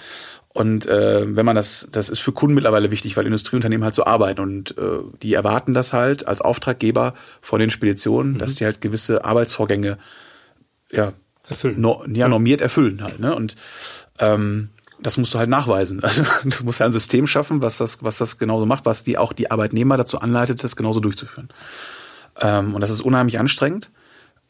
Und 0.52 0.86
äh, 0.86 1.36
wenn 1.36 1.46
man 1.46 1.54
das, 1.54 1.86
das 1.92 2.08
ist 2.08 2.18
für 2.18 2.32
Kunden 2.32 2.54
mittlerweile 2.54 2.90
wichtig, 2.90 3.16
weil 3.16 3.24
Industrieunternehmen 3.24 3.84
halt 3.84 3.94
so 3.94 4.04
arbeiten 4.04 4.40
und 4.40 4.76
äh, 4.76 4.98
die 5.22 5.34
erwarten 5.34 5.74
das 5.74 5.92
halt 5.92 6.26
als 6.26 6.40
Auftraggeber 6.40 7.14
von 7.40 7.60
den 7.60 7.70
Speditionen, 7.70 8.34
mhm. 8.34 8.38
dass 8.38 8.56
die 8.56 8.64
halt 8.64 8.80
gewisse 8.80 9.24
Arbeitsvorgänge 9.24 9.96
ja, 10.90 11.12
erfüllen. 11.48 11.80
No, 11.80 12.04
ja 12.08 12.26
normiert 12.28 12.60
erfüllen 12.60 13.02
halt. 13.02 13.20
Ne? 13.20 13.32
Und 13.32 13.54
ähm, 14.18 14.70
das 15.00 15.16
musst 15.16 15.32
du 15.34 15.38
halt 15.38 15.48
nachweisen. 15.48 16.00
Also 16.04 16.24
du 16.44 16.64
musst 16.64 16.80
ja 16.80 16.86
ein 16.86 16.92
System 16.92 17.28
schaffen, 17.28 17.62
was 17.62 17.78
das, 17.78 18.02
was 18.02 18.18
das 18.18 18.36
genauso 18.38 18.66
macht, 18.66 18.86
was 18.86 19.04
die 19.04 19.18
auch 19.18 19.32
die 19.32 19.52
Arbeitnehmer 19.52 19.96
dazu 19.96 20.20
anleitet, 20.20 20.64
das 20.64 20.74
genauso 20.74 20.98
durchzuführen. 20.98 21.48
Ähm, 22.40 22.74
und 22.74 22.80
das 22.80 22.90
ist 22.90 23.02
unheimlich 23.02 23.38
anstrengend, 23.38 23.92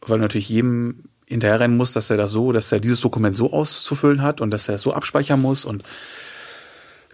weil 0.00 0.18
natürlich 0.18 0.48
jedem 0.48 1.09
hinterherrennen 1.30 1.76
muss, 1.76 1.92
dass 1.92 2.10
er 2.10 2.16
das 2.16 2.30
so, 2.32 2.52
dass 2.52 2.70
er 2.72 2.80
dieses 2.80 3.00
Dokument 3.00 3.36
so 3.36 3.52
auszufüllen 3.52 4.22
hat 4.22 4.40
und 4.40 4.50
dass 4.50 4.68
er 4.68 4.74
es 4.74 4.82
so 4.82 4.92
abspeichern 4.92 5.40
muss 5.40 5.64
und 5.64 5.84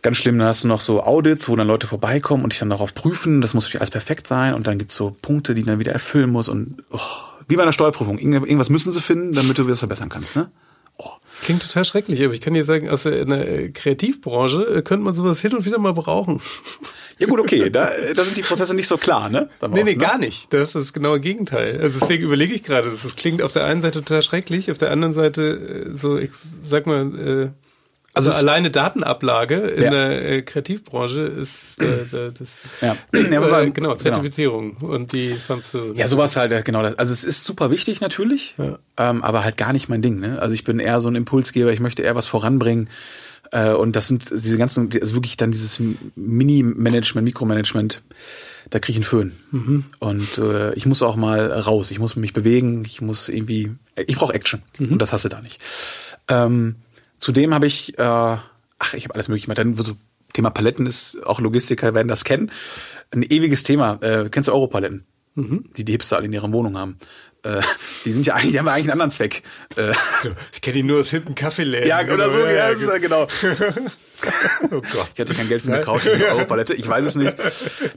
ganz 0.02 0.16
schlimm, 0.16 0.38
dann 0.38 0.48
hast 0.48 0.64
du 0.64 0.68
noch 0.68 0.80
so 0.80 1.02
Audits, 1.02 1.48
wo 1.48 1.56
dann 1.56 1.66
Leute 1.66 1.86
vorbeikommen 1.86 2.44
und 2.44 2.52
dich 2.52 2.60
dann 2.60 2.70
darauf 2.70 2.94
prüfen, 2.94 3.40
das 3.40 3.54
muss 3.54 3.64
natürlich 3.64 3.80
alles 3.80 3.90
perfekt 3.90 4.26
sein 4.26 4.54
und 4.54 4.66
dann 4.66 4.78
gibt's 4.78 4.94
so 4.94 5.14
Punkte, 5.20 5.54
die 5.54 5.64
dann 5.64 5.78
wieder 5.78 5.92
erfüllen 5.92 6.30
muss 6.30 6.48
und 6.48 6.82
oh, 6.90 7.00
wie 7.48 7.56
bei 7.56 7.62
einer 7.62 7.72
Steuerprüfung, 7.72 8.18
irgendwas 8.18 8.70
müssen 8.70 8.92
sie 8.92 9.00
finden, 9.00 9.32
damit 9.32 9.58
du 9.58 9.64
das 9.64 9.80
verbessern 9.80 10.08
kannst, 10.08 10.36
ne? 10.36 10.50
Oh. 10.98 11.10
Klingt 11.42 11.62
total 11.62 11.84
schrecklich, 11.84 12.24
aber 12.24 12.32
ich 12.32 12.40
kann 12.40 12.54
dir 12.54 12.64
sagen, 12.64 12.88
aus 12.88 13.02
der 13.02 13.70
Kreativbranche 13.72 14.76
äh, 14.76 14.82
könnte 14.82 15.04
man 15.04 15.14
sowas 15.14 15.40
hin 15.40 15.54
und 15.54 15.66
wieder 15.66 15.78
mal 15.78 15.92
brauchen. 15.92 16.40
Ja 17.18 17.26
gut, 17.26 17.40
okay, 17.40 17.70
da, 17.70 17.90
da 18.14 18.24
sind 18.24 18.36
die 18.36 18.42
Prozesse 18.42 18.74
nicht 18.74 18.88
so 18.88 18.98
klar, 18.98 19.30
ne? 19.30 19.48
Dann 19.58 19.70
nee, 19.70 19.80
auch, 19.80 19.84
nee, 19.84 19.92
ne? 19.92 19.96
gar 19.96 20.18
nicht. 20.18 20.52
Das 20.52 20.64
ist 20.64 20.74
das 20.74 20.92
genaue 20.92 21.18
Gegenteil. 21.18 21.80
Also 21.80 21.98
deswegen 21.98 22.24
überlege 22.24 22.52
ich 22.52 22.62
gerade, 22.62 22.90
das 22.90 23.16
klingt 23.16 23.40
auf 23.40 23.52
der 23.52 23.64
einen 23.64 23.80
Seite 23.80 24.00
total 24.00 24.22
schrecklich, 24.22 24.70
auf 24.70 24.76
der 24.76 24.90
anderen 24.90 25.14
Seite 25.14 25.86
äh, 25.86 25.96
so, 25.96 26.18
ich 26.18 26.30
sag 26.62 26.86
mal, 26.86 27.18
äh, 27.18 27.48
also, 28.16 28.30
also 28.30 28.46
alleine 28.46 28.70
Datenablage 28.70 29.56
in 29.56 29.82
ja. 29.82 29.90
der 29.90 30.30
äh, 30.30 30.42
Kreativbranche 30.42 31.20
ist 31.20 31.82
äh, 31.82 32.06
das 32.38 32.64
ja. 32.80 32.96
ja 33.30 33.42
aber, 33.42 33.62
äh, 33.62 33.70
genau 33.70 33.94
Zertifizierung 33.94 34.78
genau. 34.78 34.94
und 34.94 35.12
die 35.12 35.34
fandst 35.34 35.74
du 35.74 35.92
ja 35.94 36.08
sowas 36.08 36.34
halt 36.36 36.64
genau 36.64 36.82
das 36.82 36.98
also 36.98 37.12
es 37.12 37.24
ist 37.24 37.44
super 37.44 37.70
wichtig 37.70 38.00
natürlich 38.00 38.54
ja. 38.56 38.78
ähm, 38.96 39.22
aber 39.22 39.44
halt 39.44 39.58
gar 39.58 39.74
nicht 39.74 39.90
mein 39.90 40.00
Ding 40.00 40.18
ne 40.18 40.40
also 40.40 40.54
ich 40.54 40.64
bin 40.64 40.78
eher 40.78 41.02
so 41.02 41.08
ein 41.08 41.14
Impulsgeber 41.14 41.74
ich 41.74 41.80
möchte 41.80 42.02
eher 42.02 42.14
was 42.14 42.26
voranbringen 42.26 42.88
äh, 43.52 43.72
und 43.72 43.96
das 43.96 44.08
sind 44.08 44.30
diese 44.30 44.58
ganzen 44.58 44.90
also 45.00 45.14
wirklich 45.14 45.36
dann 45.36 45.52
dieses 45.52 45.80
Mini-Management 46.14 47.24
Mikromanagement 47.24 48.02
da 48.70 48.78
kriege 48.78 48.92
ich 48.92 48.96
einen 48.96 49.04
Föhn 49.04 49.32
mhm. 49.52 49.84
und 50.00 50.38
äh, 50.38 50.74
ich 50.74 50.86
muss 50.86 51.02
auch 51.02 51.16
mal 51.16 51.50
raus 51.50 51.90
ich 51.90 51.98
muss 51.98 52.16
mich 52.16 52.32
bewegen 52.32 52.84
ich 52.84 53.00
muss 53.00 53.28
irgendwie 53.28 53.72
ich 53.94 54.16
brauche 54.16 54.34
Action 54.34 54.62
mhm. 54.78 54.92
und 54.92 55.02
das 55.02 55.12
hast 55.12 55.24
du 55.24 55.28
da 55.28 55.40
nicht 55.40 55.62
ähm, 56.28 56.76
Zudem 57.18 57.54
habe 57.54 57.66
ich, 57.66 57.98
äh, 57.98 58.02
ach, 58.02 58.94
ich 58.94 59.04
habe 59.04 59.14
alles 59.14 59.28
mögliche. 59.28 59.52
Dann 59.54 59.74
so 59.76 59.96
Thema 60.32 60.50
Paletten 60.50 60.86
ist, 60.86 61.18
auch 61.24 61.40
Logistiker 61.40 61.94
werden 61.94 62.08
das 62.08 62.24
kennen. 62.24 62.50
Ein 63.10 63.22
ewiges 63.22 63.62
Thema. 63.62 63.94
Äh, 64.02 64.28
kennst 64.30 64.48
du 64.48 64.52
Europaletten? 64.52 65.06
Mhm. 65.34 65.70
Die 65.76 65.84
die 65.84 65.92
Hipster 65.92 66.16
alle 66.16 66.26
in 66.26 66.32
ihrer 66.32 66.52
Wohnung 66.52 66.76
haben. 66.76 66.98
Äh, 67.42 67.60
die 68.04 68.12
sind 68.12 68.26
ja 68.26 68.34
eigentlich, 68.34 68.52
die 68.52 68.58
haben 68.58 68.66
ja 68.66 68.72
eigentlich 68.72 68.84
einen 68.84 68.92
anderen 68.92 69.10
Zweck. 69.10 69.42
Äh, 69.76 69.92
ich 70.52 70.60
kenne 70.60 70.74
die 70.74 70.82
nur 70.82 71.00
aus 71.00 71.10
hinten 71.10 71.34
Kaffeeläden. 71.34 71.88
Ja, 71.88 72.00
oder 72.02 72.30
so, 72.30 72.40
ja, 72.40 72.50
ja, 72.50 72.68
ist, 72.68 72.88
genau. 73.00 73.22
oh 74.70 74.80
Gott. 74.80 75.10
Ich 75.14 75.20
hatte 75.20 75.34
kein 75.34 75.48
Geld 75.48 75.62
für 75.62 75.72
eine 75.72 75.84
Couch 75.84 76.06
und 76.06 76.14
eine 76.14 76.26
Europalette, 76.26 76.74
ich 76.74 76.88
weiß 76.88 77.06
es 77.06 77.14
nicht. 77.14 77.36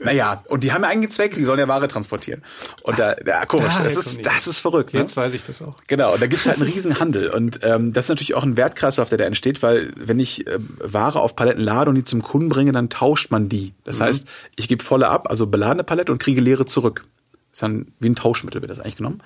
Naja, 0.04 0.42
und 0.48 0.64
die 0.64 0.72
haben 0.72 0.82
ja 0.82 0.88
einen 0.88 1.10
Zweck, 1.10 1.34
die 1.34 1.44
sollen 1.44 1.58
ja 1.58 1.68
Ware 1.68 1.88
transportieren. 1.88 2.42
Und 2.82 2.98
da, 2.98 3.16
ja, 3.26 3.46
komisch, 3.46 3.72
da, 3.76 3.84
das 3.84 3.96
ist, 3.96 4.24
das 4.24 4.46
ist 4.46 4.60
verrückt. 4.60 4.94
Ne? 4.94 5.00
Jetzt 5.00 5.16
weiß 5.16 5.34
ich 5.34 5.44
das 5.44 5.62
auch. 5.62 5.76
Genau, 5.88 6.14
und 6.14 6.22
da 6.22 6.26
gibt's 6.26 6.46
halt 6.46 6.60
einen 6.60 6.70
riesen 6.70 7.00
Handel. 7.00 7.28
Und 7.28 7.60
ähm, 7.62 7.92
das 7.92 8.06
ist 8.06 8.10
natürlich 8.10 8.34
auch 8.34 8.44
ein 8.44 8.56
Wertkreislauf, 8.56 9.08
der 9.08 9.18
da 9.18 9.24
entsteht, 9.24 9.62
weil 9.62 9.92
wenn 9.96 10.20
ich 10.20 10.46
äh, 10.46 10.58
Ware 10.78 11.20
auf 11.20 11.36
Paletten 11.36 11.62
lade 11.62 11.90
und 11.90 11.96
die 11.96 12.04
zum 12.04 12.22
Kunden 12.22 12.48
bringe, 12.48 12.72
dann 12.72 12.90
tauscht 12.90 13.30
man 13.30 13.48
die. 13.48 13.74
Das 13.84 13.98
mhm. 13.98 14.04
heißt, 14.04 14.28
ich 14.56 14.68
gebe 14.68 14.84
volle 14.84 15.08
ab, 15.08 15.28
also 15.28 15.46
beladene 15.46 15.84
Palette 15.84 16.12
und 16.12 16.22
kriege 16.22 16.40
leere 16.40 16.66
zurück. 16.66 17.04
Das 17.50 17.56
ist 17.56 17.62
dann 17.62 17.86
wie 17.98 18.08
ein 18.08 18.14
Tauschmittel 18.14 18.60
wird 18.60 18.70
das 18.70 18.80
eigentlich 18.80 18.96
genommen. 18.96 19.22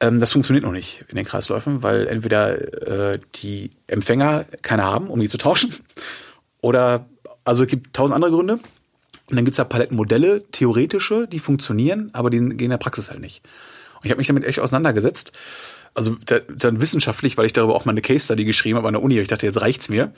Ähm, 0.00 0.20
das 0.20 0.32
funktioniert 0.32 0.64
noch 0.64 0.72
nicht 0.72 1.04
in 1.08 1.16
den 1.16 1.24
Kreisläufen, 1.24 1.82
weil 1.82 2.06
entweder 2.06 3.12
äh, 3.14 3.18
die 3.36 3.70
Empfänger 3.86 4.44
keine 4.62 4.84
haben, 4.84 5.08
um 5.08 5.20
die 5.20 5.28
zu 5.28 5.38
tauschen, 5.38 5.74
oder 6.60 7.06
also 7.44 7.62
es 7.62 7.68
gibt 7.68 7.94
tausend 7.94 8.14
andere 8.14 8.30
Gründe. 8.30 8.54
Und 9.28 9.34
dann 9.34 9.44
gibt's 9.44 9.58
ja 9.58 9.64
Palettenmodelle, 9.64 10.42
theoretische, 10.52 11.26
die 11.26 11.40
funktionieren, 11.40 12.10
aber 12.12 12.30
die 12.30 12.38
gehen 12.38 12.58
in 12.58 12.70
der 12.70 12.78
Praxis 12.78 13.10
halt 13.10 13.20
nicht. 13.20 13.42
Und 13.94 14.04
ich 14.04 14.10
habe 14.10 14.18
mich 14.18 14.28
damit 14.28 14.44
echt 14.44 14.60
auseinandergesetzt. 14.60 15.32
Also 15.94 16.16
dann 16.26 16.80
wissenschaftlich, 16.80 17.38
weil 17.38 17.46
ich 17.46 17.54
darüber 17.54 17.74
auch 17.74 17.86
mal 17.86 17.92
eine 17.92 18.02
Case 18.02 18.26
Study 18.26 18.44
geschrieben 18.44 18.76
habe 18.76 18.86
an 18.86 18.94
der 18.94 19.02
Uni. 19.02 19.18
Ich 19.18 19.28
dachte, 19.28 19.46
jetzt 19.46 19.62
reicht's 19.62 19.88
mir. 19.88 20.12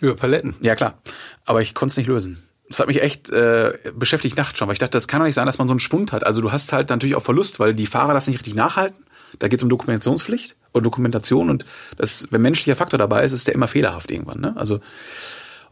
Über 0.00 0.14
Paletten? 0.14 0.54
Ja, 0.62 0.76
klar. 0.76 0.98
Aber 1.44 1.60
ich 1.60 1.74
konnte 1.74 1.92
es 1.92 1.96
nicht 1.96 2.06
lösen 2.06 2.42
das 2.68 2.78
hat 2.78 2.86
mich 2.86 3.02
echt 3.02 3.30
äh, 3.30 3.74
beschäftigt 3.94 4.36
nachts 4.36 4.58
schon, 4.58 4.68
weil 4.68 4.72
ich 4.72 4.78
dachte, 4.78 4.92
das 4.92 5.08
kann 5.08 5.20
doch 5.20 5.26
nicht 5.26 5.34
sein, 5.34 5.46
dass 5.46 5.58
man 5.58 5.68
so 5.68 5.72
einen 5.72 5.80
Schwund 5.80 6.12
hat. 6.12 6.24
Also 6.24 6.40
du 6.40 6.50
hast 6.50 6.72
halt 6.72 6.90
natürlich 6.90 7.14
auch 7.14 7.22
Verlust, 7.22 7.60
weil 7.60 7.74
die 7.74 7.86
Fahrer 7.86 8.14
das 8.14 8.26
nicht 8.26 8.38
richtig 8.38 8.54
nachhalten. 8.54 9.04
Da 9.38 9.48
geht 9.48 9.58
es 9.58 9.62
um 9.62 9.68
Dokumentationspflicht 9.68 10.56
und 10.72 10.84
Dokumentation 10.84 11.50
und 11.50 11.64
das, 11.98 12.28
wenn 12.30 12.40
menschlicher 12.40 12.76
Faktor 12.76 12.98
dabei 12.98 13.24
ist, 13.24 13.32
ist 13.32 13.46
der 13.48 13.54
immer 13.54 13.68
fehlerhaft 13.68 14.10
irgendwann. 14.10 14.40
Ne? 14.40 14.54
Also 14.56 14.80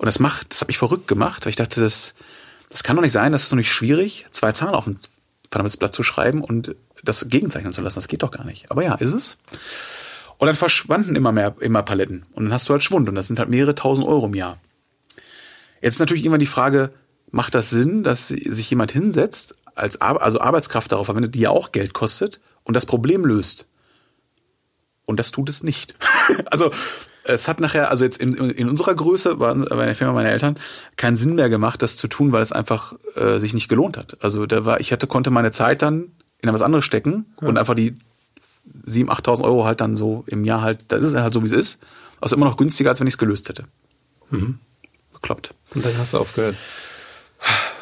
und 0.02 0.06
das 0.06 0.18
macht, 0.18 0.52
das 0.52 0.60
hat 0.60 0.68
mich 0.68 0.78
verrückt 0.78 1.06
gemacht, 1.06 1.46
weil 1.46 1.50
ich 1.50 1.56
dachte, 1.56 1.80
das, 1.80 2.14
das 2.68 2.82
kann 2.82 2.96
doch 2.96 3.02
nicht 3.04 3.12
sein, 3.12 3.30
das 3.30 3.44
ist 3.44 3.52
doch 3.52 3.56
nicht 3.56 3.70
schwierig, 3.70 4.26
zwei 4.32 4.50
Zahlen 4.50 4.74
auf 4.74 4.88
ein 4.88 4.98
verdammtes 5.48 5.76
Blatt 5.76 5.94
zu 5.94 6.02
schreiben 6.02 6.42
und 6.42 6.74
das 7.04 7.28
gegenzeichnen 7.28 7.72
zu 7.72 7.82
lassen. 7.82 7.98
Das 7.98 8.08
geht 8.08 8.24
doch 8.24 8.32
gar 8.32 8.44
nicht. 8.44 8.70
Aber 8.72 8.82
ja, 8.82 8.96
ist 8.96 9.12
es. 9.12 9.36
Und 10.38 10.46
dann 10.46 10.56
verschwanden 10.56 11.14
immer 11.14 11.30
mehr, 11.30 11.54
immer 11.60 11.84
Paletten. 11.84 12.24
Und 12.32 12.44
dann 12.44 12.52
hast 12.52 12.68
du 12.68 12.72
halt 12.72 12.82
Schwund 12.82 13.08
und 13.08 13.14
das 13.14 13.28
sind 13.28 13.38
halt 13.38 13.48
mehrere 13.48 13.76
tausend 13.76 14.04
Euro 14.04 14.26
im 14.26 14.34
Jahr. 14.34 14.58
Jetzt 15.82 15.94
ist 15.94 16.00
natürlich 16.00 16.24
immer 16.24 16.38
die 16.38 16.46
Frage, 16.46 16.90
macht 17.30 17.54
das 17.54 17.70
Sinn, 17.70 18.04
dass 18.04 18.28
sich 18.28 18.70
jemand 18.70 18.92
hinsetzt, 18.92 19.56
als 19.74 20.00
Ar 20.00 20.22
also 20.22 20.40
Arbeitskraft 20.40 20.92
darauf 20.92 21.06
verwendet, 21.06 21.34
die 21.34 21.40
ja 21.40 21.50
auch 21.50 21.72
Geld 21.72 21.92
kostet 21.92 22.40
und 22.62 22.74
das 22.74 22.86
Problem 22.86 23.24
löst? 23.24 23.66
Und 25.04 25.18
das 25.18 25.32
tut 25.32 25.48
es 25.48 25.64
nicht. 25.64 25.96
also 26.46 26.70
es 27.24 27.48
hat 27.48 27.60
nachher, 27.60 27.90
also 27.90 28.04
jetzt 28.04 28.18
in, 28.18 28.34
in 28.34 28.68
unserer 28.68 28.94
Größe, 28.94 29.36
bei 29.36 29.54
der 29.54 29.94
Firma 29.94 30.12
meiner 30.12 30.30
Eltern, 30.30 30.56
keinen 30.96 31.16
Sinn 31.16 31.34
mehr 31.34 31.48
gemacht, 31.48 31.82
das 31.82 31.96
zu 31.96 32.06
tun, 32.06 32.32
weil 32.32 32.42
es 32.42 32.52
einfach 32.52 32.94
äh, 33.16 33.38
sich 33.38 33.54
nicht 33.54 33.68
gelohnt 33.68 33.96
hat. 33.96 34.22
Also 34.22 34.46
da 34.46 34.64
war, 34.64 34.80
ich 34.80 34.92
hatte, 34.92 35.06
konnte 35.06 35.30
meine 35.30 35.50
Zeit 35.50 35.82
dann 35.82 36.12
in 36.38 36.48
etwas 36.48 36.62
anderes 36.62 36.84
stecken 36.84 37.34
ja. 37.40 37.48
und 37.48 37.58
einfach 37.58 37.74
die 37.74 37.94
7.000, 38.86 39.06
8.000 39.06 39.44
Euro 39.44 39.64
halt 39.64 39.80
dann 39.80 39.96
so 39.96 40.24
im 40.26 40.44
Jahr 40.44 40.62
halt, 40.62 40.84
das 40.88 41.04
ist 41.04 41.14
halt 41.14 41.34
so, 41.34 41.42
wie 41.42 41.46
es 41.46 41.52
ist. 41.52 41.78
Also 42.20 42.36
immer 42.36 42.46
noch 42.46 42.56
günstiger, 42.56 42.90
als 42.90 43.00
wenn 43.00 43.08
ich 43.08 43.14
es 43.14 43.18
gelöst 43.18 43.48
hätte. 43.48 43.64
Mhm 44.30 44.60
bekloppt. 45.22 45.54
Und 45.74 45.84
dann 45.84 45.96
hast 45.96 46.12
du 46.12 46.18
aufgehört. 46.18 46.56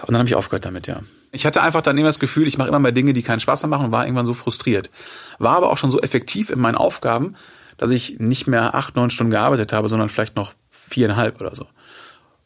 Und 0.02 0.12
dann 0.12 0.18
habe 0.18 0.28
ich 0.28 0.34
aufgehört 0.34 0.64
damit, 0.64 0.86
ja. 0.86 1.00
Ich 1.32 1.46
hatte 1.46 1.62
einfach 1.62 1.82
dann 1.82 1.96
immer 1.96 2.08
das 2.08 2.18
Gefühl, 2.18 2.46
ich 2.46 2.58
mache 2.58 2.68
immer 2.68 2.78
mehr 2.78 2.92
Dinge, 2.92 3.12
die 3.12 3.22
keinen 3.22 3.40
Spaß 3.40 3.62
mehr 3.62 3.68
machen 3.68 3.86
und 3.86 3.92
war 3.92 4.04
irgendwann 4.04 4.26
so 4.26 4.34
frustriert. 4.34 4.90
War 5.38 5.56
aber 5.56 5.70
auch 5.70 5.76
schon 5.78 5.90
so 5.90 6.00
effektiv 6.00 6.50
in 6.50 6.58
meinen 6.58 6.74
Aufgaben, 6.74 7.36
dass 7.76 7.90
ich 7.90 8.18
nicht 8.18 8.46
mehr 8.46 8.74
acht, 8.74 8.96
neun 8.96 9.10
Stunden 9.10 9.30
gearbeitet 9.30 9.72
habe, 9.72 9.88
sondern 9.88 10.08
vielleicht 10.08 10.36
noch 10.36 10.52
viereinhalb 10.70 11.40
oder 11.40 11.54
so. 11.54 11.66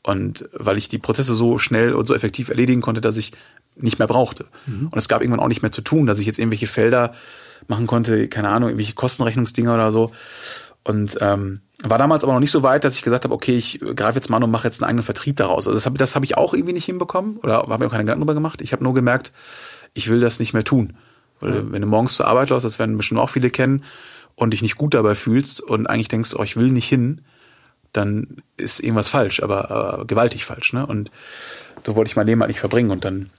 Und 0.03 0.49
weil 0.53 0.77
ich 0.77 0.89
die 0.89 0.99
Prozesse 0.99 1.35
so 1.35 1.59
schnell 1.59 1.95
und 1.95 2.07
so 2.07 2.15
effektiv 2.15 2.51
erledigen 2.51 2.83
konnte, 2.83 3.01
dass 3.01 3.17
ich 3.17 3.33
nicht 3.77 3.99
mehr 3.99 4.07
brauchte. 4.07 4.47
Mhm. 4.67 4.89
Und 4.89 4.99
es 4.99 5.09
gab 5.09 5.23
irgendwann 5.23 5.41
auch 5.41 5.49
nicht 5.49 5.63
mehr 5.63 5.73
zu 5.73 5.81
tun, 5.81 6.07
dass 6.07 6.19
ich 6.19 6.27
jetzt 6.27 6.39
irgendwelche 6.39 6.67
Felder 6.67 7.15
machen 7.69 7.87
konnte, 7.87 8.29
keine 8.29 8.51
Ahnung, 8.51 8.69
irgendwelche 8.69 8.93
Kostenrechnungsdinger 8.93 9.75
oder 9.75 9.93
so. 9.93 10.13
Und 10.85 11.17
ähm, 11.21 11.63
war 11.83 11.99
damals 11.99 12.23
aber 12.23 12.35
noch 12.35 12.41
nicht 12.41 12.51
so 12.51 12.63
weit, 12.63 12.85
dass 12.85 12.95
ich 12.95 13.03
gesagt 13.03 13.25
habe, 13.25 13.35
okay, 13.35 13.57
ich 13.57 13.81
greife 13.81 14.17
jetzt 14.17 14.29
mal 14.29 14.37
an 14.37 14.45
und 14.45 14.51
mache 14.51 14.67
jetzt 14.67 14.83
einen 14.83 14.89
eigenen 14.89 15.05
Vertrieb 15.05 15.37
daraus. 15.37 15.67
Also 15.67 15.77
das 15.77 15.87
habe 15.87 15.97
das 15.97 16.15
hab 16.15 16.23
ich 16.25 16.37
auch 16.37 16.55
irgendwie 16.55 16.75
nicht 16.75 16.85
hinbekommen 16.85 17.39
oder 17.39 17.55
habe 17.55 17.79
mir 17.79 17.87
auch 17.87 17.91
keine 17.91 18.05
Gedanken 18.05 18.21
darüber 18.21 18.35
gemacht. 18.35 18.61
Ich 18.61 18.73
habe 18.73 18.85
nur 18.85 18.95
gemerkt, 18.95 19.33
ich 19.95 20.09
will 20.11 20.21
das 20.21 20.39
nicht 20.39 20.53
mehr 20.53 20.65
tun. 20.65 20.97
Weil 21.41 21.55
ja. 21.55 21.63
wenn 21.73 21.83
du 21.83 21.89
morgens 21.89 22.15
zur 22.15 22.27
Arbeit 22.27 22.51
läufst, 22.51 22.65
das 22.65 22.79
werden 22.79 22.97
bestimmt 22.97 23.21
auch 23.21 23.31
viele 23.31 23.51
kennen, 23.51 23.83
und 24.37 24.51
dich 24.51 24.63
nicht 24.63 24.77
gut 24.77 24.95
dabei 24.95 25.15
fühlst 25.15 25.61
und 25.61 25.87
eigentlich 25.87 26.09
denkst, 26.09 26.35
oh, 26.37 26.43
ich 26.43 26.57
will 26.57 26.71
nicht 26.71 26.89
hin, 26.89 27.21
dann 27.93 28.39
ist 28.57 28.81
irgendwas 28.81 29.09
falsch, 29.09 29.43
aber 29.43 30.01
äh, 30.01 30.05
gewaltig 30.07 30.45
falsch. 30.45 30.73
Ne? 30.73 30.87
Und 30.87 31.11
so 31.87 31.95
wollte 31.95 32.09
ich 32.09 32.17
mein 32.17 32.27
Leben 32.27 32.41
halt 32.41 32.49
nicht 32.49 32.61
verbringen. 32.61 32.91
Und 32.91 33.05
dann, 33.05 33.31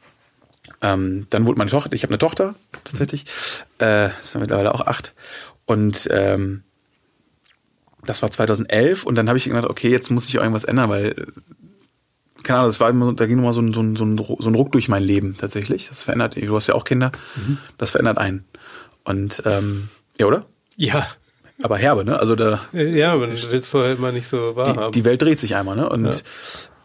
ähm, 0.82 1.28
dann 1.30 1.46
wurde 1.46 1.58
meine 1.58 1.70
Tochter, 1.70 1.91
ich 1.93 2.04
habe 2.04 2.12
eine 2.12 2.18
Tochter 2.18 2.56
tatsächlich, 2.84 3.26
äh, 3.82 4.08
ist 4.20 4.36
mittlerweile 4.38 4.74
auch 4.74 4.88
acht. 4.88 5.14
Und 5.66 6.08
ähm, 6.12 6.64
das 8.06 8.22
war 8.22 8.32
2011 8.32 9.03
und 9.03 9.16
dann 9.16 9.28
habe 9.28 9.38
ich 9.38 9.45
gedacht, 9.45 9.70
okay, 9.70 9.89
jetzt 9.89 10.12
muss 10.12 10.28
ich 10.28 10.36
irgendwas 10.36 10.64
ändern, 10.64 10.89
weil 10.89 11.28
keine 12.43 12.60
Ahnung, 12.60 12.70
das 12.70 12.80
war 12.80 12.89
immer, 12.89 13.14
da 13.14 13.26
ging 13.26 13.38
nochmal 13.38 13.53
so 13.53 13.62
ein, 13.62 13.74
so, 13.74 13.82
ein, 13.82 13.95
so, 13.95 14.06
ein, 14.06 14.18
so 14.18 14.49
ein 14.49 14.56
Ruck 14.56 14.72
durch 14.72 14.88
mein 14.88 15.03
Leben 15.03 15.36
tatsächlich. 15.36 15.89
Das 15.89 16.03
verändert, 16.03 16.36
du 16.36 16.56
hast 16.56 16.68
ja 16.68 16.76
auch 16.76 16.84
Kinder, 16.84 17.12
mhm. 17.36 17.58
das 17.78 17.89
verändert 17.89 18.20
einen. 18.20 18.45
Und 19.03 19.41
ähm, 19.45 19.89
ja, 20.18 20.28
oder? 20.28 20.45
Ja. 20.78 21.08
aber 21.62 21.78
herbe, 21.78 22.06
ne? 22.06 22.20
Also 22.20 22.36
da. 22.36 22.62
Ja, 22.72 23.14
aber 23.14 23.28
du 23.28 23.51
willst 23.51 23.70
vorher 23.70 23.93
immer 23.93 24.12
nicht 24.12 24.28
so 24.28 24.56
wahrhaben. 24.56 24.91
Die, 24.91 24.99
die 24.99 25.06
Welt 25.06 25.22
dreht 25.22 25.39
sich 25.39 25.56
einmal, 25.56 25.76
ne? 25.76 25.89
Und, 25.89 26.24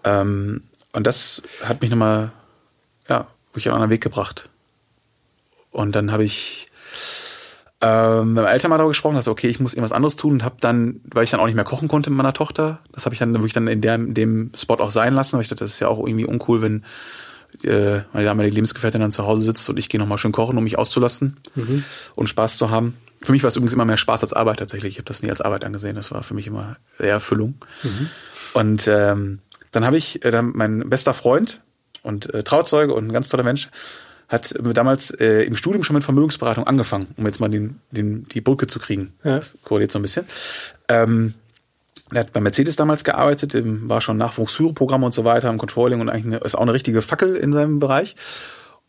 ja. 0.04 0.20
ähm, 0.20 0.62
und 0.92 1.06
das 1.06 1.42
hat 1.62 1.82
mich 1.82 1.90
nochmal, 1.90 2.32
ja, 3.08 3.26
wirklich 3.52 3.68
auf 3.68 3.74
einen 3.74 3.82
anderen 3.82 3.90
Weg 3.90 4.02
gebracht. 4.02 4.48
Und 5.70 5.94
dann 5.94 6.10
habe 6.10 6.24
ich 6.24 6.68
ähm, 7.82 8.34
mit 8.34 8.44
meinem 8.44 8.52
Eltern 8.52 8.70
mal 8.70 8.76
darüber 8.76 8.90
gesprochen, 8.90 9.16
dass 9.16 9.26
okay, 9.26 9.48
ich 9.48 9.60
muss 9.60 9.72
irgendwas 9.72 9.92
anderes 9.92 10.16
tun 10.16 10.32
und 10.32 10.44
habe 10.44 10.56
dann, 10.60 11.00
weil 11.04 11.24
ich 11.24 11.30
dann 11.30 11.40
auch 11.40 11.46
nicht 11.46 11.54
mehr 11.54 11.64
kochen 11.64 11.88
konnte 11.88 12.10
mit 12.10 12.18
meiner 12.18 12.34
Tochter, 12.34 12.80
das 12.92 13.06
habe 13.06 13.14
ich 13.14 13.18
dann 13.18 13.32
wirklich 13.32 13.54
dann 13.54 13.66
in, 13.68 13.82
in 13.82 14.14
dem 14.14 14.50
Spot 14.54 14.74
auch 14.74 14.90
sein 14.90 15.14
lassen, 15.14 15.34
weil 15.34 15.42
ich 15.42 15.48
dachte, 15.48 15.64
das 15.64 15.74
ist 15.74 15.80
ja 15.80 15.88
auch 15.88 15.98
irgendwie 15.98 16.26
uncool, 16.26 16.60
wenn 16.60 16.84
äh, 17.64 18.02
meine 18.12 18.26
damalige 18.26 18.54
Lebensgefährtin 18.54 19.00
dann 19.00 19.12
zu 19.12 19.26
Hause 19.26 19.42
sitzt 19.42 19.68
und 19.70 19.78
ich 19.78 19.88
gehe 19.88 19.98
nochmal 19.98 20.18
schön 20.18 20.32
kochen, 20.32 20.58
um 20.58 20.64
mich 20.64 20.78
auszulassen 20.78 21.38
mhm. 21.54 21.84
und 22.14 22.28
Spaß 22.28 22.56
zu 22.56 22.70
haben. 22.70 22.96
Für 23.22 23.32
mich 23.32 23.42
war 23.42 23.48
es 23.48 23.56
übrigens 23.56 23.74
immer 23.74 23.84
mehr 23.84 23.96
Spaß 23.96 24.22
als 24.22 24.32
Arbeit 24.32 24.58
tatsächlich. 24.58 24.94
Ich 24.94 24.98
habe 24.98 25.06
das 25.06 25.22
nie 25.22 25.30
als 25.30 25.40
Arbeit 25.40 25.64
angesehen. 25.64 25.96
Das 25.96 26.10
war 26.10 26.22
für 26.22 26.34
mich 26.34 26.46
immer 26.46 26.76
eher 26.98 27.10
Erfüllung. 27.10 27.54
Mhm. 27.82 28.10
Und 28.54 28.88
ähm, 28.88 29.40
dann 29.72 29.84
habe 29.84 29.96
ich, 29.96 30.24
äh, 30.24 30.30
dann 30.30 30.52
mein 30.54 30.88
bester 30.88 31.12
Freund 31.12 31.60
und 32.02 32.32
äh, 32.32 32.42
Trauzeuge 32.42 32.94
und 32.94 33.08
ein 33.08 33.12
ganz 33.12 33.28
toller 33.28 33.42
Mensch 33.42 33.68
hat 34.30 34.54
damals 34.62 35.10
äh, 35.10 35.42
im 35.42 35.56
Studium 35.56 35.82
schon 35.82 35.94
mit 35.94 36.04
Vermögensberatung 36.04 36.64
angefangen, 36.64 37.08
um 37.16 37.26
jetzt 37.26 37.40
mal 37.40 37.48
den, 37.48 37.80
den, 37.90 38.26
die 38.28 38.40
Brücke 38.40 38.68
zu 38.68 38.78
kriegen. 38.78 39.12
Ja. 39.24 39.36
Das 39.36 39.52
korreliert 39.64 39.90
so 39.90 39.98
ein 39.98 40.02
bisschen. 40.02 40.24
Ähm, 40.88 41.34
er 42.12 42.20
hat 42.20 42.32
bei 42.32 42.40
Mercedes 42.40 42.76
damals 42.76 43.02
gearbeitet, 43.02 43.52
war 43.88 44.00
schon 44.00 44.16
Nachwuchsführerprogramm 44.16 45.02
und 45.02 45.14
so 45.14 45.24
weiter 45.24 45.50
im 45.50 45.58
Controlling 45.58 46.00
und 46.00 46.08
eigentlich 46.08 46.26
eine, 46.26 46.38
ist 46.38 46.54
auch 46.54 46.62
eine 46.62 46.72
richtige 46.72 47.02
Fackel 47.02 47.34
in 47.34 47.52
seinem 47.52 47.80
Bereich. 47.80 48.14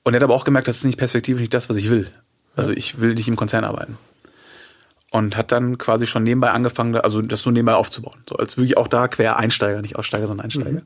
Und 0.04 0.14
er 0.14 0.18
hat 0.18 0.24
aber 0.24 0.36
auch 0.36 0.44
gemerkt, 0.44 0.68
das 0.68 0.78
ist 0.78 0.86
nicht 0.86 0.98
perspektivisch 0.98 1.42
nicht 1.42 1.54
das, 1.54 1.70
was 1.70 1.78
ich 1.78 1.90
will. 1.90 2.08
Also 2.56 2.72
ich 2.72 3.00
will 3.00 3.16
nicht 3.16 3.28
im 3.28 3.36
Konzern 3.36 3.64
arbeiten. 3.64 3.98
Und 5.10 5.38
hat 5.38 5.52
dann 5.52 5.78
quasi 5.80 6.06
schon 6.06 6.24
nebenbei 6.24 6.52
angefangen, 6.52 6.96
also 6.96 7.22
das 7.22 7.42
so 7.42 7.50
nebenbei 7.52 7.74
aufzubauen. 7.74 8.24
So 8.30 8.36
als 8.36 8.58
wirklich 8.58 8.78
auch 8.78 8.88
da 8.88 9.08
quer 9.08 9.38
Einsteiger, 9.38 9.82
nicht 9.82 9.96
Aussteiger, 9.96 10.28
sondern 10.28 10.46
Einsteiger. 10.46 10.72
Mhm. 10.72 10.82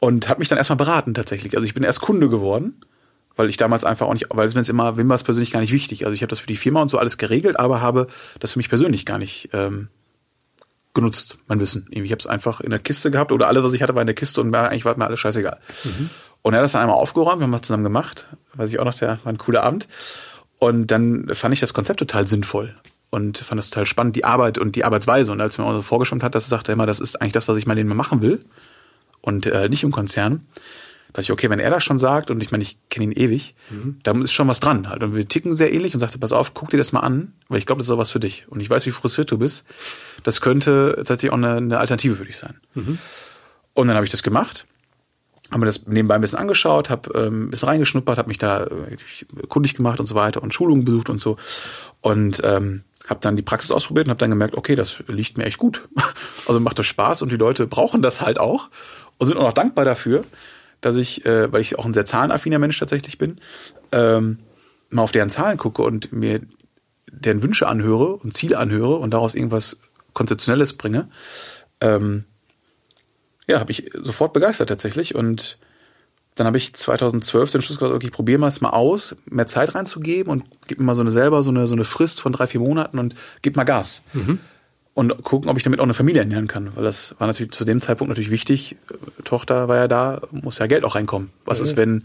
Und 0.00 0.28
hat 0.28 0.38
mich 0.38 0.48
dann 0.48 0.58
erstmal 0.58 0.76
beraten 0.76 1.14
tatsächlich. 1.14 1.54
Also 1.54 1.64
ich 1.64 1.74
bin 1.74 1.82
erst 1.82 2.00
Kunde 2.00 2.28
geworden, 2.28 2.84
weil 3.38 3.48
ich 3.48 3.56
damals 3.56 3.84
einfach 3.84 4.08
auch 4.08 4.12
nicht, 4.12 4.26
weil 4.30 4.48
es 4.48 4.54
mir 4.54 4.62
jetzt 4.62 4.68
immer, 4.68 4.96
wem 4.96 5.08
war 5.08 5.14
es 5.14 5.22
persönlich 5.22 5.52
gar 5.52 5.60
nicht 5.60 5.72
wichtig. 5.72 6.04
Also 6.04 6.12
ich 6.12 6.22
habe 6.22 6.28
das 6.28 6.40
für 6.40 6.48
die 6.48 6.56
Firma 6.56 6.82
und 6.82 6.88
so 6.88 6.98
alles 6.98 7.18
geregelt, 7.18 7.58
aber 7.58 7.80
habe 7.80 8.08
das 8.40 8.52
für 8.52 8.58
mich 8.58 8.68
persönlich 8.68 9.06
gar 9.06 9.16
nicht 9.16 9.50
ähm, 9.52 9.88
genutzt, 10.92 11.38
mein 11.46 11.60
Wissen. 11.60 11.86
Ich 11.90 12.10
habe 12.10 12.18
es 12.18 12.26
einfach 12.26 12.60
in 12.60 12.70
der 12.70 12.80
Kiste 12.80 13.12
gehabt 13.12 13.30
oder 13.30 13.46
alles, 13.46 13.62
was 13.62 13.72
ich 13.74 13.82
hatte, 13.82 13.94
war 13.94 14.02
in 14.02 14.08
der 14.08 14.16
Kiste 14.16 14.40
und 14.40 14.52
eigentlich 14.52 14.84
war 14.84 14.98
mir 14.98 15.06
alles 15.06 15.20
scheißegal. 15.20 15.56
Mhm. 15.84 16.10
Und 16.42 16.52
er 16.52 16.58
hat 16.58 16.64
das 16.64 16.72
dann 16.72 16.82
einmal 16.82 16.96
aufgeräumt, 16.96 17.38
wir 17.38 17.44
haben 17.44 17.52
das 17.52 17.60
zusammen 17.60 17.84
gemacht, 17.84 18.26
weiß 18.54 18.70
ich 18.70 18.80
auch 18.80 18.84
noch, 18.84 18.94
der 18.94 19.20
war 19.22 19.32
ein 19.32 19.38
cooler 19.38 19.62
Abend. 19.62 19.86
Und 20.58 20.88
dann 20.88 21.28
fand 21.32 21.54
ich 21.54 21.60
das 21.60 21.72
Konzept 21.72 22.00
total 22.00 22.26
sinnvoll 22.26 22.74
und 23.10 23.38
fand 23.38 23.60
das 23.60 23.70
total 23.70 23.86
spannend, 23.86 24.16
die 24.16 24.24
Arbeit 24.24 24.58
und 24.58 24.74
die 24.74 24.84
Arbeitsweise. 24.84 25.30
Und 25.30 25.40
als 25.40 25.58
er 25.58 25.64
mir 25.64 25.70
auch 25.70 25.76
so 25.76 25.82
vorgeschwommen 25.82 26.24
hat, 26.24 26.34
dass 26.34 26.46
er 26.46 26.50
sagte 26.50 26.72
immer, 26.72 26.86
das 26.86 26.98
ist 26.98 27.22
eigentlich 27.22 27.34
das, 27.34 27.46
was 27.46 27.56
ich 27.56 27.68
mal 27.68 27.74
Leben 27.74 27.94
machen 27.94 28.20
will 28.20 28.44
und 29.20 29.46
äh, 29.46 29.68
nicht 29.68 29.84
im 29.84 29.92
Konzern, 29.92 30.44
dachte 31.08 31.22
ich, 31.22 31.32
okay, 31.32 31.48
wenn 31.50 31.58
er 31.58 31.70
das 31.70 31.84
schon 31.84 31.98
sagt 31.98 32.30
und 32.30 32.42
ich 32.42 32.50
meine, 32.50 32.62
ich 32.62 32.78
kenne 32.90 33.06
ihn 33.06 33.12
ewig, 33.12 33.54
mhm. 33.70 33.98
da 34.02 34.12
ist 34.12 34.32
schon 34.32 34.48
was 34.48 34.60
dran 34.60 34.88
halt. 34.88 35.02
Und 35.02 35.14
wir 35.14 35.26
ticken 35.26 35.56
sehr 35.56 35.72
ähnlich 35.72 35.94
und 35.94 36.00
sagte, 36.00 36.18
pass 36.18 36.32
auf, 36.32 36.54
guck 36.54 36.70
dir 36.70 36.76
das 36.76 36.92
mal 36.92 37.00
an, 37.00 37.32
weil 37.48 37.58
ich 37.58 37.66
glaube, 37.66 37.80
das 37.80 37.88
ist 37.88 37.92
auch 37.92 37.98
was 37.98 38.10
für 38.10 38.20
dich. 38.20 38.46
Und 38.48 38.60
ich 38.60 38.68
weiß, 38.68 38.84
wie 38.86 38.90
frustriert 38.90 39.30
du 39.30 39.38
bist. 39.38 39.64
Das 40.22 40.40
könnte 40.40 40.94
tatsächlich 40.96 41.30
auch 41.30 41.36
eine, 41.36 41.56
eine 41.56 41.78
Alternative 41.78 42.16
für 42.16 42.24
dich 42.24 42.36
sein. 42.36 42.60
Mhm. 42.74 42.98
Und 43.72 43.86
dann 43.86 43.96
habe 43.96 44.04
ich 44.04 44.10
das 44.10 44.22
gemacht, 44.22 44.66
habe 45.50 45.60
mir 45.60 45.66
das 45.66 45.86
nebenbei 45.86 46.14
ein 46.14 46.20
bisschen 46.20 46.38
angeschaut, 46.38 46.90
habe 46.90 47.10
ähm, 47.18 47.44
ein 47.46 47.50
bisschen 47.50 47.68
reingeschnuppert, 47.68 48.18
habe 48.18 48.28
mich 48.28 48.38
da 48.38 48.64
äh, 48.64 48.96
kundig 49.48 49.74
gemacht 49.74 50.00
und 50.00 50.06
so 50.06 50.14
weiter 50.14 50.42
und 50.42 50.52
Schulungen 50.52 50.84
besucht 50.84 51.08
und 51.08 51.20
so. 51.20 51.36
Und 52.02 52.42
ähm, 52.44 52.82
habe 53.08 53.20
dann 53.20 53.36
die 53.36 53.42
Praxis 53.42 53.70
ausprobiert 53.70 54.06
und 54.06 54.10
habe 54.10 54.20
dann 54.20 54.30
gemerkt, 54.30 54.54
okay, 54.54 54.76
das 54.76 55.02
liegt 55.06 55.38
mir 55.38 55.44
echt 55.44 55.58
gut. 55.58 55.88
Also 56.46 56.60
macht 56.60 56.78
das 56.78 56.86
Spaß 56.86 57.20
und 57.20 57.30
die 57.30 57.36
Leute 57.36 57.66
brauchen 57.66 58.00
das 58.00 58.22
halt 58.22 58.40
auch 58.40 58.70
und 59.18 59.26
sind 59.26 59.36
auch 59.36 59.42
noch 59.42 59.52
dankbar 59.52 59.84
dafür 59.84 60.22
dass 60.80 60.96
ich, 60.96 61.24
äh, 61.26 61.52
weil 61.52 61.60
ich 61.60 61.78
auch 61.78 61.84
ein 61.84 61.94
sehr 61.94 62.06
zahlenaffiner 62.06 62.58
Mensch 62.58 62.78
tatsächlich 62.78 63.18
bin, 63.18 63.40
ähm, 63.92 64.38
mal 64.90 65.02
auf 65.02 65.12
deren 65.12 65.30
Zahlen 65.30 65.58
gucke 65.58 65.82
und 65.82 66.12
mir 66.12 66.40
deren 67.10 67.42
Wünsche 67.42 67.66
anhöre 67.66 68.16
und 68.16 68.34
Ziele 68.34 68.58
anhöre 68.58 68.96
und 68.96 69.12
daraus 69.12 69.34
irgendwas 69.34 69.78
Konzeptionelles 70.12 70.74
bringe, 70.74 71.08
ähm, 71.80 72.24
ja, 73.46 73.60
habe 73.60 73.72
ich 73.72 73.90
sofort 73.94 74.32
begeistert 74.32 74.68
tatsächlich. 74.68 75.14
Und 75.14 75.58
dann 76.34 76.46
habe 76.46 76.58
ich 76.58 76.74
2012 76.74 77.50
den 77.50 77.62
Schluss 77.62 77.78
gesagt, 77.78 77.94
okay, 77.94 78.06
ich 78.06 78.12
probiere 78.12 78.38
mal 78.38 78.48
es 78.48 78.60
mal 78.60 78.70
aus, 78.70 79.16
mehr 79.26 79.46
Zeit 79.46 79.74
reinzugeben 79.74 80.30
und 80.30 80.44
gib 80.66 80.78
mir 80.78 80.84
mal 80.84 80.94
so 80.94 81.00
eine 81.00 81.10
selber 81.10 81.42
so 81.42 81.50
eine, 81.50 81.66
so 81.66 81.74
eine 81.74 81.84
Frist 81.84 82.20
von 82.20 82.32
drei, 82.32 82.46
vier 82.46 82.60
Monaten 82.60 82.98
und 82.98 83.14
gib 83.42 83.56
mal 83.56 83.64
Gas. 83.64 84.02
Mhm 84.12 84.38
und 84.94 85.22
gucken, 85.22 85.48
ob 85.48 85.56
ich 85.56 85.62
damit 85.62 85.80
auch 85.80 85.84
eine 85.84 85.94
Familie 85.94 86.22
ernähren 86.22 86.48
kann, 86.48 86.74
weil 86.74 86.84
das 86.84 87.14
war 87.18 87.26
natürlich 87.26 87.52
zu 87.52 87.64
dem 87.64 87.80
Zeitpunkt 87.80 88.08
natürlich 88.08 88.30
wichtig. 88.30 88.76
Tochter 89.24 89.68
war 89.68 89.76
ja 89.76 89.88
da, 89.88 90.22
muss 90.30 90.58
ja 90.58 90.66
Geld 90.66 90.84
auch 90.84 90.94
reinkommen. 90.94 91.30
Was 91.44 91.58
ja. 91.58 91.64
ist, 91.64 91.76
wenn 91.76 92.04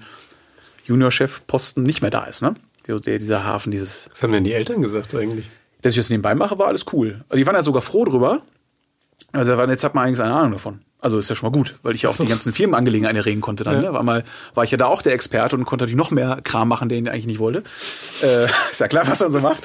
Juniorchef-Posten 0.86 1.84
nicht 1.84 2.02
mehr 2.02 2.12
da 2.12 2.26
ist, 2.26 2.42
ne? 2.42 2.56
Dieser 2.88 3.46
Hafen, 3.46 3.72
dieses. 3.72 4.10
Was 4.12 4.24
haben 4.24 4.34
denn 4.34 4.44
die 4.44 4.54
Eltern 4.54 4.82
gesagt 4.82 5.16
eigentlich? 5.16 5.50
Dass 5.82 5.94
ich 5.94 5.98
das 5.98 6.10
nebenbei 6.10 6.36
mache, 6.36 6.60
war 6.60 6.68
alles 6.68 6.86
cool. 6.92 7.24
Also 7.30 7.38
die 7.38 7.46
waren 7.46 7.56
ja 7.56 7.64
sogar 7.64 7.82
froh 7.82 8.06
drüber. 8.06 8.42
Also 9.32 9.54
jetzt 9.54 9.84
hat 9.84 9.96
man 9.96 10.06
eigentlich 10.06 10.22
eine 10.22 10.34
Ahnung 10.34 10.52
davon. 10.54 10.82
Also 11.04 11.20
ist 11.20 11.30
ja 11.30 11.36
schon 11.36 11.52
mal 11.52 11.58
gut, 11.58 11.76
weil 11.84 11.96
ich 11.96 12.04
ja 12.04 12.10
auch 12.10 12.16
die 12.16 12.26
ganzen 12.26 12.54
Firmenangelegenheiten 12.54 13.20
reden 13.20 13.42
konnte 13.42 13.66
dann. 13.66 13.76
Ja. 13.76 13.82
Ne? 13.82 13.94
War 13.94 14.04
mal 14.04 14.24
war 14.54 14.64
ich 14.64 14.72
ja 14.72 14.78
da 14.78 14.86
auch 14.86 15.02
der 15.02 15.14
Experte 15.14 15.58
und 15.58 15.66
konnte 15.66 15.84
natürlich 15.84 15.98
noch 15.98 16.12
mehr 16.12 16.40
Kram 16.46 16.70
machen, 16.70 16.88
den 16.88 17.06
ich 17.06 17.12
eigentlich 17.12 17.26
nicht 17.26 17.40
wollte. 17.40 17.62
Äh, 18.22 18.46
ist 18.72 18.80
ja 18.80 18.88
klar, 18.88 19.06
was 19.06 19.20
man 19.20 19.34
so 19.34 19.42
macht. 19.42 19.64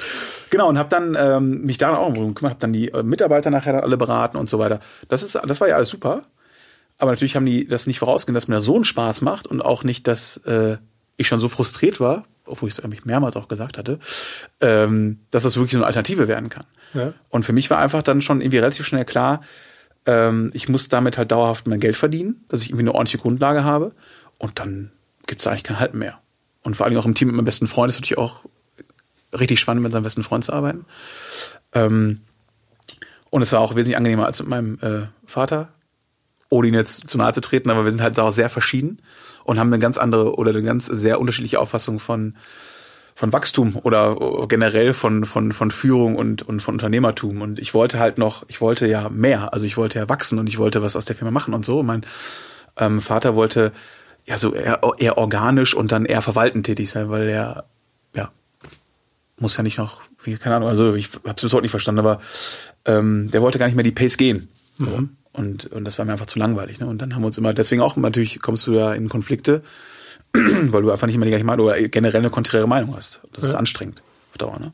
Genau 0.49 0.67
und 0.67 0.77
habe 0.77 0.89
dann 0.89 1.15
ähm, 1.17 1.61
mich 1.61 1.77
da 1.77 1.95
auch 1.95 2.13
gekümmert, 2.13 2.43
habe 2.43 2.55
dann 2.59 2.73
die 2.73 2.89
äh, 2.89 3.03
Mitarbeiter 3.03 3.51
nachher 3.51 3.81
alle 3.81 3.95
beraten 3.95 4.35
und 4.35 4.49
so 4.49 4.59
weiter. 4.59 4.81
Das 5.07 5.23
ist, 5.23 5.35
das 5.35 5.61
war 5.61 5.69
ja 5.69 5.75
alles 5.75 5.87
super. 5.87 6.23
Aber 6.97 7.11
natürlich 7.11 7.37
haben 7.37 7.45
die 7.45 7.65
das 7.65 7.87
nicht 7.87 7.99
vorausgehen, 7.99 8.33
dass 8.33 8.49
mir 8.49 8.55
das 8.55 8.65
so 8.65 8.75
einen 8.75 8.83
Spaß 8.83 9.21
macht 9.21 9.47
und 9.47 9.61
auch 9.61 9.85
nicht, 9.85 10.09
dass 10.09 10.37
äh, 10.45 10.75
ich 11.15 11.29
schon 11.29 11.39
so 11.39 11.47
frustriert 11.47 12.01
war, 12.01 12.25
obwohl 12.45 12.67
ich 12.67 12.77
es 12.77 12.83
eigentlich 12.83 13.05
mehrmals 13.05 13.37
auch 13.37 13.47
gesagt 13.47 13.77
hatte, 13.77 13.99
ähm, 14.59 15.19
dass 15.31 15.43
das 15.43 15.55
wirklich 15.55 15.71
so 15.71 15.77
eine 15.77 15.85
Alternative 15.85 16.27
werden 16.27 16.49
kann. 16.49 16.65
Ja. 16.93 17.13
Und 17.29 17.45
für 17.45 17.53
mich 17.53 17.69
war 17.69 17.77
einfach 17.77 18.01
dann 18.01 18.19
schon 18.19 18.41
irgendwie 18.41 18.57
relativ 18.57 18.85
schnell 18.85 19.05
klar, 19.05 19.39
ähm, 20.09 20.49
ich 20.55 20.67
muss 20.67 20.89
damit 20.89 21.19
halt 21.19 21.31
dauerhaft 21.31 21.67
mein 21.67 21.79
Geld 21.79 21.95
verdienen, 21.95 22.43
dass 22.47 22.61
ich 22.61 22.69
irgendwie 22.69 22.83
eine 22.83 22.93
ordentliche 22.93 23.19
Grundlage 23.19 23.63
habe. 23.63 23.91
Und 24.39 24.57
dann 24.57 24.91
gibt 25.27 25.41
es 25.41 25.47
eigentlich 25.47 25.63
kein 25.63 25.79
Halten 25.79 25.99
mehr. 25.99 26.19
Und 26.63 26.75
vor 26.75 26.87
allem 26.87 26.97
auch 26.97 27.05
im 27.05 27.13
Team 27.13 27.27
mit 27.27 27.35
meinem 27.35 27.45
besten 27.45 27.67
Freund 27.67 27.91
ist 27.91 27.97
natürlich 27.97 28.17
auch 28.17 28.41
richtig 29.37 29.59
spannend, 29.59 29.83
mit 29.83 29.91
seinem 29.91 30.03
besten 30.03 30.23
Freund 30.23 30.43
zu 30.43 30.51
arbeiten. 30.51 30.85
Ähm, 31.73 32.21
und 33.29 33.43
es 33.43 33.51
war 33.51 33.59
auch 33.59 33.75
wesentlich 33.75 33.97
angenehmer 33.97 34.25
als 34.25 34.39
mit 34.39 34.49
meinem 34.49 34.79
äh, 34.81 35.07
Vater, 35.27 35.69
ohne 36.49 36.69
ihn 36.69 36.73
jetzt 36.73 37.07
zu 37.07 37.19
nahe 37.19 37.31
zu 37.31 37.41
treten, 37.41 37.69
aber 37.69 37.83
wir 37.83 37.91
sind 37.91 38.01
halt 38.01 38.19
auch 38.19 38.31
sehr 38.31 38.49
verschieden 38.49 39.03
und 39.43 39.59
haben 39.59 39.71
eine 39.71 39.77
ganz 39.77 39.99
andere 39.99 40.33
oder 40.35 40.49
eine 40.49 40.63
ganz 40.63 40.87
sehr 40.87 41.19
unterschiedliche 41.19 41.59
Auffassung 41.59 41.99
von 41.99 42.35
von 43.19 43.33
Wachstum 43.33 43.75
oder 43.83 44.15
generell 44.47 44.93
von, 44.93 45.25
von, 45.25 45.51
von 45.51 45.71
Führung 45.71 46.15
und, 46.15 46.41
und 46.41 46.61
von 46.61 46.75
Unternehmertum. 46.75 47.41
Und 47.41 47.59
ich 47.59 47.73
wollte 47.73 47.99
halt 47.99 48.17
noch, 48.17 48.45
ich 48.47 48.61
wollte 48.61 48.87
ja 48.87 49.09
mehr, 49.09 49.51
also 49.51 49.65
ich 49.65 49.75
wollte 49.75 49.99
ja 49.99 50.07
wachsen 50.07 50.39
und 50.39 50.47
ich 50.47 50.57
wollte 50.57 50.81
was 50.81 50.95
aus 50.95 51.03
der 51.03 51.17
Firma 51.17 51.29
machen 51.29 51.53
und 51.53 51.65
so. 51.65 51.81
Und 51.81 51.85
mein 51.85 52.05
ähm, 52.77 53.01
Vater 53.01 53.35
wollte 53.35 53.73
ja 54.25 54.37
so 54.37 54.53
eher, 54.53 54.79
eher 54.99 55.17
organisch 55.17 55.73
und 55.73 55.91
dann 55.91 56.05
eher 56.05 56.21
verwaltend 56.21 56.65
tätig 56.65 56.89
sein, 56.91 57.09
weil 57.09 57.27
er, 57.27 57.65
ja, 58.15 58.31
muss 59.37 59.57
ja 59.57 59.63
nicht 59.63 59.79
noch, 59.79 60.01
wie, 60.23 60.37
keine 60.37 60.55
Ahnung, 60.55 60.69
also 60.69 60.95
ich 60.95 61.09
habe 61.15 61.33
es 61.35 61.41
bis 61.41 61.51
heute 61.51 61.63
nicht 61.63 61.71
verstanden, 61.71 61.99
aber 61.99 62.21
ähm, 62.85 63.29
der 63.31 63.41
wollte 63.41 63.59
gar 63.59 63.65
nicht 63.65 63.75
mehr 63.75 63.83
die 63.83 63.91
Pace 63.91 64.15
gehen. 64.15 64.47
So. 64.77 64.91
Mhm. 64.91 65.09
Und, 65.33 65.65
und 65.65 65.83
das 65.83 65.97
war 65.97 66.05
mir 66.05 66.13
einfach 66.13 66.27
zu 66.27 66.39
langweilig. 66.39 66.79
Ne? 66.79 66.87
Und 66.87 67.01
dann 67.01 67.13
haben 67.15 67.21
wir 67.21 67.27
uns 67.27 67.37
immer, 67.37 67.53
deswegen 67.53 67.81
auch 67.81 67.97
natürlich 67.97 68.41
kommst 68.41 68.65
du 68.65 68.75
ja 68.75 68.93
in 68.93 69.09
Konflikte 69.09 69.61
weil 70.33 70.81
du 70.81 70.91
einfach 70.91 71.07
nicht 71.07 71.15
immer 71.15 71.25
die 71.25 71.31
gleiche 71.31 71.45
Meinung 71.45 71.67
oder 71.67 71.81
generell 71.87 72.19
eine 72.19 72.29
konträre 72.29 72.67
Meinung 72.67 72.95
hast. 72.95 73.21
Das 73.33 73.43
ja. 73.43 73.49
ist 73.49 73.55
anstrengend 73.55 74.01
auf 74.31 74.37
Dauer. 74.37 74.59
Ne? 74.59 74.73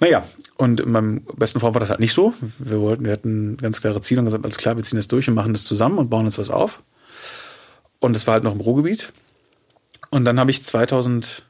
Naja, 0.00 0.24
und 0.56 0.80
in 0.80 0.92
meinem 0.92 1.22
besten 1.36 1.60
Freund 1.60 1.74
war 1.74 1.80
das 1.80 1.90
halt 1.90 2.00
nicht 2.00 2.12
so. 2.12 2.34
Wir 2.58 2.80
wollten, 2.80 3.04
wir 3.04 3.12
hatten 3.12 3.56
ganz 3.56 3.80
klare 3.80 4.00
Ziele 4.00 4.20
und 4.20 4.26
gesagt, 4.26 4.44
alles 4.44 4.58
klar, 4.58 4.76
wir 4.76 4.84
ziehen 4.84 4.96
das 4.96 5.08
durch 5.08 5.28
und 5.28 5.34
machen 5.34 5.52
das 5.52 5.64
zusammen 5.64 5.98
und 5.98 6.10
bauen 6.10 6.26
uns 6.26 6.38
was 6.38 6.50
auf. 6.50 6.82
Und 8.00 8.14
das 8.14 8.26
war 8.26 8.34
halt 8.34 8.44
noch 8.44 8.52
im 8.52 8.60
Ruhrgebiet. 8.60 9.12
Und 10.10 10.24
dann 10.24 10.38
habe 10.38 10.50
ich 10.50 10.64
2000, 10.64 11.44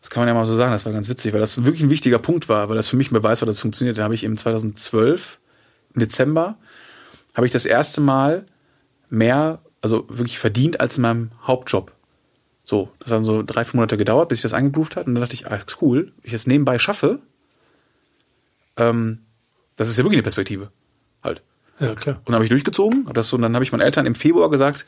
das 0.00 0.10
kann 0.10 0.22
man 0.22 0.28
ja 0.28 0.34
mal 0.34 0.46
so 0.46 0.56
sagen, 0.56 0.72
das 0.72 0.86
war 0.86 0.92
ganz 0.92 1.08
witzig, 1.08 1.32
weil 1.32 1.40
das 1.40 1.64
wirklich 1.64 1.82
ein 1.82 1.90
wichtiger 1.90 2.18
Punkt 2.18 2.48
war, 2.48 2.68
weil 2.68 2.76
das 2.76 2.88
für 2.88 2.96
mich 2.96 3.10
ein 3.10 3.14
Beweis 3.14 3.42
war, 3.42 3.46
dass 3.46 3.56
es 3.56 3.62
funktioniert. 3.62 3.98
Da 3.98 4.04
habe 4.04 4.14
ich 4.14 4.24
im 4.24 4.36
2012, 4.36 5.38
im 5.94 6.00
Dezember, 6.00 6.56
habe 7.34 7.46
ich 7.46 7.52
das 7.52 7.66
erste 7.66 8.00
Mal 8.00 8.46
mehr, 9.10 9.60
also 9.82 10.06
wirklich 10.08 10.38
verdient 10.38 10.80
als 10.80 10.96
in 10.96 11.02
meinem 11.02 11.30
Hauptjob. 11.42 11.92
So, 12.68 12.90
das 12.98 13.12
hat 13.12 13.18
dann 13.18 13.24
so 13.24 13.44
drei, 13.44 13.64
vier 13.64 13.76
Monate 13.76 13.96
gedauert, 13.96 14.28
bis 14.28 14.40
ich 14.40 14.42
das 14.42 14.52
eingegroovt 14.52 14.96
hat. 14.96 15.06
Und 15.06 15.14
dann 15.14 15.22
dachte 15.22 15.34
ich, 15.34 15.46
ah, 15.46 15.58
cool, 15.80 16.12
ich 16.24 16.32
es 16.32 16.48
nebenbei 16.48 16.80
schaffe, 16.80 17.20
ähm, 18.76 19.20
das 19.76 19.88
ist 19.88 19.96
ja 19.96 20.04
wirklich 20.04 20.16
eine 20.16 20.24
Perspektive. 20.24 20.72
Halt. 21.22 21.42
Ja, 21.78 21.94
klar. 21.94 22.16
Und 22.16 22.26
dann 22.26 22.34
habe 22.34 22.44
ich 22.44 22.50
durchgezogen. 22.50 23.06
Und, 23.06 23.16
das 23.16 23.28
so, 23.28 23.36
und 23.36 23.42
dann 23.42 23.54
habe 23.54 23.64
ich 23.64 23.70
meinen 23.70 23.82
Eltern 23.82 24.04
im 24.04 24.16
Februar 24.16 24.50
gesagt, 24.50 24.84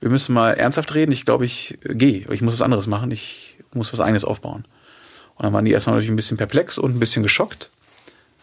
wir 0.00 0.10
müssen 0.10 0.32
mal 0.32 0.54
ernsthaft 0.54 0.92
reden. 0.94 1.12
Ich 1.12 1.24
glaube, 1.24 1.44
ich 1.44 1.78
gehe. 1.84 2.26
Ich 2.32 2.42
muss 2.42 2.54
was 2.54 2.62
anderes 2.62 2.88
machen. 2.88 3.12
Ich 3.12 3.56
muss 3.72 3.92
was 3.92 4.00
eigenes 4.00 4.24
aufbauen. 4.24 4.64
Und 5.36 5.44
dann 5.44 5.52
waren 5.52 5.64
die 5.64 5.70
erstmal 5.70 5.94
natürlich 5.94 6.12
ein 6.12 6.16
bisschen 6.16 6.38
perplex 6.38 6.76
und 6.76 6.96
ein 6.96 6.98
bisschen 6.98 7.22
geschockt. 7.22 7.70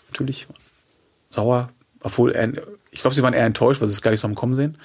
natürlich 0.09 0.47
sauer, 1.29 1.69
obwohl 1.99 2.31
er, 2.31 2.53
ich 2.91 3.01
glaube, 3.01 3.13
sie 3.13 3.23
waren 3.23 3.33
eher 3.33 3.45
enttäuscht, 3.45 3.81
weil 3.81 3.89
sie 3.89 3.93
es 3.93 4.01
gar 4.01 4.11
nicht 4.11 4.21
so 4.21 4.27
am 4.27 4.35
Kommen 4.35 4.55
sehen. 4.55 4.77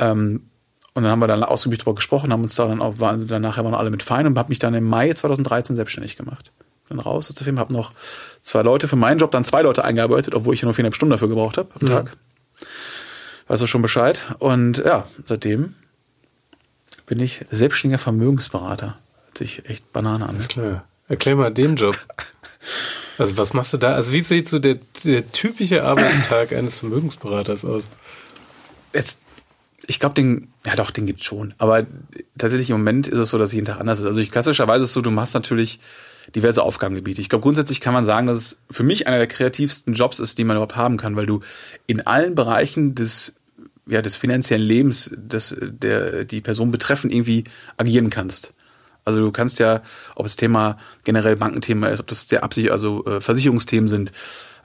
Ähm, 0.00 0.48
und 0.96 1.02
dann 1.02 1.12
haben 1.12 1.18
wir 1.18 1.26
dann 1.26 1.44
ausgiebig 1.44 1.80
darüber 1.80 1.96
gesprochen, 1.96 2.32
haben 2.32 2.42
uns 2.42 2.54
da 2.54 2.66
dann 2.66 2.80
auch, 2.80 2.98
waren, 2.98 3.28
dann 3.28 3.42
nachher 3.42 3.62
waren 3.64 3.74
alle 3.74 3.90
mit 3.90 4.02
fein 4.02 4.26
und 4.26 4.38
habe 4.38 4.48
mich 4.48 4.58
dann 4.58 4.72
im 4.72 4.84
Mai 4.84 5.12
2013 5.12 5.76
selbstständig 5.76 6.16
gemacht. 6.16 6.52
Dann 6.88 6.98
raus 7.00 7.28
aus 7.28 7.36
dem 7.36 7.44
Film, 7.44 7.58
habe 7.58 7.74
noch 7.74 7.92
zwei 8.40 8.62
Leute 8.62 8.88
für 8.88 8.96
meinen 8.96 9.18
Job, 9.18 9.30
dann 9.30 9.44
zwei 9.44 9.60
Leute 9.60 9.84
eingearbeitet, 9.84 10.34
obwohl 10.34 10.54
ich 10.54 10.62
nur 10.62 10.72
viereinhalb 10.72 10.94
Stunden 10.94 11.10
dafür 11.10 11.28
gebraucht 11.28 11.58
habe 11.58 11.68
am 11.78 11.86
ja. 11.86 11.96
Tag. 11.96 12.16
Weißt 13.46 13.60
du 13.60 13.66
schon 13.66 13.82
Bescheid. 13.82 14.24
Und 14.38 14.78
ja, 14.78 15.06
seitdem 15.26 15.74
bin 17.04 17.20
ich 17.20 17.44
selbstständiger 17.50 17.98
Vermögensberater. 17.98 18.96
Hört 19.26 19.36
sich 19.36 19.68
echt 19.68 19.92
Banane 19.92 20.26
an. 20.26 20.38
Ist 20.38 20.48
klar. 20.48 20.84
Erklär 21.08 21.36
mal 21.36 21.52
den 21.52 21.76
Job. 21.76 21.94
Also 23.18 23.38
was 23.38 23.54
machst 23.54 23.72
du 23.72 23.78
da? 23.78 23.94
Also 23.94 24.12
wie 24.12 24.20
sieht 24.20 24.46
so 24.46 24.58
der, 24.58 24.76
der 25.04 25.32
typische 25.32 25.84
Arbeitstag 25.84 26.52
eines 26.52 26.78
Vermögensberaters 26.80 27.64
aus? 27.64 27.88
Jetzt, 28.92 29.20
ich 29.86 30.00
glaube, 30.00 30.14
den, 30.14 30.48
ja 30.64 30.74
doch, 30.76 30.90
den 30.90 31.06
gibt's 31.06 31.24
schon. 31.24 31.54
Aber 31.58 31.86
tatsächlich 32.38 32.70
im 32.70 32.78
Moment 32.78 33.08
ist 33.08 33.18
es 33.18 33.30
so, 33.30 33.38
dass 33.38 33.52
jeden 33.52 33.66
Tag 33.66 33.80
anders 33.80 34.00
ist. 34.00 34.06
Also 34.06 34.20
ich, 34.20 34.30
klassischerweise 34.30 34.84
ist 34.84 34.90
es 34.90 34.94
so, 34.94 35.02
du 35.02 35.10
machst 35.10 35.34
natürlich 35.34 35.78
diverse 36.34 36.62
Aufgabengebiete. 36.62 37.20
Ich 37.20 37.28
glaube, 37.28 37.42
grundsätzlich 37.42 37.80
kann 37.80 37.94
man 37.94 38.04
sagen, 38.04 38.26
dass 38.26 38.38
es 38.38 38.58
für 38.70 38.82
mich 38.82 39.06
einer 39.06 39.18
der 39.18 39.28
kreativsten 39.28 39.94
Jobs 39.94 40.18
ist, 40.18 40.38
die 40.38 40.44
man 40.44 40.56
überhaupt 40.56 40.76
haben 40.76 40.96
kann, 40.96 41.16
weil 41.16 41.26
du 41.26 41.40
in 41.86 42.06
allen 42.06 42.34
Bereichen 42.34 42.94
des 42.94 43.34
ja, 43.88 44.02
des 44.02 44.16
finanziellen 44.16 44.66
Lebens, 44.66 45.12
das 45.16 45.56
der 45.60 46.24
die 46.24 46.40
Person 46.40 46.72
betreffen, 46.72 47.08
irgendwie 47.08 47.44
agieren 47.76 48.10
kannst. 48.10 48.52
Also 49.04 49.20
du 49.20 49.30
kannst 49.30 49.60
ja, 49.60 49.82
ob 50.16 50.26
das 50.26 50.34
Thema 50.34 50.78
generell 51.04 51.36
Bankenthema 51.36 51.88
ist, 51.88 52.00
ob 52.00 52.08
das 52.08 52.26
der 52.26 52.42
Absicht, 52.42 52.72
also 52.72 53.04
äh, 53.04 53.20
Versicherungsthemen 53.20 53.88
sind, 53.88 54.10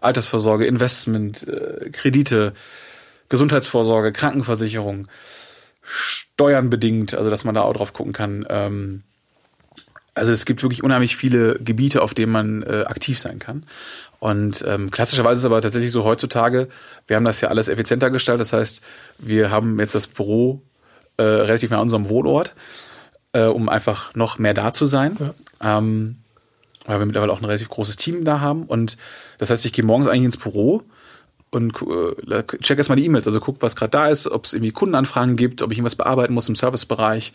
Altersvorsorge, 0.02 0.66
Investment, 0.66 1.48
äh, 1.48 1.92
Kredite, 1.92 2.54
Gesundheitsvorsorge, 3.32 4.12
Krankenversicherung, 4.12 5.08
Steuern 5.82 6.70
bedingt, 6.70 7.14
also 7.16 7.30
dass 7.30 7.46
man 7.46 7.56
da 7.56 7.62
auch 7.62 7.74
drauf 7.74 7.94
gucken 7.94 8.12
kann. 8.12 8.46
Ähm, 8.50 9.04
also 10.14 10.34
es 10.34 10.44
gibt 10.44 10.64
wirklich 10.64 10.84
unheimlich 10.84 11.16
viele 11.16 11.56
Gebiete, 11.56 12.02
auf 12.02 12.14
denen 12.14 12.34
man 12.34 12.62
äh, 12.64 12.84
aktiv 12.86 13.18
sein 13.18 13.40
kann. 13.40 13.64
Und 14.20 14.66
ähm, 14.68 14.92
klassischerweise 14.92 15.38
ist 15.38 15.40
es 15.40 15.46
aber 15.46 15.62
tatsächlich 15.62 15.94
so 15.94 16.04
heutzutage, 16.04 16.68
wir 17.08 17.16
haben 17.16 17.24
das 17.24 17.40
ja 17.40 17.48
alles 17.48 17.70
effizienter 17.70 18.12
gestaltet. 18.12 18.42
Das 18.42 18.54
heißt, 18.54 18.82
wir 19.18 19.50
haben 19.50 19.80
jetzt 19.80 19.96
das 19.96 20.08
Büro 20.08 20.62
äh, 21.16 21.24
relativ 21.24 21.72
nah 21.72 21.78
an 21.78 21.84
unserem 21.84 22.10
Wohnort, 22.10 22.54
äh, 23.32 23.46
um 23.46 23.70
einfach 23.70 24.14
noch 24.14 24.40
mehr 24.40 24.54
da 24.54 24.74
zu 24.74 24.88
sein. 24.88 25.16
Ja. 25.62 25.78
Ähm, 25.78 26.18
weil 26.86 27.00
wir 27.00 27.06
mittlerweile 27.06 27.32
auch 27.32 27.40
ein 27.40 27.46
relativ 27.46 27.70
großes 27.70 27.96
Team 27.96 28.26
da 28.26 28.42
haben. 28.42 28.64
Und 28.64 28.98
das 29.38 29.50
heißt, 29.50 29.66
ich 29.66 29.72
gehe 29.72 29.86
morgens 29.86 30.08
eigentlich 30.08 30.26
ins 30.26 30.38
Büro 30.38 30.84
und 31.52 31.74
äh, 31.82 32.44
check 32.62 32.78
erstmal 32.78 32.96
die 32.96 33.06
E-Mails, 33.06 33.28
also 33.28 33.40
guck, 33.40 33.62
was 33.62 33.76
gerade 33.76 33.92
da 33.92 34.08
ist, 34.08 34.28
ob 34.28 34.46
es 34.46 34.54
irgendwie 34.54 34.72
Kundenanfragen 34.72 35.36
gibt, 35.36 35.62
ob 35.62 35.72
ich 35.72 35.78
irgendwas 35.78 35.96
bearbeiten 35.96 36.34
muss 36.34 36.50
im 36.50 36.56
Servicebereich 36.56 37.34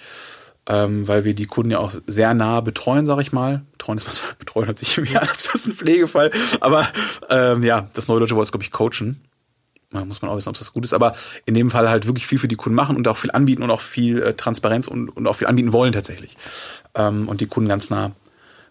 ähm, 0.67 1.07
weil 1.07 1.25
wir 1.25 1.35
die 1.35 1.47
Kunden 1.47 1.71
ja 1.71 1.79
auch 1.79 1.93
sehr 2.07 2.35
nah 2.35 2.61
betreuen, 2.61 3.07
sag 3.07 3.21
ich 3.21 3.33
mal. 3.33 3.63
Betreuen 3.73 3.99
ist 3.99 4.07
was, 4.07 4.35
betreuen 4.39 4.67
hört 4.67 4.79
sich 4.79 4.97
irgendwie 4.97 5.17
an, 5.17 5.29
als 5.29 5.47
wäre 5.47 5.59
ein 5.65 5.77
Pflegefall. 5.77 6.31
Aber 6.61 6.89
ähm, 7.31 7.63
ja, 7.63 7.89
das 7.95 8.09
neue 8.09 8.21
deutsche 8.21 8.35
Wort 8.35 8.45
ist, 8.45 8.53
glaube 8.53 8.65
ich, 8.65 8.73
coachen. 8.73 9.21
Da 9.91 10.05
muss 10.05 10.21
man 10.21 10.31
auch 10.31 10.37
wissen, 10.37 10.49
ob 10.49 10.59
das 10.59 10.73
gut 10.73 10.85
ist. 10.85 10.93
Aber 10.93 11.15
in 11.45 11.55
dem 11.55 11.71
Fall 11.71 11.89
halt 11.89 12.07
wirklich 12.07 12.27
viel 12.27 12.41
für 12.41 12.49
die 12.49 12.57
Kunden 12.57 12.75
machen 12.75 12.97
und 12.97 13.07
auch 13.07 13.17
viel 13.17 13.31
anbieten 13.31 13.63
und 13.63 13.71
auch 13.71 13.81
viel 13.81 14.21
äh, 14.21 14.35
Transparenz 14.35 14.89
und, 14.89 15.09
und 15.11 15.27
auch 15.29 15.37
viel 15.37 15.47
anbieten 15.47 15.73
wollen 15.73 15.93
tatsächlich. 15.93 16.37
Ähm, 16.95 17.29
und 17.29 17.41
die 17.41 17.47
Kunden 17.47 17.69
ganz 17.69 17.89
nah 17.89 18.11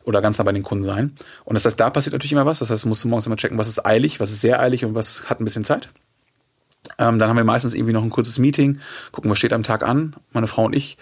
oder 0.06 0.22
ganz 0.22 0.38
nah 0.38 0.44
bei 0.44 0.52
den 0.52 0.64
Kunden 0.64 0.84
sein. 0.84 1.14
Und 1.44 1.56
das 1.56 1.66
heißt, 1.66 1.80
da 1.80 1.90
passiert 1.90 2.14
natürlich 2.14 2.32
immer 2.32 2.46
was. 2.46 2.60
Das 2.60 2.70
heißt, 2.70 2.84
du 2.84 2.88
musst 2.88 3.06
morgens 3.06 3.28
immer 3.28 3.36
checken, 3.36 3.58
was 3.58 3.68
ist 3.68 3.86
eilig, 3.86 4.20
was 4.20 4.32
ist 4.32 4.42
sehr 4.42 4.60
eilig 4.60 4.86
und 4.86 4.96
was 4.96 5.30
hat 5.30 5.42
ein 5.42 5.46
bisschen 5.46 5.64
Zeit. 5.64 5.90
Ähm, 6.98 7.20
dann 7.20 7.30
haben 7.30 7.38
wir 7.38 7.44
meistens 7.44 7.74
irgendwie 7.74 7.94
noch 7.94 8.04
ein 8.04 8.10
kurzes 8.10 8.38
Meeting, 8.38 8.80
gucken, 9.12 9.32
was 9.32 9.38
steht 9.38 9.54
am 9.54 9.64
Tag 9.64 9.84
an, 9.84 10.16
meine 10.32 10.48
Frau 10.48 10.66
und 10.66 10.76
ich 10.76 10.98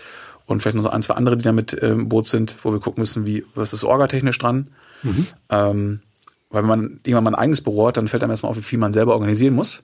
und 0.45 0.61
vielleicht 0.61 0.75
noch 0.75 0.83
so 0.83 0.89
ein, 0.89 1.01
zwei 1.01 1.15
andere, 1.15 1.37
die 1.37 1.43
da 1.43 1.51
mit 1.51 1.73
äh, 1.73 1.89
im 1.89 2.09
Boot 2.09 2.27
sind, 2.27 2.57
wo 2.63 2.71
wir 2.71 2.79
gucken 2.79 3.01
müssen, 3.01 3.25
wie, 3.25 3.45
was 3.55 3.73
ist 3.73 3.83
orgatechnisch 3.83 4.37
dran. 4.37 4.69
Mhm. 5.03 5.27
Ähm, 5.49 5.99
weil 6.49 6.61
wenn 6.61 6.69
man 6.69 6.99
irgendwann 7.03 7.23
mal 7.25 7.31
ein 7.31 7.41
eigenes 7.41 7.61
Büro 7.61 7.87
hat, 7.87 7.97
dann 7.97 8.07
fällt 8.07 8.23
einem 8.23 8.31
erstmal 8.31 8.51
auf, 8.51 8.57
wie 8.57 8.61
viel 8.61 8.79
man 8.79 8.93
selber 8.93 9.13
organisieren 9.13 9.55
muss. 9.55 9.81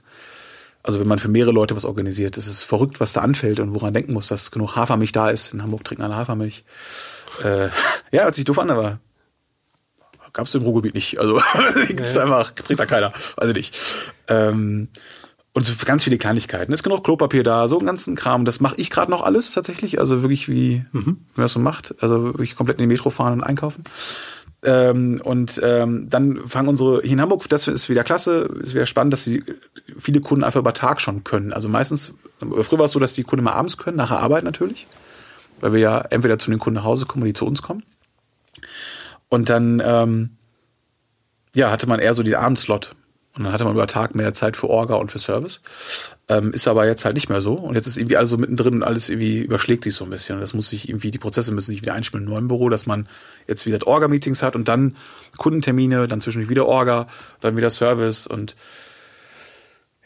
Also 0.83 0.99
wenn 0.99 1.07
man 1.07 1.19
für 1.19 1.27
mehrere 1.27 1.51
Leute 1.51 1.75
was 1.75 1.83
organisiert, 1.83 2.37
ist 2.37 2.63
verrückt, 2.63 2.99
was 2.99 3.13
da 3.13 3.21
anfällt 3.21 3.59
und 3.59 3.73
woran 3.73 3.93
denken 3.93 4.13
muss, 4.13 4.27
dass 4.27 4.51
genug 4.51 4.75
Hafermilch 4.75 5.11
da 5.11 5.29
ist. 5.29 5.53
In 5.53 5.61
Hamburg 5.61 5.83
trinken 5.83 6.03
alle 6.03 6.15
Hafermilch. 6.15 6.63
Äh, 7.43 7.67
ja, 8.11 8.23
hört 8.23 8.35
sich 8.35 8.45
doof 8.45 8.59
an, 8.59 8.69
aber 8.69 8.99
gab 10.33 10.47
es 10.47 10.55
im 10.55 10.63
Ruhrgebiet 10.63 10.93
nicht. 10.93 11.19
Also 11.19 11.39
gibt's 11.87 12.15
ja. 12.15 12.23
einfach, 12.23 12.51
trinkt 12.51 12.79
da 12.79 12.85
keiner. 12.85 13.13
Also 13.37 13.53
nicht. 13.53 13.77
Ähm, 14.27 14.89
und 15.53 15.65
so 15.65 15.73
ganz 15.83 16.03
viele 16.03 16.17
Kleinigkeiten. 16.17 16.71
Es 16.71 16.79
ist 16.79 16.83
genug 16.83 17.03
Klopapier 17.03 17.43
da, 17.43 17.67
so 17.67 17.77
einen 17.77 17.87
ganzen 17.87 18.15
Kram. 18.15 18.45
Das 18.45 18.59
mache 18.59 18.75
ich 18.77 18.89
gerade 18.89 19.11
noch 19.11 19.23
alles 19.23 19.51
tatsächlich. 19.51 19.99
Also 19.99 20.21
wirklich 20.21 20.47
wie, 20.47 20.85
mhm. 20.91 21.05
wie 21.05 21.37
man 21.37 21.43
das 21.43 21.53
so 21.53 21.59
macht. 21.59 21.95
Also 22.01 22.23
wirklich 22.23 22.55
komplett 22.55 22.77
in 22.77 22.83
die 22.83 22.93
Metro 22.93 23.09
fahren 23.09 23.33
und 23.33 23.43
einkaufen. 23.43 23.83
Ähm, 24.61 25.21
und 25.23 25.59
ähm, 25.63 26.09
dann 26.09 26.47
fangen 26.47 26.67
unsere 26.67 27.01
hier 27.01 27.13
in 27.13 27.21
Hamburg, 27.21 27.47
das 27.47 27.67
ist 27.67 27.87
wieder 27.87 28.03
klasse, 28.03 28.49
ist 28.61 28.73
wieder 28.73 28.85
spannend, 28.85 29.13
dass 29.13 29.23
die 29.23 29.43
viele 29.97 30.19
Kunden 30.19 30.43
einfach 30.43 30.59
über 30.59 30.73
Tag 30.73 30.99
schon 30.99 31.23
können. 31.23 31.53
Also 31.53 31.69
meistens, 31.69 32.13
früher 32.39 32.79
war 32.79 32.85
es 32.85 32.91
so, 32.91 32.99
dass 32.99 33.13
die 33.13 33.23
Kunden 33.23 33.45
mal 33.45 33.53
abends 33.53 33.77
können, 33.77 33.95
nach 33.95 34.09
der 34.09 34.19
Arbeit 34.19 34.43
natürlich, 34.43 34.87
weil 35.61 35.71
wir 35.73 35.79
ja 35.79 36.01
entweder 36.01 36.37
zu 36.39 36.51
den 36.51 36.59
Kunden 36.59 36.75
nach 36.75 36.83
Hause 36.83 37.05
kommen 37.05 37.23
oder 37.23 37.29
die 37.29 37.37
zu 37.37 37.45
uns 37.45 37.61
kommen. 37.61 37.83
Und 39.29 39.49
dann 39.49 39.81
ähm, 39.85 40.37
ja, 41.55 41.71
hatte 41.71 41.87
man 41.87 41.99
eher 41.99 42.13
so 42.13 42.23
den 42.23 42.35
Abendslot. 42.35 42.95
Und 43.35 43.43
dann 43.43 43.53
hatte 43.53 43.63
man 43.63 43.73
über 43.73 43.87
Tag 43.87 44.15
mehr 44.15 44.33
Zeit 44.33 44.57
für 44.57 44.69
Orga 44.69 44.95
und 44.95 45.11
für 45.11 45.19
Service. 45.19 45.61
Ähm, 46.27 46.51
ist 46.51 46.67
aber 46.67 46.87
jetzt 46.87 47.05
halt 47.05 47.15
nicht 47.15 47.29
mehr 47.29 47.41
so. 47.41 47.53
Und 47.53 47.75
jetzt 47.75 47.87
ist 47.87 47.97
irgendwie 47.97 48.17
alles 48.17 48.31
so 48.31 48.37
mittendrin 48.37 48.75
und 48.75 48.83
alles 48.83 49.09
irgendwie 49.09 49.39
überschlägt 49.39 49.83
sich 49.83 49.95
so 49.95 50.03
ein 50.03 50.09
bisschen. 50.09 50.35
Und 50.35 50.41
das 50.41 50.53
muss 50.53 50.69
sich 50.69 50.89
irgendwie, 50.89 51.11
die 51.11 51.19
Prozesse 51.19 51.51
müssen 51.51 51.71
sich 51.71 51.81
wieder 51.81 51.93
einspielen 51.93 52.25
im 52.25 52.31
neuen 52.31 52.47
Büro, 52.47 52.69
dass 52.69 52.85
man 52.85 53.07
jetzt 53.47 53.65
wieder 53.65 53.85
Orga-Meetings 53.85 54.43
hat 54.43 54.55
und 54.55 54.67
dann 54.67 54.97
Kundentermine, 55.37 56.07
dann 56.07 56.21
zwischendurch 56.21 56.49
wieder 56.49 56.65
Orga, 56.65 57.07
dann 57.39 57.55
wieder 57.55 57.69
Service 57.69 58.27
und 58.27 58.55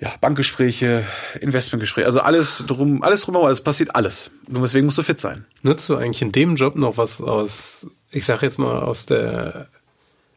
ja, 0.04 0.14
Bankgespräche, 0.20 1.06
Investmentgespräche, 1.40 2.06
also 2.06 2.20
alles 2.20 2.66
drum, 2.68 3.02
alles 3.04 3.22
drumherum, 3.22 3.48
es 3.50 3.62
passiert 3.62 3.96
alles. 3.96 4.32
Und 4.50 4.62
deswegen 4.62 4.86
musst 4.86 4.98
du 4.98 5.04
fit 5.04 5.18
sein. 5.18 5.46
Nutzt 5.62 5.88
du 5.88 5.96
eigentlich 5.96 6.22
in 6.22 6.34
dem 6.34 6.56
Job 6.56 6.76
noch 6.76 6.98
was 6.98 7.22
aus, 7.22 7.88
ich 8.12 8.26
sag 8.26 8.42
jetzt 8.42 8.60
mal, 8.60 8.82
aus 8.82 9.06
der 9.06 9.70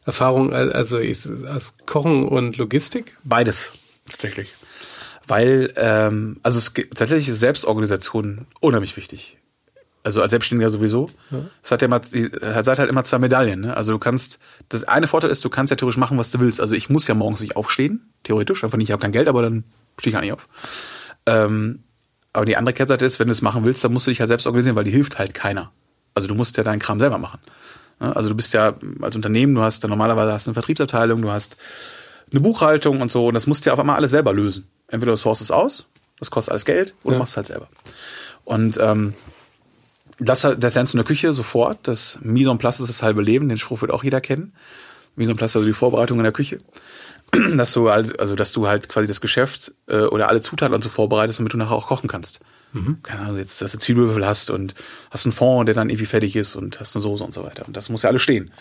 Erfahrung, 0.05 0.53
also 0.53 0.99
als 0.99 1.75
Kochen 1.85 2.23
und 2.29 2.55
Logistik? 2.55 3.17
Beides, 3.25 3.71
tatsächlich. 4.09 4.53
Weil, 5.27 5.73
ähm, 5.75 6.37
also 6.43 6.59
es 6.59 6.73
gibt 6.73 6.97
tatsächlich 6.97 7.27
ist 7.27 7.39
Selbstorganisation 7.41 8.47
unheimlich 8.61 8.95
wichtig. 8.95 9.36
Also 10.07 10.21
als 10.21 10.29
Selbstständiger 10.29 10.69
sowieso. 10.69 11.09
Ja. 11.31 11.39
Es 11.61 11.69
hat 11.69 11.81
ja 11.81 11.87
immer, 11.87 11.99
seid 12.01 12.79
halt 12.79 12.89
immer 12.89 13.03
zwei 13.03 13.19
Medaillen. 13.19 13.59
Ne? 13.59 13.75
Also 13.75 13.91
du 13.91 13.99
kannst, 13.99 14.39
das 14.69 14.85
eine 14.85 15.05
Vorteil 15.05 15.29
ist, 15.29 15.43
du 15.43 15.49
kannst 15.49 15.69
ja 15.69 15.75
theoretisch 15.75 15.97
machen, 15.97 16.17
was 16.17 16.31
du 16.31 16.39
willst. 16.39 16.61
Also 16.61 16.75
ich 16.75 16.89
muss 16.89 17.07
ja 17.07 17.13
morgens 17.13 17.41
nicht 17.41 17.57
aufstehen, 17.57 18.09
theoretisch. 18.23 18.63
Einfach 18.63 18.77
nicht, 18.77 18.87
ich 18.87 18.93
habe 18.93 19.01
kein 19.01 19.11
Geld, 19.11 19.27
aber 19.27 19.41
dann 19.41 19.65
stehe 19.99 20.11
ich 20.11 20.13
gar 20.13 20.21
nicht 20.21 20.31
auf. 20.31 20.47
Ähm, 21.25 21.83
aber 22.31 22.45
die 22.45 22.55
andere 22.55 22.71
Kehrseite 22.71 23.03
ist, 23.03 23.19
wenn 23.19 23.27
du 23.27 23.33
es 23.33 23.41
machen 23.41 23.65
willst, 23.65 23.83
dann 23.83 23.91
musst 23.91 24.07
du 24.07 24.11
dich 24.11 24.21
halt 24.21 24.29
selbst 24.29 24.47
organisieren, 24.47 24.77
weil 24.77 24.85
die 24.85 24.91
hilft 24.91 25.19
halt 25.19 25.33
keiner. 25.33 25.73
Also 26.15 26.29
du 26.29 26.35
musst 26.35 26.55
ja 26.55 26.63
deinen 26.63 26.79
Kram 26.79 26.99
selber 26.99 27.17
machen. 27.17 27.41
Also 27.99 28.29
du 28.29 28.35
bist 28.35 28.53
ja 28.53 28.75
als 29.01 29.17
Unternehmen, 29.17 29.55
du 29.55 29.61
hast 29.61 29.83
da 29.83 29.89
normalerweise 29.89 30.31
hast 30.31 30.47
eine 30.47 30.53
Vertriebsabteilung, 30.53 31.21
du 31.21 31.31
hast 31.31 31.57
eine 32.31 32.39
Buchhaltung 32.39 33.01
und 33.01 33.11
so 33.11 33.27
und 33.27 33.33
das 33.33 33.45
musst 33.45 33.65
du 33.65 33.71
ja 33.71 33.73
auf 33.73 33.79
einmal 33.81 33.97
alles 33.97 34.11
selber 34.11 34.31
lösen. 34.31 34.69
Entweder 34.87 35.11
du 35.11 35.17
sourcest 35.17 35.49
es 35.49 35.51
aus, 35.51 35.89
das 36.17 36.31
kostet 36.31 36.51
alles 36.51 36.63
Geld, 36.63 36.95
oder 37.03 37.13
ja. 37.13 37.17
du 37.17 37.19
machst 37.19 37.33
es 37.33 37.37
halt 37.37 37.47
selber. 37.47 37.67
Und 38.45 38.77
ähm, 38.81 39.15
das, 40.19 40.41
das 40.41 40.75
lernst 40.75 40.93
du 40.93 40.97
in 40.97 41.03
der 41.03 41.07
Küche 41.07 41.33
sofort. 41.33 41.87
Das 41.87 42.19
Mise 42.21 42.49
en 42.49 42.57
place 42.57 42.79
ist 42.79 42.89
das 42.89 43.03
halbe 43.03 43.21
Leben, 43.21 43.49
den 43.49 43.57
Spruch 43.57 43.81
wird 43.81 43.91
auch 43.91 44.03
jeder 44.03 44.21
kennen. 44.21 44.53
Mise 45.15 45.31
en 45.31 45.37
place, 45.37 45.55
also 45.55 45.67
die 45.67 45.73
Vorbereitung 45.73 46.17
in 46.17 46.23
der 46.23 46.33
Küche. 46.33 46.59
Dass 47.57 47.73
du 47.73 47.89
halt, 47.89 48.19
also 48.21 48.37
dass 48.37 48.53
du 48.53 48.67
halt 48.67 48.87
quasi 48.87 49.05
das 49.05 49.19
Geschäft 49.19 49.73
äh, 49.87 50.03
oder 50.03 50.29
alle 50.29 50.41
Zutaten 50.41 50.73
und 50.73 50.81
so 50.81 50.87
vorbereitest, 50.87 51.39
damit 51.39 51.51
du 51.51 51.57
nachher 51.57 51.75
auch 51.75 51.87
kochen 51.87 52.07
kannst. 52.07 52.39
Mhm. 52.71 52.99
Keine 53.03 53.23
Ahnung, 53.23 53.37
jetzt, 53.37 53.61
dass 53.61 53.73
du 53.73 53.79
Zwiebelwürfel 53.79 54.25
hast 54.25 54.49
und 54.49 54.75
hast 55.11 55.25
einen 55.25 55.33
Fond, 55.33 55.67
der 55.67 55.75
dann 55.75 55.89
irgendwie 55.89 56.05
fertig 56.05 56.37
ist 56.37 56.55
und 56.55 56.79
hast 56.79 56.95
eine 56.95 57.03
Soße 57.03 57.25
und 57.25 57.33
so 57.33 57.43
weiter. 57.43 57.67
Und 57.67 57.75
das 57.75 57.89
muss 57.89 58.03
ja 58.03 58.09
alles 58.09 58.21
stehen. 58.21 58.51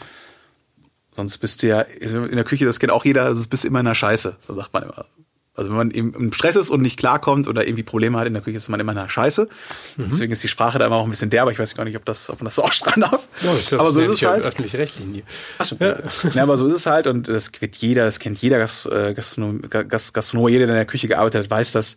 Sonst 1.12 1.38
bist 1.38 1.62
du 1.62 1.68
ja, 1.68 1.80
in 1.80 2.34
der 2.34 2.44
Küche, 2.44 2.64
das 2.64 2.80
kennt 2.80 2.92
auch 2.92 3.04
jeder, 3.04 3.24
also 3.24 3.48
bist 3.48 3.62
du 3.62 3.68
immer 3.68 3.80
in 3.80 3.86
der 3.86 3.94
Scheiße, 3.94 4.36
so 4.40 4.54
sagt 4.54 4.72
man 4.72 4.82
immer. 4.82 5.06
Also 5.56 5.70
wenn 5.70 5.76
man 5.76 5.90
im 5.90 6.32
Stress 6.32 6.56
ist 6.56 6.70
und 6.70 6.82
nicht 6.82 6.98
klarkommt 6.98 7.48
oder 7.48 7.66
irgendwie 7.66 7.82
Probleme 7.82 8.18
hat 8.18 8.26
in 8.26 8.34
der 8.34 8.42
Küche, 8.42 8.58
ist 8.58 8.68
man 8.68 8.78
immer 8.78 8.92
in 8.92 8.98
der 8.98 9.08
Scheiße. 9.08 9.48
Mhm. 9.96 10.04
Deswegen 10.10 10.32
ist 10.32 10.42
die 10.42 10.48
Sprache 10.48 10.78
da 10.78 10.86
immer 10.86 10.96
auch 10.96 11.04
ein 11.04 11.10
bisschen 11.10 11.30
derber. 11.30 11.50
Ich 11.50 11.58
weiß 11.58 11.74
gar 11.74 11.84
nicht, 11.84 11.96
ob 11.96 12.04
das, 12.04 12.28
ob 12.30 12.40
man 12.40 12.44
das 12.46 12.56
so 12.56 12.62
ausstrahlen 12.64 13.00
darf. 13.00 13.26
Ja, 13.42 13.54
glaub, 13.68 13.80
aber 13.80 13.90
so 13.90 14.00
ist 14.00 14.10
es 14.10 14.22
halt. 14.22 14.46
Öffentlich-rechtlich. 14.46 15.24
Achso, 15.58 15.76
ja. 15.80 15.96
ja. 16.34 16.42
aber 16.42 16.58
so 16.58 16.66
ist 16.66 16.74
es 16.74 16.86
halt 16.86 17.06
und 17.06 17.28
das 17.28 17.50
wird 17.58 17.76
jeder, 17.76 18.04
das 18.04 18.18
kennt 18.18 18.38
jeder 18.38 18.58
äh, 18.58 19.14
Gastronom, 19.14 19.62
Gastronom, 19.70 20.48
jeder, 20.48 20.66
der 20.66 20.74
in 20.74 20.80
der 20.80 20.86
Küche 20.86 21.08
gearbeitet 21.08 21.44
hat, 21.44 21.50
weiß, 21.50 21.72
dass 21.72 21.96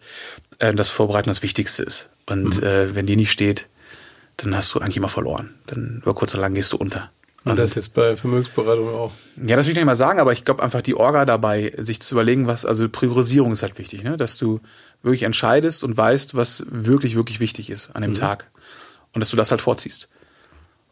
äh, 0.60 0.74
das 0.74 0.90
Vorbereiten 0.90 1.30
das 1.30 1.42
Wichtigste 1.42 1.84
ist. 1.84 2.10
Und 2.26 2.62
mhm. 2.62 2.68
äh, 2.68 2.96
wenn 2.96 3.06
die 3.06 3.16
nicht 3.16 3.32
steht, 3.32 3.68
dann 4.38 4.56
hast 4.56 4.74
du 4.74 4.80
eigentlich 4.80 4.98
immer 4.98 5.10
verloren. 5.10 5.56
Dann 5.68 6.00
über 6.02 6.14
kurz 6.14 6.34
oder 6.34 6.42
lang 6.42 6.54
gehst 6.54 6.72
du 6.74 6.78
unter. 6.78 7.12
Und 7.46 7.58
das 7.58 7.76
jetzt 7.76 7.94
bei 7.94 8.16
Vermögensberatung 8.16 8.90
auch. 8.90 9.14
Ja, 9.42 9.56
das 9.56 9.66
will 9.66 9.72
ich 9.72 9.78
nicht 9.78 9.86
mal 9.86 9.96
sagen, 9.96 10.20
aber 10.20 10.34
ich 10.34 10.44
glaube 10.44 10.62
einfach 10.62 10.82
die 10.82 10.96
Orga 10.96 11.26
dabei, 11.26 11.74
sich 11.78 12.02
zu 12.02 12.16
überlegen, 12.16 12.48
was, 12.48 12.66
also 12.66 12.90
Priorisierung 12.90 13.54
ist 13.54 13.64
halt 13.64 13.78
wichtig, 13.78 14.04
ne? 14.04 14.18
dass 14.18 14.38
du 14.38 14.60
wirklich 15.04 15.24
entscheidest 15.24 15.84
und 15.84 15.96
weißt, 15.96 16.36
was 16.36 16.66
wirklich, 16.70 17.16
wirklich 17.16 17.40
wichtig 17.40 17.70
ist 17.70 17.96
an 17.96 18.02
dem 18.02 18.12
mhm. 18.12 18.16
Tag. 18.16 18.52
Und 19.14 19.22
dass 19.22 19.30
du 19.30 19.38
das 19.38 19.52
halt 19.52 19.62
vorziehst. 19.62 20.10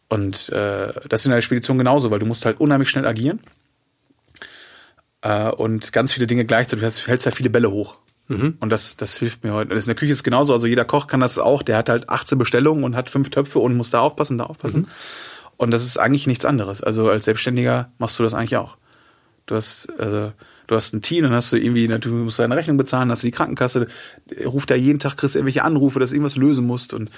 Und 0.10 0.50
äh, 0.50 0.94
das 1.10 1.22
ist 1.22 1.26
in 1.26 1.32
der 1.34 1.42
Spedition 1.42 1.78
genauso, 1.78 2.12
weil 2.12 2.20
du 2.20 2.26
musst 2.26 2.46
halt 2.46 2.62
unheimlich 2.62 2.90
schnell 2.90 3.06
agieren 3.06 3.42
äh, 5.22 5.50
und 5.50 5.92
ganz 5.92 6.14
viele 6.14 6.28
Dinge 6.28 6.46
gleichzeitig. 6.46 6.80
Du 7.04 7.08
hältst 7.08 7.26
halt 7.26 7.36
viele 7.36 7.50
Bälle 7.50 7.72
hoch. 7.72 7.98
Mhm. 8.30 8.58
Und 8.60 8.70
das, 8.70 8.98
das 8.98 9.18
hilft 9.18 9.44
mir 9.44 9.54
heute. 9.54 9.74
Das 9.74 9.86
in 9.86 9.90
der 9.90 9.96
Küche 9.96 10.12
ist 10.12 10.24
genauso. 10.24 10.54
Also 10.54 10.68
jeder 10.68 10.86
Koch 10.86 11.08
kann 11.08 11.20
das 11.20 11.38
auch. 11.40 11.62
Der 11.62 11.78
hat 11.78 11.90
halt 11.90 12.10
18 12.10 12.38
Bestellungen 12.38 12.84
und 12.84 12.96
hat 12.96 13.10
fünf 13.10 13.30
Töpfe 13.30 13.60
und 13.60 13.76
muss 13.76 13.90
da 13.90 14.02
aufpassen, 14.02 14.38
da 14.38 14.46
aufpassen. 14.46 14.82
Mhm. 14.82 14.88
Und 15.58 15.72
das 15.72 15.84
ist 15.84 15.98
eigentlich 15.98 16.28
nichts 16.28 16.46
anderes. 16.46 16.84
Also 16.84 17.10
als 17.10 17.26
Selbstständiger 17.26 17.92
machst 17.98 18.18
du 18.20 18.24
das 18.24 18.34
eigentlich 18.34 18.58
auch. 18.58 18.78
Du 19.48 19.56
hast, 19.56 19.90
also, 19.98 20.32
du 20.68 20.76
hast 20.76 20.94
ein 20.94 21.02
Team, 21.02 21.24
dann 21.24 21.34
hast 21.34 21.52
du 21.52 21.58
irgendwie, 21.58 21.88
du 21.88 22.10
musst 22.10 22.40
deine 22.40 22.56
Rechnung 22.56 22.78
bezahlen, 22.78 23.10
hast 23.10 23.24
du 23.24 23.28
die 23.28 23.32
Krankenkasse, 23.32 23.88
ruft 24.46 24.70
da 24.70 24.76
jeden 24.76 25.00
Tag, 25.00 25.18
kriegst 25.18 25.36
irgendwelche 25.36 25.64
Anrufe, 25.64 26.00
dass 26.00 26.12
du 26.12 26.16
irgendwas 26.16 26.36
lösen 26.36 26.66
musst 26.66 26.94
und 26.94 27.10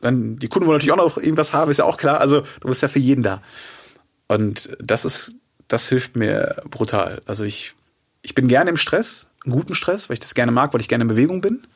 dann 0.00 0.38
die 0.38 0.48
Kunden 0.48 0.66
wollen 0.66 0.76
natürlich 0.76 0.92
auch 0.92 0.96
noch 0.96 1.18
irgendwas 1.18 1.52
haben, 1.52 1.70
ist 1.70 1.78
ja 1.78 1.84
auch 1.84 1.96
klar. 1.96 2.20
Also 2.20 2.42
du 2.60 2.68
bist 2.68 2.82
ja 2.82 2.88
für 2.88 2.98
jeden 2.98 3.22
da. 3.22 3.40
Und 4.26 4.76
das 4.80 5.04
ist, 5.04 5.34
das 5.68 5.88
hilft 5.88 6.16
mir 6.16 6.62
brutal. 6.70 7.22
Also 7.26 7.44
ich, 7.44 7.74
ich 8.22 8.34
bin 8.34 8.48
gerne 8.48 8.70
im 8.70 8.76
Stress, 8.76 9.28
einen 9.44 9.54
guten 9.54 9.74
Stress, 9.74 10.08
weil 10.08 10.14
ich 10.14 10.20
das 10.20 10.34
gerne 10.34 10.52
mag, 10.52 10.74
weil 10.74 10.80
ich 10.80 10.88
gerne 10.88 11.02
in 11.02 11.08
Bewegung 11.08 11.40
bin. 11.40 11.66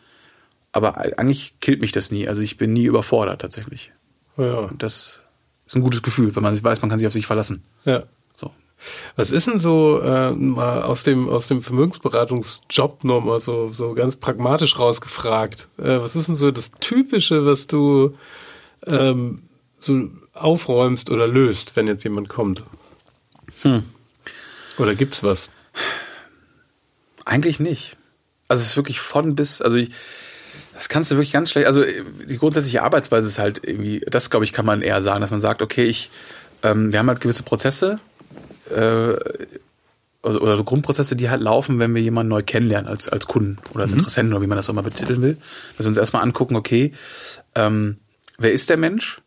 Aber 0.73 0.99
eigentlich 1.19 1.61
killt 1.61 1.81
mich 1.81 1.93
das 1.93 2.11
nie. 2.11 2.29
Also 2.29 2.43
ich 2.43 2.57
bin 2.57 2.73
nie 2.73 2.85
überfordert 2.85 3.41
tatsächlich. 3.41 3.93
Ja. 4.37 4.59
Und 4.61 4.83
das, 4.83 5.23
ist 5.69 5.77
ein 5.77 5.83
gutes 5.83 6.03
Gefühl, 6.03 6.35
wenn 6.35 6.43
man 6.43 6.63
weiß, 6.63 6.83
man 6.83 6.91
kann 6.91 6.99
sich 6.99 7.07
auf 7.07 7.13
sich 7.13 7.27
verlassen. 7.27 7.63
Ja. 7.85 8.03
So. 8.37 8.51
Was 9.17 9.31
ist 9.31 9.47
denn 9.47 9.59
so 9.59 10.01
äh, 10.01 10.33
mal 10.33 10.83
aus 10.83 11.03
dem 11.03 11.29
aus 11.29 11.47
dem 11.47 11.63
Vermögensberatungsjob 11.63 13.05
nochmal 13.05 13.39
so 13.39 13.71
so 13.73 13.95
ganz 13.95 14.17
pragmatisch 14.17 14.79
rausgefragt? 14.79 15.69
Äh, 15.79 16.01
was 16.01 16.17
ist 16.17 16.29
denn 16.29 16.37
so 16.37 16.51
das 16.51 16.73
Typische, 16.81 17.45
was 17.45 17.67
du 17.67 18.13
ähm, 18.87 19.43
so 19.79 20.09
aufräumst 20.33 21.11
oder 21.11 21.27
löst, 21.27 21.77
wenn 21.77 21.87
jetzt 21.87 22.05
jemand 22.05 22.29
kommt? 22.29 22.63
Hm. 23.63 23.83
Oder 24.79 24.95
gibt's 24.95 25.23
was? 25.23 25.51
Eigentlich 27.25 27.61
nicht. 27.61 27.97
Also 28.47 28.63
es 28.63 28.71
ist 28.71 28.77
wirklich 28.77 29.01
von 29.01 29.35
bis. 29.35 29.61
Also 29.61 29.77
ich 29.77 29.91
das 30.79 30.89
kannst 30.89 31.11
du 31.11 31.17
wirklich 31.17 31.33
ganz 31.33 31.51
schlecht. 31.51 31.67
Also 31.67 31.83
die 31.83 32.39
grundsätzliche 32.39 32.85
Arbeitsweise 32.85 33.27
ist 33.27 33.41
halt 33.41 33.67
irgendwie, 33.67 33.99
das 34.09 34.31
glaube 34.31 34.45
ich, 34.45 34.53
kann 34.53 34.65
man 34.65 34.81
eher 34.81 35.03
sagen, 35.03 35.21
dass 35.21 35.33
man 35.33 35.41
sagt, 35.41 35.61
okay, 35.61 35.85
ich, 35.85 36.09
ähm, 36.63 36.93
wir 36.93 37.01
haben 37.01 37.09
halt 37.09 37.21
gewisse 37.21 37.43
Prozesse 37.43 37.99
äh, 38.71 39.15
oder, 40.23 40.41
oder 40.41 40.63
Grundprozesse, 40.63 41.17
die 41.17 41.31
halt 41.31 41.43
laufen, 41.43 41.81
wenn 41.81 41.97
wir 41.97 42.01
jemanden 42.01 42.31
neu 42.31 42.43
kennenlernen 42.43 42.89
als, 42.89 43.09
als 43.09 43.27
Kunden 43.27 43.59
oder 43.75 43.83
als 43.83 43.91
mhm. 43.91 43.99
Interessenten 43.99 44.33
oder 44.33 44.41
wie 44.41 44.47
man 44.47 44.55
das 44.55 44.71
auch 44.71 44.75
mal 44.75 44.83
betiteln 44.83 45.21
will. 45.21 45.37
Dass 45.77 45.85
wir 45.85 45.89
uns 45.89 45.99
erstmal 45.99 46.23
angucken, 46.23 46.55
okay, 46.55 46.93
ähm, 47.57 47.97
wer 48.39 48.53
ist 48.53 48.71
der 48.71 48.77
Mensch 48.77 49.21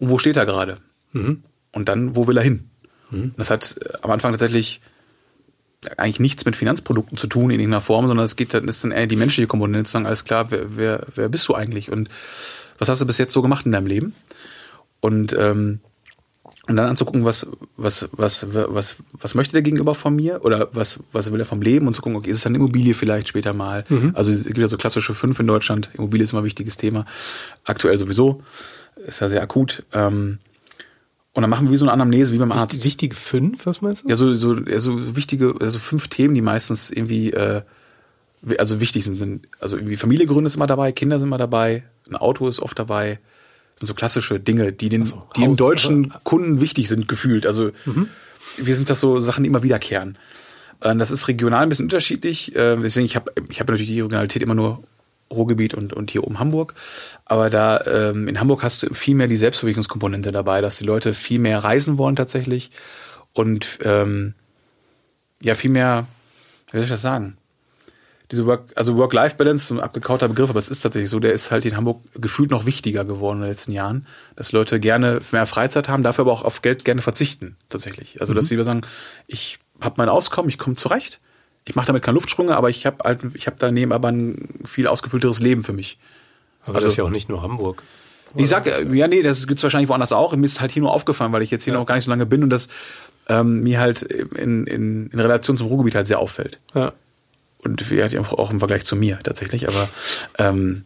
und 0.00 0.10
wo 0.10 0.18
steht 0.18 0.36
er 0.36 0.44
gerade? 0.44 0.76
Mhm. 1.12 1.42
Und 1.72 1.88
dann, 1.88 2.16
wo 2.16 2.26
will 2.26 2.36
er 2.36 2.44
hin? 2.44 2.68
Mhm. 3.10 3.32
Das 3.38 3.48
hat 3.48 3.78
äh, 3.80 3.96
am 4.02 4.10
Anfang 4.10 4.32
tatsächlich 4.32 4.82
eigentlich 5.96 6.20
nichts 6.20 6.44
mit 6.44 6.56
Finanzprodukten 6.56 7.16
zu 7.16 7.26
tun 7.26 7.50
in 7.50 7.60
irgendeiner 7.60 7.80
Form, 7.80 8.06
sondern 8.06 8.24
es 8.24 8.36
geht 8.36 8.52
dann, 8.52 8.66
ist 8.66 8.82
dann 8.82 8.90
eher 8.90 9.06
die 9.06 9.16
menschliche 9.16 9.46
Komponente 9.46 9.84
zu 9.84 9.92
sagen, 9.92 10.06
alles 10.06 10.24
klar, 10.24 10.50
wer, 10.50 10.76
wer, 10.76 11.06
wer 11.14 11.28
bist 11.28 11.46
du 11.48 11.54
eigentlich 11.54 11.92
und 11.92 12.08
was 12.78 12.88
hast 12.88 13.00
du 13.00 13.06
bis 13.06 13.18
jetzt 13.18 13.32
so 13.32 13.42
gemacht 13.42 13.66
in 13.66 13.72
deinem 13.72 13.86
Leben? 13.86 14.14
Und, 15.00 15.34
ähm, 15.38 15.80
und 16.66 16.76
dann 16.76 16.86
anzugucken, 16.86 17.24
was, 17.24 17.46
was, 17.76 18.08
was, 18.12 18.46
was, 18.50 18.96
was 19.12 19.34
möchte 19.34 19.52
der 19.52 19.62
Gegenüber 19.62 19.94
von 19.94 20.14
mir 20.14 20.44
oder 20.44 20.68
was, 20.72 21.00
was 21.12 21.32
will 21.32 21.40
er 21.40 21.46
vom 21.46 21.62
Leben 21.62 21.86
und 21.86 21.94
zu 21.94 22.02
gucken, 22.02 22.18
okay, 22.18 22.30
ist 22.30 22.38
es 22.38 22.46
eine 22.46 22.56
Immobilie 22.56 22.94
vielleicht 22.94 23.28
später 23.28 23.52
mal? 23.52 23.84
Mhm. 23.88 24.12
Also 24.14 24.30
es 24.32 24.44
gibt 24.44 24.58
ja 24.58 24.68
so 24.68 24.76
klassische 24.76 25.14
fünf 25.14 25.38
in 25.40 25.46
Deutschland. 25.46 25.90
Immobilie 25.94 26.24
ist 26.24 26.32
immer 26.32 26.42
ein 26.42 26.44
wichtiges 26.44 26.76
Thema. 26.76 27.06
Aktuell 27.64 27.96
sowieso. 27.96 28.42
Ist 29.06 29.20
ja 29.20 29.28
sehr 29.28 29.42
akut. 29.42 29.84
Ähm, 29.92 30.38
und 31.34 31.42
dann 31.42 31.50
machen 31.50 31.66
wir 31.66 31.72
wie 31.72 31.76
so 31.76 31.84
eine 31.84 31.92
Anamnese, 31.92 32.32
wie 32.32 32.38
beim 32.38 32.52
Arzt. 32.52 32.84
Wichtige 32.84 33.14
fünf, 33.14 33.66
was 33.66 33.80
meinst 33.80 34.04
du? 34.04 34.08
Ja, 34.08 34.16
so, 34.16 34.34
so, 34.34 34.58
ja, 34.58 34.80
so 34.80 35.16
wichtige, 35.16 35.54
also 35.60 35.78
fünf 35.78 36.08
Themen, 36.08 36.34
die 36.34 36.40
meistens 36.40 36.90
irgendwie, 36.90 37.32
äh, 37.32 37.62
also 38.58 38.80
wichtig 38.80 39.04
sind, 39.04 39.18
sind, 39.18 39.46
also 39.60 39.76
irgendwie 39.76 39.96
Familiegründe 39.96 40.46
ist 40.46 40.56
immer 40.56 40.66
dabei, 40.66 40.92
Kinder 40.92 41.18
sind 41.18 41.28
immer 41.28 41.38
dabei, 41.38 41.84
ein 42.08 42.16
Auto 42.16 42.48
ist 42.48 42.60
oft 42.60 42.78
dabei. 42.78 43.20
Das 43.74 43.80
sind 43.80 43.86
so 43.86 43.94
klassische 43.94 44.40
Dinge, 44.40 44.72
die 44.72 44.88
den, 44.88 45.02
also, 45.02 45.24
die 45.36 45.42
dem 45.42 45.56
deutschen 45.56 46.06
also, 46.06 46.18
Kunden 46.24 46.60
wichtig 46.60 46.88
sind, 46.88 47.06
gefühlt. 47.06 47.46
Also, 47.46 47.70
mhm. 47.84 48.08
wir 48.56 48.74
sind 48.74 48.90
das 48.90 48.98
so 48.98 49.20
Sachen, 49.20 49.44
die 49.44 49.48
immer 49.48 49.62
wiederkehren. 49.62 50.18
Äh, 50.80 50.96
das 50.96 51.10
ist 51.10 51.28
regional 51.28 51.62
ein 51.62 51.68
bisschen 51.68 51.86
unterschiedlich. 51.86 52.56
Äh, 52.56 52.76
deswegen, 52.76 53.06
ich 53.06 53.14
habe 53.14 53.32
ich 53.48 53.60
hab 53.60 53.68
natürlich 53.68 53.86
die 53.86 54.00
Regionalität 54.00 54.42
immer 54.42 54.56
nur 54.56 54.82
Ruhrgebiet 55.30 55.74
und, 55.74 55.92
und 55.92 56.10
hier 56.10 56.24
oben 56.24 56.38
Hamburg. 56.38 56.74
Aber 57.24 57.50
da 57.50 57.84
ähm, 57.86 58.28
in 58.28 58.40
Hamburg 58.40 58.62
hast 58.62 58.82
du 58.82 58.94
viel 58.94 59.14
mehr 59.14 59.28
die 59.28 59.36
Selbstverwirkungskomponente 59.36 60.32
dabei, 60.32 60.60
dass 60.60 60.78
die 60.78 60.84
Leute 60.84 61.14
viel 61.14 61.38
mehr 61.38 61.58
reisen 61.62 61.98
wollen 61.98 62.16
tatsächlich 62.16 62.70
und 63.34 63.78
ähm, 63.82 64.34
ja 65.40 65.54
viel 65.54 65.70
mehr, 65.70 66.06
wie 66.70 66.78
soll 66.78 66.84
ich 66.84 66.90
das 66.90 67.02
sagen? 67.02 67.36
Diese 68.30 68.44
Work, 68.44 68.72
also 68.74 68.96
Work-Life-Balance, 68.96 69.74
ein 69.74 69.80
abgekauter 69.80 70.28
Begriff, 70.28 70.50
aber 70.50 70.58
es 70.58 70.68
ist 70.68 70.82
tatsächlich 70.82 71.08
so, 71.08 71.18
der 71.18 71.32
ist 71.32 71.50
halt 71.50 71.64
in 71.64 71.76
Hamburg 71.76 72.02
gefühlt 72.14 72.50
noch 72.50 72.66
wichtiger 72.66 73.06
geworden 73.06 73.38
in 73.38 73.42
den 73.42 73.50
letzten 73.50 73.72
Jahren, 73.72 74.06
dass 74.36 74.52
Leute 74.52 74.80
gerne 74.80 75.20
mehr 75.32 75.46
Freizeit 75.46 75.88
haben, 75.88 76.02
dafür 76.02 76.22
aber 76.22 76.32
auch 76.32 76.42
auf 76.42 76.60
Geld 76.60 76.84
gerne 76.84 77.00
verzichten, 77.00 77.56
tatsächlich. 77.70 78.20
Also, 78.20 78.34
mhm. 78.34 78.36
dass 78.36 78.48
sie 78.48 78.62
sagen, 78.62 78.82
ich 79.26 79.58
habe 79.80 79.94
mein 79.96 80.10
Auskommen, 80.10 80.50
ich 80.50 80.58
komme 80.58 80.76
zurecht, 80.76 81.20
ich 81.68 81.74
mache 81.74 81.86
damit 81.86 82.02
keine 82.02 82.14
Luftsprünge, 82.14 82.56
aber 82.56 82.70
ich 82.70 82.86
habe 82.86 83.04
halt, 83.04 83.20
ich 83.34 83.46
habe 83.46 83.56
daneben 83.58 83.92
aber 83.92 84.08
ein 84.08 84.48
viel 84.64 84.86
ausgefüllteres 84.86 85.38
Leben 85.40 85.62
für 85.62 85.74
mich. 85.74 85.98
Aber 86.62 86.76
also, 86.76 86.86
das 86.86 86.92
ist 86.94 86.96
ja 86.96 87.04
auch 87.04 87.10
nicht 87.10 87.28
nur 87.28 87.42
Hamburg. 87.42 87.82
Ich 88.34 88.48
sag, 88.48 88.66
ja, 88.66 89.08
nee, 89.08 89.22
das 89.22 89.46
gibt's 89.46 89.62
wahrscheinlich 89.62 89.88
woanders 89.88 90.12
auch. 90.12 90.34
Mir 90.34 90.46
ist 90.46 90.60
halt 90.60 90.70
hier 90.70 90.82
nur 90.82 90.92
aufgefallen, 90.92 91.32
weil 91.32 91.42
ich 91.42 91.50
jetzt 91.50 91.64
hier 91.64 91.74
ja. 91.74 91.78
noch 91.78 91.86
gar 91.86 91.94
nicht 91.94 92.04
so 92.04 92.10
lange 92.10 92.26
bin 92.26 92.42
und 92.42 92.50
das 92.50 92.68
ähm, 93.28 93.60
mir 93.60 93.80
halt 93.80 94.02
in, 94.02 94.66
in, 94.66 95.08
in 95.08 95.20
Relation 95.20 95.56
zum 95.56 95.66
Ruhrgebiet 95.66 95.94
halt 95.94 96.06
sehr 96.06 96.18
auffällt. 96.18 96.58
Ja. 96.74 96.92
Und 97.58 97.82
vielleicht 97.82 98.16
auch 98.16 98.50
im 98.50 98.58
Vergleich 98.58 98.84
zu 98.84 98.96
mir 98.96 99.18
tatsächlich, 99.22 99.68
aber 99.68 99.88
ähm, 100.38 100.84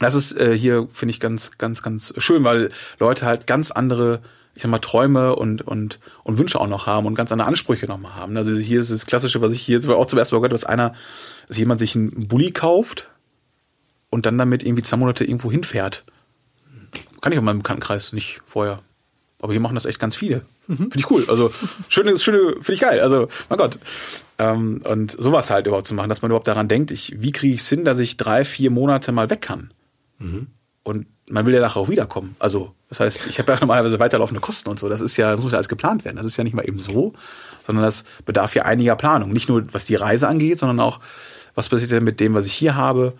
das 0.00 0.14
ist 0.14 0.36
äh, 0.36 0.56
hier, 0.56 0.88
finde 0.92 1.10
ich, 1.12 1.20
ganz, 1.20 1.52
ganz, 1.58 1.82
ganz 1.82 2.14
schön, 2.18 2.42
weil 2.42 2.70
Leute 2.98 3.26
halt 3.26 3.46
ganz 3.46 3.70
andere 3.70 4.22
ich 4.54 4.62
sag 4.62 4.70
mal, 4.70 4.78
Träume 4.78 5.34
und, 5.36 5.62
und, 5.62 5.98
und 6.22 6.38
Wünsche 6.38 6.60
auch 6.60 6.68
noch 6.68 6.86
haben 6.86 7.06
und 7.06 7.14
ganz 7.14 7.32
andere 7.32 7.48
Ansprüche 7.48 7.86
noch 7.86 7.98
mal 7.98 8.14
haben. 8.14 8.36
Also 8.36 8.56
hier 8.56 8.80
ist 8.80 8.90
das 8.90 9.06
Klassische, 9.06 9.40
was 9.40 9.52
ich 9.52 9.60
hier 9.60 9.74
jetzt 9.74 9.88
auch 9.88 10.06
zum 10.06 10.18
ersten 10.18 10.34
Mal 10.34 10.40
gehört, 10.40 10.52
dass 10.52 10.64
einer, 10.64 10.94
dass 11.48 11.56
jemand 11.56 11.80
sich 11.80 11.96
einen 11.96 12.28
Bulli 12.28 12.52
kauft 12.52 13.10
und 14.10 14.26
dann 14.26 14.38
damit 14.38 14.62
irgendwie 14.62 14.82
zwei 14.82 14.96
Monate 14.96 15.24
irgendwo 15.24 15.50
hinfährt. 15.50 16.04
Kann 17.20 17.32
ich 17.32 17.38
auch 17.38 17.42
in 17.42 17.46
meinem 17.46 17.58
Bekanntenkreis 17.58 18.12
nicht 18.12 18.42
vorher. 18.44 18.80
Aber 19.40 19.52
hier 19.52 19.60
machen 19.60 19.74
das 19.74 19.86
echt 19.86 19.98
ganz 19.98 20.14
viele. 20.14 20.42
Mhm. 20.68 20.76
Finde 20.76 20.98
ich 20.98 21.10
cool. 21.10 21.24
Also 21.28 21.52
schöne, 21.88 22.16
schöne, 22.18 22.52
finde 22.52 22.72
ich 22.72 22.80
geil. 22.80 23.00
Also, 23.00 23.28
mein 23.48 23.58
Gott. 23.58 23.78
Ähm, 24.38 24.80
und 24.84 25.10
sowas 25.10 25.50
halt 25.50 25.66
überhaupt 25.66 25.86
zu 25.86 25.94
machen, 25.94 26.08
dass 26.08 26.22
man 26.22 26.30
überhaupt 26.30 26.48
daran 26.48 26.68
denkt, 26.68 26.90
ich, 26.90 27.14
wie 27.18 27.32
kriege 27.32 27.54
ich 27.54 27.60
es 27.60 27.68
hin, 27.68 27.84
dass 27.84 27.98
ich 27.98 28.16
drei, 28.16 28.44
vier 28.44 28.70
Monate 28.70 29.12
mal 29.12 29.30
weg 29.30 29.42
kann. 29.42 29.72
Mhm. 30.18 30.46
Und 30.84 31.06
man 31.28 31.46
will 31.46 31.54
ja 31.54 31.60
nachher 31.60 31.80
auch 31.80 31.88
wiederkommen. 31.88 32.36
Also, 32.38 32.74
das 32.90 33.00
heißt, 33.00 33.26
ich 33.26 33.38
habe 33.38 33.50
ja 33.52 33.58
normalerweise 33.60 33.98
weiterlaufende 33.98 34.40
Kosten 34.40 34.68
und 34.68 34.78
so. 34.78 34.88
Das 34.88 35.00
ist 35.00 35.16
ja, 35.16 35.32
das 35.32 35.42
muss 35.42 35.50
ja 35.50 35.56
alles 35.56 35.68
geplant 35.68 36.04
werden. 36.04 36.16
Das 36.16 36.26
ist 36.26 36.36
ja 36.36 36.44
nicht 36.44 36.54
mal 36.54 36.66
eben 36.68 36.78
so, 36.78 37.14
sondern 37.66 37.84
das 37.84 38.04
bedarf 38.24 38.54
ja 38.54 38.64
einiger 38.64 38.94
Planung. 38.94 39.32
Nicht 39.32 39.48
nur, 39.48 39.64
was 39.72 39.86
die 39.86 39.96
Reise 39.96 40.28
angeht, 40.28 40.58
sondern 40.58 40.80
auch, 40.80 41.00
was 41.54 41.68
passiert 41.68 41.90
denn 41.90 42.04
mit 42.04 42.20
dem, 42.20 42.34
was 42.34 42.46
ich 42.46 42.52
hier 42.52 42.76
habe 42.76 43.14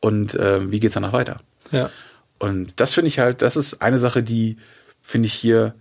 und 0.00 0.34
äh, 0.34 0.70
wie 0.70 0.78
geht's 0.78 0.94
danach 0.94 1.12
weiter. 1.12 1.40
Ja. 1.70 1.90
Und 2.38 2.80
das 2.80 2.94
finde 2.94 3.08
ich 3.08 3.18
halt, 3.18 3.42
das 3.42 3.56
ist 3.56 3.82
eine 3.82 3.98
Sache, 3.98 4.22
die 4.22 4.58
finde 5.00 5.26
ich 5.26 5.34
hier 5.34 5.74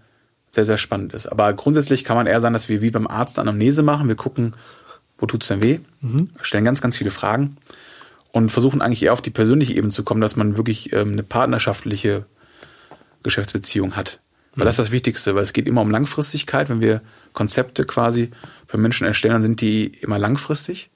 sehr, 0.52 0.66
sehr 0.66 0.78
spannend 0.78 1.14
ist. 1.14 1.28
Aber 1.28 1.54
grundsätzlich 1.54 2.04
kann 2.04 2.18
man 2.18 2.28
eher 2.28 2.42
sagen, 2.42 2.54
dass 2.54 2.70
wir 2.70 2.82
wie 2.82 2.92
beim 2.92 3.08
Arzt 3.08 3.38
Anamnese 3.40 3.84
machen. 3.84 4.08
Wir 4.08 4.16
gucken, 4.16 4.56
wo 5.18 5.26
tut's 5.26 5.48
denn 5.48 5.62
weh? 5.62 5.80
Mhm. 6.02 6.30
Stellen 6.42 6.66
ganz, 6.66 6.82
ganz 6.82 6.98
viele 6.98 7.12
Fragen 7.12 7.58
und 8.32 8.50
versuchen 8.50 8.82
eigentlich 8.82 9.04
eher 9.04 9.14
auf 9.14 9.22
die 9.22 9.32
persönliche 9.32 9.74
Ebene 9.74 9.92
zu 9.92 10.04
kommen, 10.04 10.22
dass 10.22 10.36
man 10.36 10.58
wirklich 10.58 10.94
ähm, 10.94 11.14
eine 11.14 11.24
partnerschaftliche 11.24 12.26
Geschäftsbeziehung 13.24 13.96
hat. 13.96 14.20
Weil 14.56 14.64
mhm. 14.64 14.66
das 14.66 14.74
ist 14.76 14.86
das 14.86 14.92
Wichtigste, 14.92 15.36
weil 15.36 15.44
es 15.44 15.54
geht 15.54 15.68
immer 15.68 15.82
um 15.82 15.92
Langfristigkeit. 15.92 16.70
Wenn 16.70 16.82
wir 16.82 17.02
Konzepte 17.34 17.86
quasi 17.86 18.32
für 18.68 18.78
Menschen 18.78 19.08
erstellen, 19.08 19.34
dann 19.34 19.42
sind 19.42 19.62
die 19.62 19.88
immer 19.88 20.20
langfristig 20.20 20.90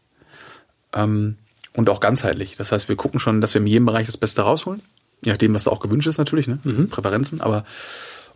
ähm, 0.93 1.37
und 1.73 1.89
auch 1.89 1.99
ganzheitlich. 1.99 2.55
Das 2.57 2.71
heißt, 2.71 2.89
wir 2.89 2.95
gucken 2.95 3.19
schon, 3.19 3.41
dass 3.41 3.53
wir 3.53 3.61
in 3.61 3.67
jedem 3.67 3.85
Bereich 3.85 4.05
das 4.05 4.17
Beste 4.17 4.41
rausholen. 4.43 4.81
Je 5.23 5.31
nachdem, 5.31 5.53
was 5.53 5.63
da 5.63 5.71
auch 5.71 5.79
gewünscht 5.79 6.07
ist 6.07 6.17
natürlich, 6.17 6.47
ne? 6.47 6.59
Mhm. 6.63 6.89
Präferenzen, 6.89 7.41
aber 7.41 7.65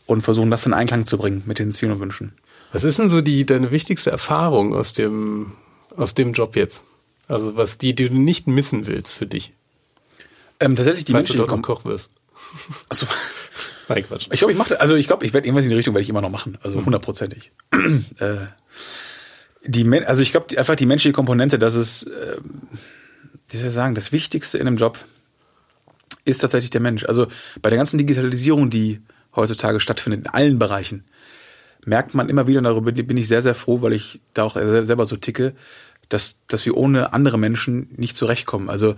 und 0.05 0.21
versuchen 0.21 0.49
das 0.49 0.65
in 0.65 0.73
Einklang 0.73 1.05
zu 1.05 1.17
bringen 1.17 1.43
mit 1.45 1.59
den 1.59 1.73
Zielen 1.73 1.91
und 1.91 1.99
Wünschen. 1.99 2.31
Was 2.71 2.85
ist 2.85 2.97
denn 2.97 3.09
so 3.09 3.19
die 3.21 3.45
deine 3.45 3.71
wichtigste 3.71 4.09
Erfahrung 4.09 4.73
aus 4.73 4.93
dem 4.93 5.53
aus 5.95 6.13
dem 6.13 6.33
Job 6.33 6.55
jetzt? 6.55 6.85
Also 7.27 7.57
was 7.57 7.77
die, 7.77 7.93
die 7.93 8.09
du 8.09 8.15
nicht 8.15 8.47
missen 8.47 8.87
willst 8.87 9.13
für 9.13 9.25
dich. 9.25 9.53
Ähm, 10.59 10.75
tatsächlich 10.75 11.05
die 11.05 11.11
Falls 11.11 11.29
Menschen, 11.29 11.41
du 11.41 11.47
dort 11.47 11.63
Koch 11.63 11.85
wirst. 11.85 12.13
Achso. 12.89 13.05
Nein, 13.89 14.05
Quatsch. 14.05 14.27
Ich 14.31 14.39
glaube, 14.39 14.51
ich 14.51 14.57
mache, 14.57 14.79
also 14.79 14.95
ich 14.95 15.07
glaube, 15.07 15.25
ich 15.25 15.33
werde 15.33 15.47
irgendwas 15.47 15.65
in 15.65 15.69
die 15.69 15.75
Richtung 15.75 15.93
werde 15.93 16.03
ich 16.03 16.09
immer 16.09 16.21
noch 16.21 16.29
machen, 16.29 16.57
also 16.61 16.83
hundertprozentig. 16.83 17.51
äh, 18.19 18.35
die, 19.65 20.05
also 20.05 20.21
ich 20.21 20.31
glaube 20.31 20.57
einfach 20.57 20.75
die 20.75 20.85
menschliche 20.85 21.13
Komponente, 21.13 21.57
das 21.57 21.75
ist, 21.75 22.03
äh, 22.03 22.37
wie 23.49 23.57
soll 23.57 23.67
ich 23.67 23.73
sagen, 23.73 23.95
das 23.95 24.11
Wichtigste 24.11 24.57
in 24.57 24.67
einem 24.67 24.77
Job 24.77 24.97
ist 26.25 26.39
tatsächlich 26.39 26.69
der 26.69 26.81
Mensch. 26.81 27.05
Also 27.05 27.27
bei 27.61 27.69
der 27.69 27.77
ganzen 27.77 27.97
Digitalisierung, 27.97 28.69
die 28.69 28.99
heutzutage 29.35 29.79
stattfindet 29.79 30.25
in 30.25 30.27
allen 30.27 30.59
Bereichen, 30.59 31.05
merkt 31.85 32.13
man 32.13 32.27
immer 32.27 32.47
wieder, 32.47 32.57
und 32.57 32.65
darüber 32.65 32.91
bin 32.91 33.15
ich 33.15 33.27
sehr, 33.29 33.41
sehr 33.41 33.55
froh, 33.55 33.81
weil 33.81 33.93
ich 33.93 34.19
da 34.33 34.43
auch 34.43 34.55
selber 34.55 35.05
so 35.05 35.15
ticke, 35.15 35.53
dass, 36.09 36.39
dass 36.47 36.65
wir 36.65 36.77
ohne 36.77 37.13
andere 37.13 37.37
Menschen 37.37 37.89
nicht 37.95 38.17
zurechtkommen. 38.17 38.69
Also, 38.69 38.95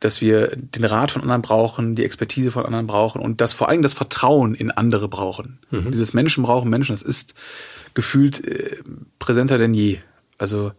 dass 0.00 0.20
wir 0.20 0.48
den 0.56 0.84
Rat 0.84 1.12
von 1.12 1.22
anderen 1.22 1.42
brauchen, 1.42 1.94
die 1.94 2.04
Expertise 2.04 2.50
von 2.50 2.66
anderen 2.66 2.86
brauchen 2.86 3.20
und 3.20 3.40
das 3.40 3.52
vor 3.52 3.68
allem 3.68 3.82
das 3.82 3.94
Vertrauen 3.94 4.54
in 4.54 4.70
andere 4.70 5.08
brauchen. 5.08 5.58
Mhm. 5.70 5.90
Dieses 5.90 6.12
Menschen 6.12 6.42
brauchen 6.42 6.68
Menschen, 6.68 6.94
das 6.94 7.02
ist 7.02 7.34
gefühlt 7.94 8.46
äh, 8.46 8.76
präsenter 9.18 9.58
denn 9.58 9.74
je. 9.74 9.98
Also, 10.38 10.72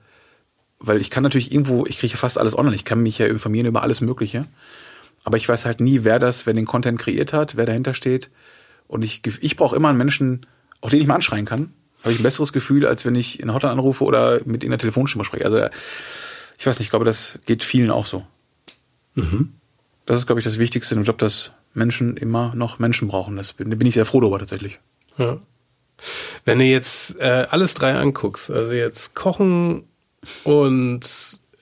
weil 0.80 1.02
ich 1.02 1.10
kann 1.10 1.24
natürlich 1.24 1.52
irgendwo, 1.52 1.86
ich 1.86 2.00
kriege 2.00 2.18
fast 2.18 2.38
alles 2.38 2.56
online, 2.56 2.76
ich 2.76 2.86
kann 2.86 3.02
mich 3.02 3.18
ja 3.18 3.26
informieren 3.26 3.66
über 3.66 3.82
alles 3.82 4.02
Mögliche, 4.02 4.46
aber 5.24 5.38
ich 5.38 5.50
weiß 5.50 5.66
halt 5.66 5.82
nie, 5.82 6.04
wer 6.04 6.20
das, 6.20 6.46
wer 6.46 6.54
den 6.54 6.66
Content 6.66 7.00
kreiert 7.00 7.34
hat, 7.34 7.58
wer 7.58 7.66
dahinter 7.66 7.94
steht. 7.94 8.30
Und 8.88 9.04
ich, 9.04 9.22
ich 9.42 9.58
brauche 9.58 9.76
immer 9.76 9.90
einen 9.90 9.98
Menschen, 9.98 10.46
auch 10.80 10.90
den 10.90 11.02
ich 11.02 11.08
mal 11.08 11.16
anschreien 11.16 11.46
kann, 11.46 11.74
habe 12.08 12.14
ich 12.14 12.22
ein 12.22 12.24
besseres 12.24 12.54
Gefühl, 12.54 12.88
als 12.88 13.06
wenn 13.06 13.16
ich 13.16 13.42
in 13.42 13.54
Hotline 13.54 13.74
anrufe 13.74 14.06
oder 14.06 14.40
mit 14.46 14.64
in 14.64 14.70
der 14.70 14.80
Telefonstimme 14.80 15.26
spreche. 15.26 15.44
Also 15.44 15.68
ich 16.58 16.66
weiß 16.66 16.80
nicht, 16.80 16.88
ich 16.88 16.90
glaube, 16.90 17.04
das 17.04 17.38
geht 17.46 17.66
vielen 17.66 17.92
auch 17.92 18.06
so. 18.06 18.26
Mhm. 19.16 19.54
Das 20.06 20.18
ist, 20.18 20.26
glaube 20.26 20.40
ich, 20.40 20.46
das 20.46 20.58
Wichtigste 20.58 20.96
im 20.96 21.04
Job, 21.04 21.18
dass 21.18 21.52
Menschen 21.74 22.16
immer 22.16 22.56
noch 22.56 22.80
Menschen 22.80 23.10
brauchen. 23.10 23.36
Das 23.36 23.52
bin, 23.52 23.70
bin 23.78 23.86
ich 23.86 23.96
sehr 23.96 24.06
froh 24.06 24.22
darüber 24.22 24.40
tatsächlich. 24.40 24.80
Ja. 25.18 25.38
Wenn 26.46 26.60
du 26.60 26.66
jetzt 26.66 27.20
äh, 27.20 27.46
alles 27.50 27.74
drei 27.74 27.94
anguckst, 27.98 28.50
also 28.52 28.72
jetzt 28.74 29.14
Kochen 29.14 29.84
und 30.46 31.02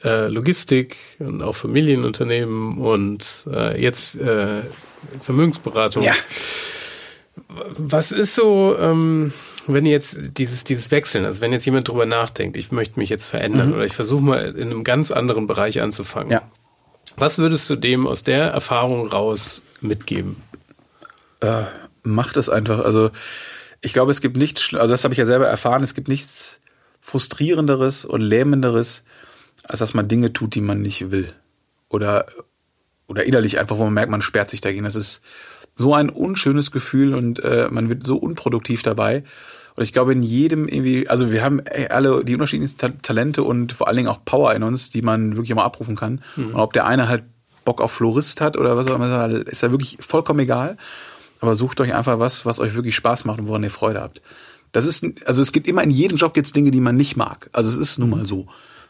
äh, 0.03 0.27
Logistik 0.27 0.95
und 1.17 1.41
auch 1.41 1.55
Familienunternehmen 1.55 2.77
und 2.77 3.45
äh, 3.51 3.81
jetzt 3.81 4.15
äh, 4.15 4.61
Vermögensberatung. 5.21 6.03
Ja. 6.03 6.13
Was 7.77 8.11
ist 8.11 8.35
so, 8.35 8.77
ähm, 8.77 9.33
wenn 9.67 9.85
jetzt 9.85 10.17
dieses, 10.37 10.63
dieses 10.63 10.91
Wechseln, 10.91 11.25
also 11.25 11.41
wenn 11.41 11.51
jetzt 11.51 11.65
jemand 11.65 11.87
drüber 11.87 12.05
nachdenkt, 12.05 12.57
ich 12.57 12.71
möchte 12.71 12.99
mich 12.99 13.09
jetzt 13.09 13.25
verändern 13.25 13.69
mhm. 13.69 13.73
oder 13.75 13.85
ich 13.85 13.93
versuche 13.93 14.23
mal 14.23 14.55
in 14.55 14.69
einem 14.69 14.83
ganz 14.83 15.11
anderen 15.11 15.47
Bereich 15.47 15.81
anzufangen. 15.81 16.31
Ja. 16.31 16.41
Was 17.17 17.37
würdest 17.37 17.69
du 17.69 17.75
dem 17.75 18.07
aus 18.07 18.23
der 18.23 18.45
Erfahrung 18.45 19.07
raus 19.07 19.63
mitgeben? 19.81 20.35
Äh, 21.39 21.63
macht 22.03 22.37
es 22.37 22.49
einfach. 22.49 22.79
Also 22.79 23.11
ich 23.81 23.93
glaube, 23.93 24.11
es 24.11 24.21
gibt 24.21 24.37
nichts, 24.37 24.73
also 24.73 24.93
das 24.93 25.03
habe 25.03 25.13
ich 25.13 25.17
ja 25.17 25.25
selber 25.25 25.47
erfahren, 25.47 25.83
es 25.83 25.93
gibt 25.93 26.07
nichts 26.07 26.59
frustrierenderes 27.01 28.03
und 28.03 28.21
lähmenderes, 28.21 29.03
als 29.63 29.79
dass 29.79 29.93
man 29.93 30.07
Dinge 30.07 30.33
tut, 30.33 30.55
die 30.55 30.61
man 30.61 30.81
nicht 30.81 31.11
will. 31.11 31.33
Oder, 31.89 32.25
oder 33.07 33.23
innerlich 33.23 33.59
einfach, 33.59 33.77
wo 33.77 33.83
man 33.83 33.93
merkt, 33.93 34.11
man 34.11 34.21
sperrt 34.21 34.49
sich 34.49 34.61
dagegen. 34.61 34.85
Das 34.85 34.95
ist 34.95 35.21
so 35.73 35.93
ein 35.93 36.09
unschönes 36.09 36.71
Gefühl 36.71 37.13
und 37.13 37.39
äh, 37.43 37.67
man 37.69 37.89
wird 37.89 38.05
so 38.05 38.17
unproduktiv 38.17 38.81
dabei. 38.81 39.23
Und 39.75 39.83
ich 39.83 39.91
glaube, 39.91 40.13
in 40.13 40.23
jedem 40.23 40.67
irgendwie, 40.67 41.09
also 41.09 41.31
wir 41.31 41.43
haben 41.43 41.61
alle 41.89 42.23
die 42.23 42.33
unterschiedlichsten 42.33 43.01
Talente 43.01 43.43
und 43.43 43.73
vor 43.73 43.87
allen 43.87 43.97
Dingen 43.97 44.07
auch 44.07 44.23
Power 44.23 44.53
in 44.55 44.63
uns, 44.63 44.89
die 44.89 45.01
man 45.01 45.35
wirklich 45.35 45.53
mal 45.53 45.65
abrufen 45.65 45.95
kann. 45.95 46.21
Mhm. 46.37 46.47
Und 46.47 46.55
ob 46.55 46.73
der 46.73 46.85
eine 46.85 47.09
halt 47.09 47.23
Bock 47.65 47.81
auf 47.81 47.91
Florist 47.91 48.39
hat 48.39 48.55
oder 48.57 48.77
was 48.77 48.87
auch 48.87 48.95
immer, 48.95 49.29
ist 49.47 49.61
ja 49.61 49.71
wirklich 49.71 49.97
vollkommen 49.99 50.39
egal. 50.39 50.77
Aber 51.41 51.55
sucht 51.55 51.81
euch 51.81 51.93
einfach 51.93 52.19
was, 52.19 52.45
was 52.45 52.59
euch 52.59 52.75
wirklich 52.75 52.95
Spaß 52.95 53.25
macht 53.25 53.39
und 53.39 53.47
woran 53.47 53.63
ihr 53.63 53.71
Freude 53.71 54.01
habt. 54.01 54.21
Das 54.71 54.85
ist, 54.85 55.05
also 55.25 55.41
es 55.41 55.51
gibt 55.51 55.67
immer 55.67 55.83
in 55.83 55.91
jedem 55.91 56.17
Job 56.17 56.33
gibt's 56.33 56.53
Dinge, 56.53 56.71
die 56.71 56.79
man 56.79 56.95
nicht 56.95 57.17
mag. 57.17 57.49
Also 57.51 57.69
es 57.69 57.77
ist 57.77 57.97
nun 57.97 58.09
mal 58.09 58.25
so. 58.25 58.47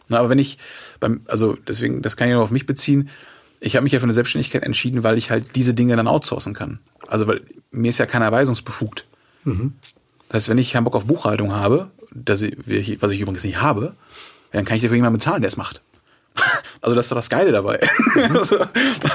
Na, 0.07 0.19
aber 0.19 0.29
wenn 0.29 0.39
ich 0.39 0.59
beim, 0.99 1.21
also 1.25 1.57
deswegen, 1.67 2.01
das 2.01 2.15
kann 2.15 2.27
ich 2.27 2.33
nur 2.33 2.43
auf 2.43 2.51
mich 2.51 2.65
beziehen. 2.65 3.09
Ich 3.59 3.75
habe 3.75 3.83
mich 3.83 3.93
ja 3.93 3.99
für 3.99 4.03
eine 4.05 4.13
Selbstständigkeit 4.13 4.63
entschieden, 4.63 5.03
weil 5.03 5.17
ich 5.17 5.31
halt 5.31 5.55
diese 5.55 5.73
Dinge 5.73 5.95
dann 5.95 6.07
outsourcen 6.07 6.53
kann. 6.53 6.79
Also 7.07 7.27
weil 7.27 7.41
mir 7.71 7.89
ist 7.89 7.97
ja 7.97 8.05
keiner 8.05 8.31
weisungsbefugt. 8.31 9.05
Mhm. 9.43 9.73
Das 10.35 10.43
heißt, 10.43 10.49
wenn 10.49 10.57
ich 10.57 10.73
keinen 10.73 10.83
Bock 10.83 10.95
auf 10.95 11.05
Buchhaltung 11.05 11.53
habe, 11.53 11.91
dass 12.13 12.41
ich, 12.41 12.57
was 13.01 13.09
ich 13.11 13.21
übrigens 13.21 13.45
nicht 13.45 13.61
habe, 13.61 13.93
dann 14.51 14.65
kann 14.65 14.75
ich 14.75 14.83
dafür 14.83 14.97
jemanden 14.97 15.17
bezahlen, 15.17 15.41
der 15.41 15.47
es 15.47 15.55
macht. 15.55 15.81
Also 16.81 16.93
das 16.93 17.05
ist 17.05 17.11
doch 17.11 17.15
das 17.15 17.29
Geile 17.29 17.53
dabei. 17.53 17.79
Mhm. 18.15 18.35
Also, 18.35 18.57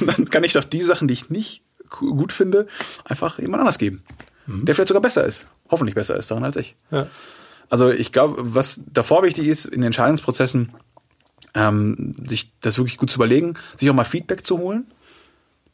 dann 0.07 0.31
kann 0.31 0.45
ich 0.45 0.55
doch 0.55 0.65
die 0.65 0.81
Sachen, 0.81 1.09
die 1.09 1.15
ich 1.15 1.29
nicht 1.29 1.63
gut 1.91 2.33
finde, 2.33 2.67
einfach 3.05 3.39
jemand 3.39 3.61
anders 3.61 3.79
geben. 3.79 4.03
Mhm. 4.47 4.65
Der 4.65 4.75
vielleicht 4.75 4.89
sogar 4.89 5.03
besser 5.03 5.25
ist. 5.25 5.47
Hoffentlich 5.71 5.95
besser 5.95 6.17
ist 6.17 6.31
daran 6.31 6.43
als 6.43 6.57
ich. 6.57 6.75
Ja. 6.91 7.07
Also 7.69 7.91
ich 7.91 8.13
glaube, 8.13 8.37
was 8.39 8.81
davor 8.91 9.23
wichtig 9.23 9.47
ist 9.47 9.67
in 9.67 9.83
Entscheidungsprozessen, 9.83 10.73
ähm, 11.55 12.17
sich 12.25 12.51
das 12.61 12.79
wirklich 12.79 12.97
gut 12.97 13.11
zu 13.11 13.19
überlegen, 13.19 13.59
sich 13.77 13.91
auch 13.91 13.95
mal 13.95 14.05
Feedback 14.05 14.47
zu 14.47 14.57
holen. 14.57 14.91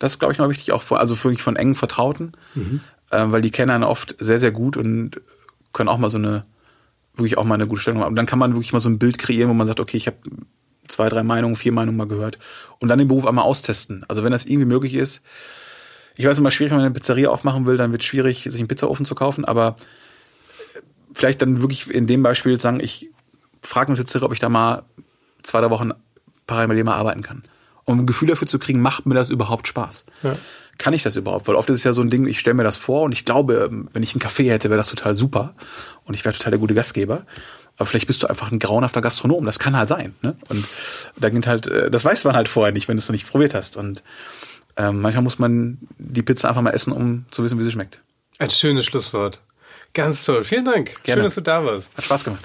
Das 0.00 0.12
ist, 0.12 0.18
glaube 0.18 0.32
ich, 0.32 0.38
noch 0.38 0.50
wichtig, 0.50 0.72
auch 0.72 0.82
von, 0.82 0.98
also 0.98 1.16
wirklich 1.22 1.42
von 1.42 1.54
engen 1.54 1.76
Vertrauten, 1.76 2.32
mhm. 2.56 2.80
ähm, 3.12 3.30
weil 3.30 3.42
die 3.42 3.52
kennen 3.52 3.70
einen 3.70 3.84
oft 3.84 4.16
sehr, 4.18 4.38
sehr 4.38 4.50
gut 4.50 4.76
und 4.76 5.20
können 5.76 5.88
auch 5.88 5.98
mal 5.98 6.10
so 6.10 6.18
eine, 6.18 6.44
wirklich 7.14 7.38
auch 7.38 7.44
mal 7.44 7.54
eine 7.54 7.66
gute 7.66 7.82
Stellung 7.82 8.00
haben. 8.00 8.08
Und 8.08 8.16
dann 8.16 8.26
kann 8.26 8.38
man 8.38 8.54
wirklich 8.54 8.72
mal 8.72 8.80
so 8.80 8.88
ein 8.88 8.98
Bild 8.98 9.18
kreieren, 9.18 9.50
wo 9.50 9.54
man 9.54 9.66
sagt, 9.66 9.78
okay, 9.78 9.96
ich 9.96 10.06
habe 10.06 10.16
zwei, 10.88 11.08
drei 11.08 11.22
Meinungen, 11.22 11.54
vier 11.54 11.72
Meinungen 11.72 11.96
mal 11.96 12.08
gehört 12.08 12.38
und 12.78 12.88
dann 12.88 12.98
den 12.98 13.08
Beruf 13.08 13.26
einmal 13.26 13.44
austesten. 13.44 14.04
Also 14.08 14.24
wenn 14.24 14.32
das 14.32 14.46
irgendwie 14.46 14.66
möglich 14.66 14.94
ist. 14.94 15.20
Ich 16.16 16.24
weiß 16.24 16.38
immer 16.38 16.50
schwierig, 16.50 16.70
wenn 16.70 16.78
man 16.78 16.86
eine 16.86 16.94
Pizzeria 16.94 17.28
aufmachen 17.28 17.66
will, 17.66 17.76
dann 17.76 17.92
wird 17.92 18.00
es 18.02 18.06
schwierig, 18.06 18.44
sich 18.44 18.58
einen 18.58 18.68
Pizzaofen 18.68 19.04
zu 19.04 19.14
kaufen, 19.14 19.44
aber 19.44 19.76
vielleicht 21.12 21.42
dann 21.42 21.60
wirklich 21.60 21.90
in 21.90 22.06
dem 22.06 22.22
Beispiel 22.22 22.58
sagen, 22.58 22.80
ich 22.80 23.10
frage 23.60 23.88
eine 23.88 23.98
Pizzeria, 23.98 24.24
ob 24.24 24.32
ich 24.32 24.40
da 24.40 24.48
mal 24.48 24.84
zwei, 25.42 25.60
drei 25.60 25.68
Wochen 25.68 25.90
parallel 26.46 26.84
mal 26.84 26.94
arbeiten 26.94 27.22
kann. 27.22 27.42
Um 27.86 28.00
ein 28.00 28.06
Gefühl 28.06 28.28
dafür 28.28 28.46
zu 28.46 28.58
kriegen, 28.58 28.80
macht 28.80 29.06
mir 29.06 29.14
das 29.14 29.30
überhaupt 29.30 29.68
Spaß? 29.68 30.04
Ja. 30.22 30.36
Kann 30.76 30.92
ich 30.92 31.02
das 31.02 31.16
überhaupt? 31.16 31.48
Weil 31.48 31.54
oft 31.54 31.70
ist 31.70 31.78
es 31.78 31.84
ja 31.84 31.92
so 31.92 32.02
ein 32.02 32.10
Ding, 32.10 32.26
ich 32.26 32.38
stelle 32.38 32.54
mir 32.54 32.64
das 32.64 32.76
vor 32.76 33.02
und 33.02 33.12
ich 33.12 33.24
glaube, 33.24 33.70
wenn 33.92 34.02
ich 34.02 34.12
einen 34.12 34.20
Café 34.20 34.50
hätte, 34.50 34.68
wäre 34.68 34.76
das 34.76 34.88
total 34.88 35.14
super 35.14 35.54
und 36.04 36.14
ich 36.14 36.24
wäre 36.24 36.36
total 36.36 36.50
der 36.50 36.58
gute 36.58 36.74
Gastgeber. 36.74 37.24
Aber 37.76 37.86
vielleicht 37.86 38.06
bist 38.06 38.22
du 38.22 38.26
einfach 38.26 38.50
ein 38.50 38.58
grauenhafter 38.58 39.00
Gastronom. 39.00 39.44
Das 39.44 39.58
kann 39.58 39.76
halt 39.76 39.88
sein. 39.88 40.14
Ne? 40.22 40.36
Und 40.48 40.66
da 41.16 41.30
geht 41.30 41.46
halt, 41.46 41.66
äh, 41.68 41.90
das 41.90 42.04
weiß 42.04 42.24
man 42.24 42.34
halt 42.34 42.48
vorher 42.48 42.72
nicht, 42.72 42.88
wenn 42.88 42.96
du 42.96 43.00
es 43.00 43.08
noch 43.08 43.14
nicht 43.14 43.28
probiert 43.28 43.54
hast. 43.54 43.76
Und 43.76 44.02
ähm, 44.76 45.00
manchmal 45.00 45.22
muss 45.22 45.38
man 45.38 45.78
die 45.98 46.22
Pizza 46.22 46.48
einfach 46.48 46.62
mal 46.62 46.70
essen, 46.70 46.92
um 46.92 47.26
zu 47.30 47.44
wissen, 47.44 47.58
wie 47.58 47.64
sie 47.64 47.70
schmeckt. 47.70 48.00
Ein 48.38 48.50
schönes 48.50 48.86
Schlusswort. 48.86 49.40
Ganz 49.94 50.24
toll. 50.24 50.44
Vielen 50.44 50.64
Dank. 50.64 51.02
Gerne. 51.04 51.20
Schön, 51.20 51.24
dass 51.24 51.34
du 51.36 51.40
da 51.40 51.64
warst. 51.64 51.90
Hat 51.96 52.04
Spaß 52.04 52.24
gemacht. 52.24 52.44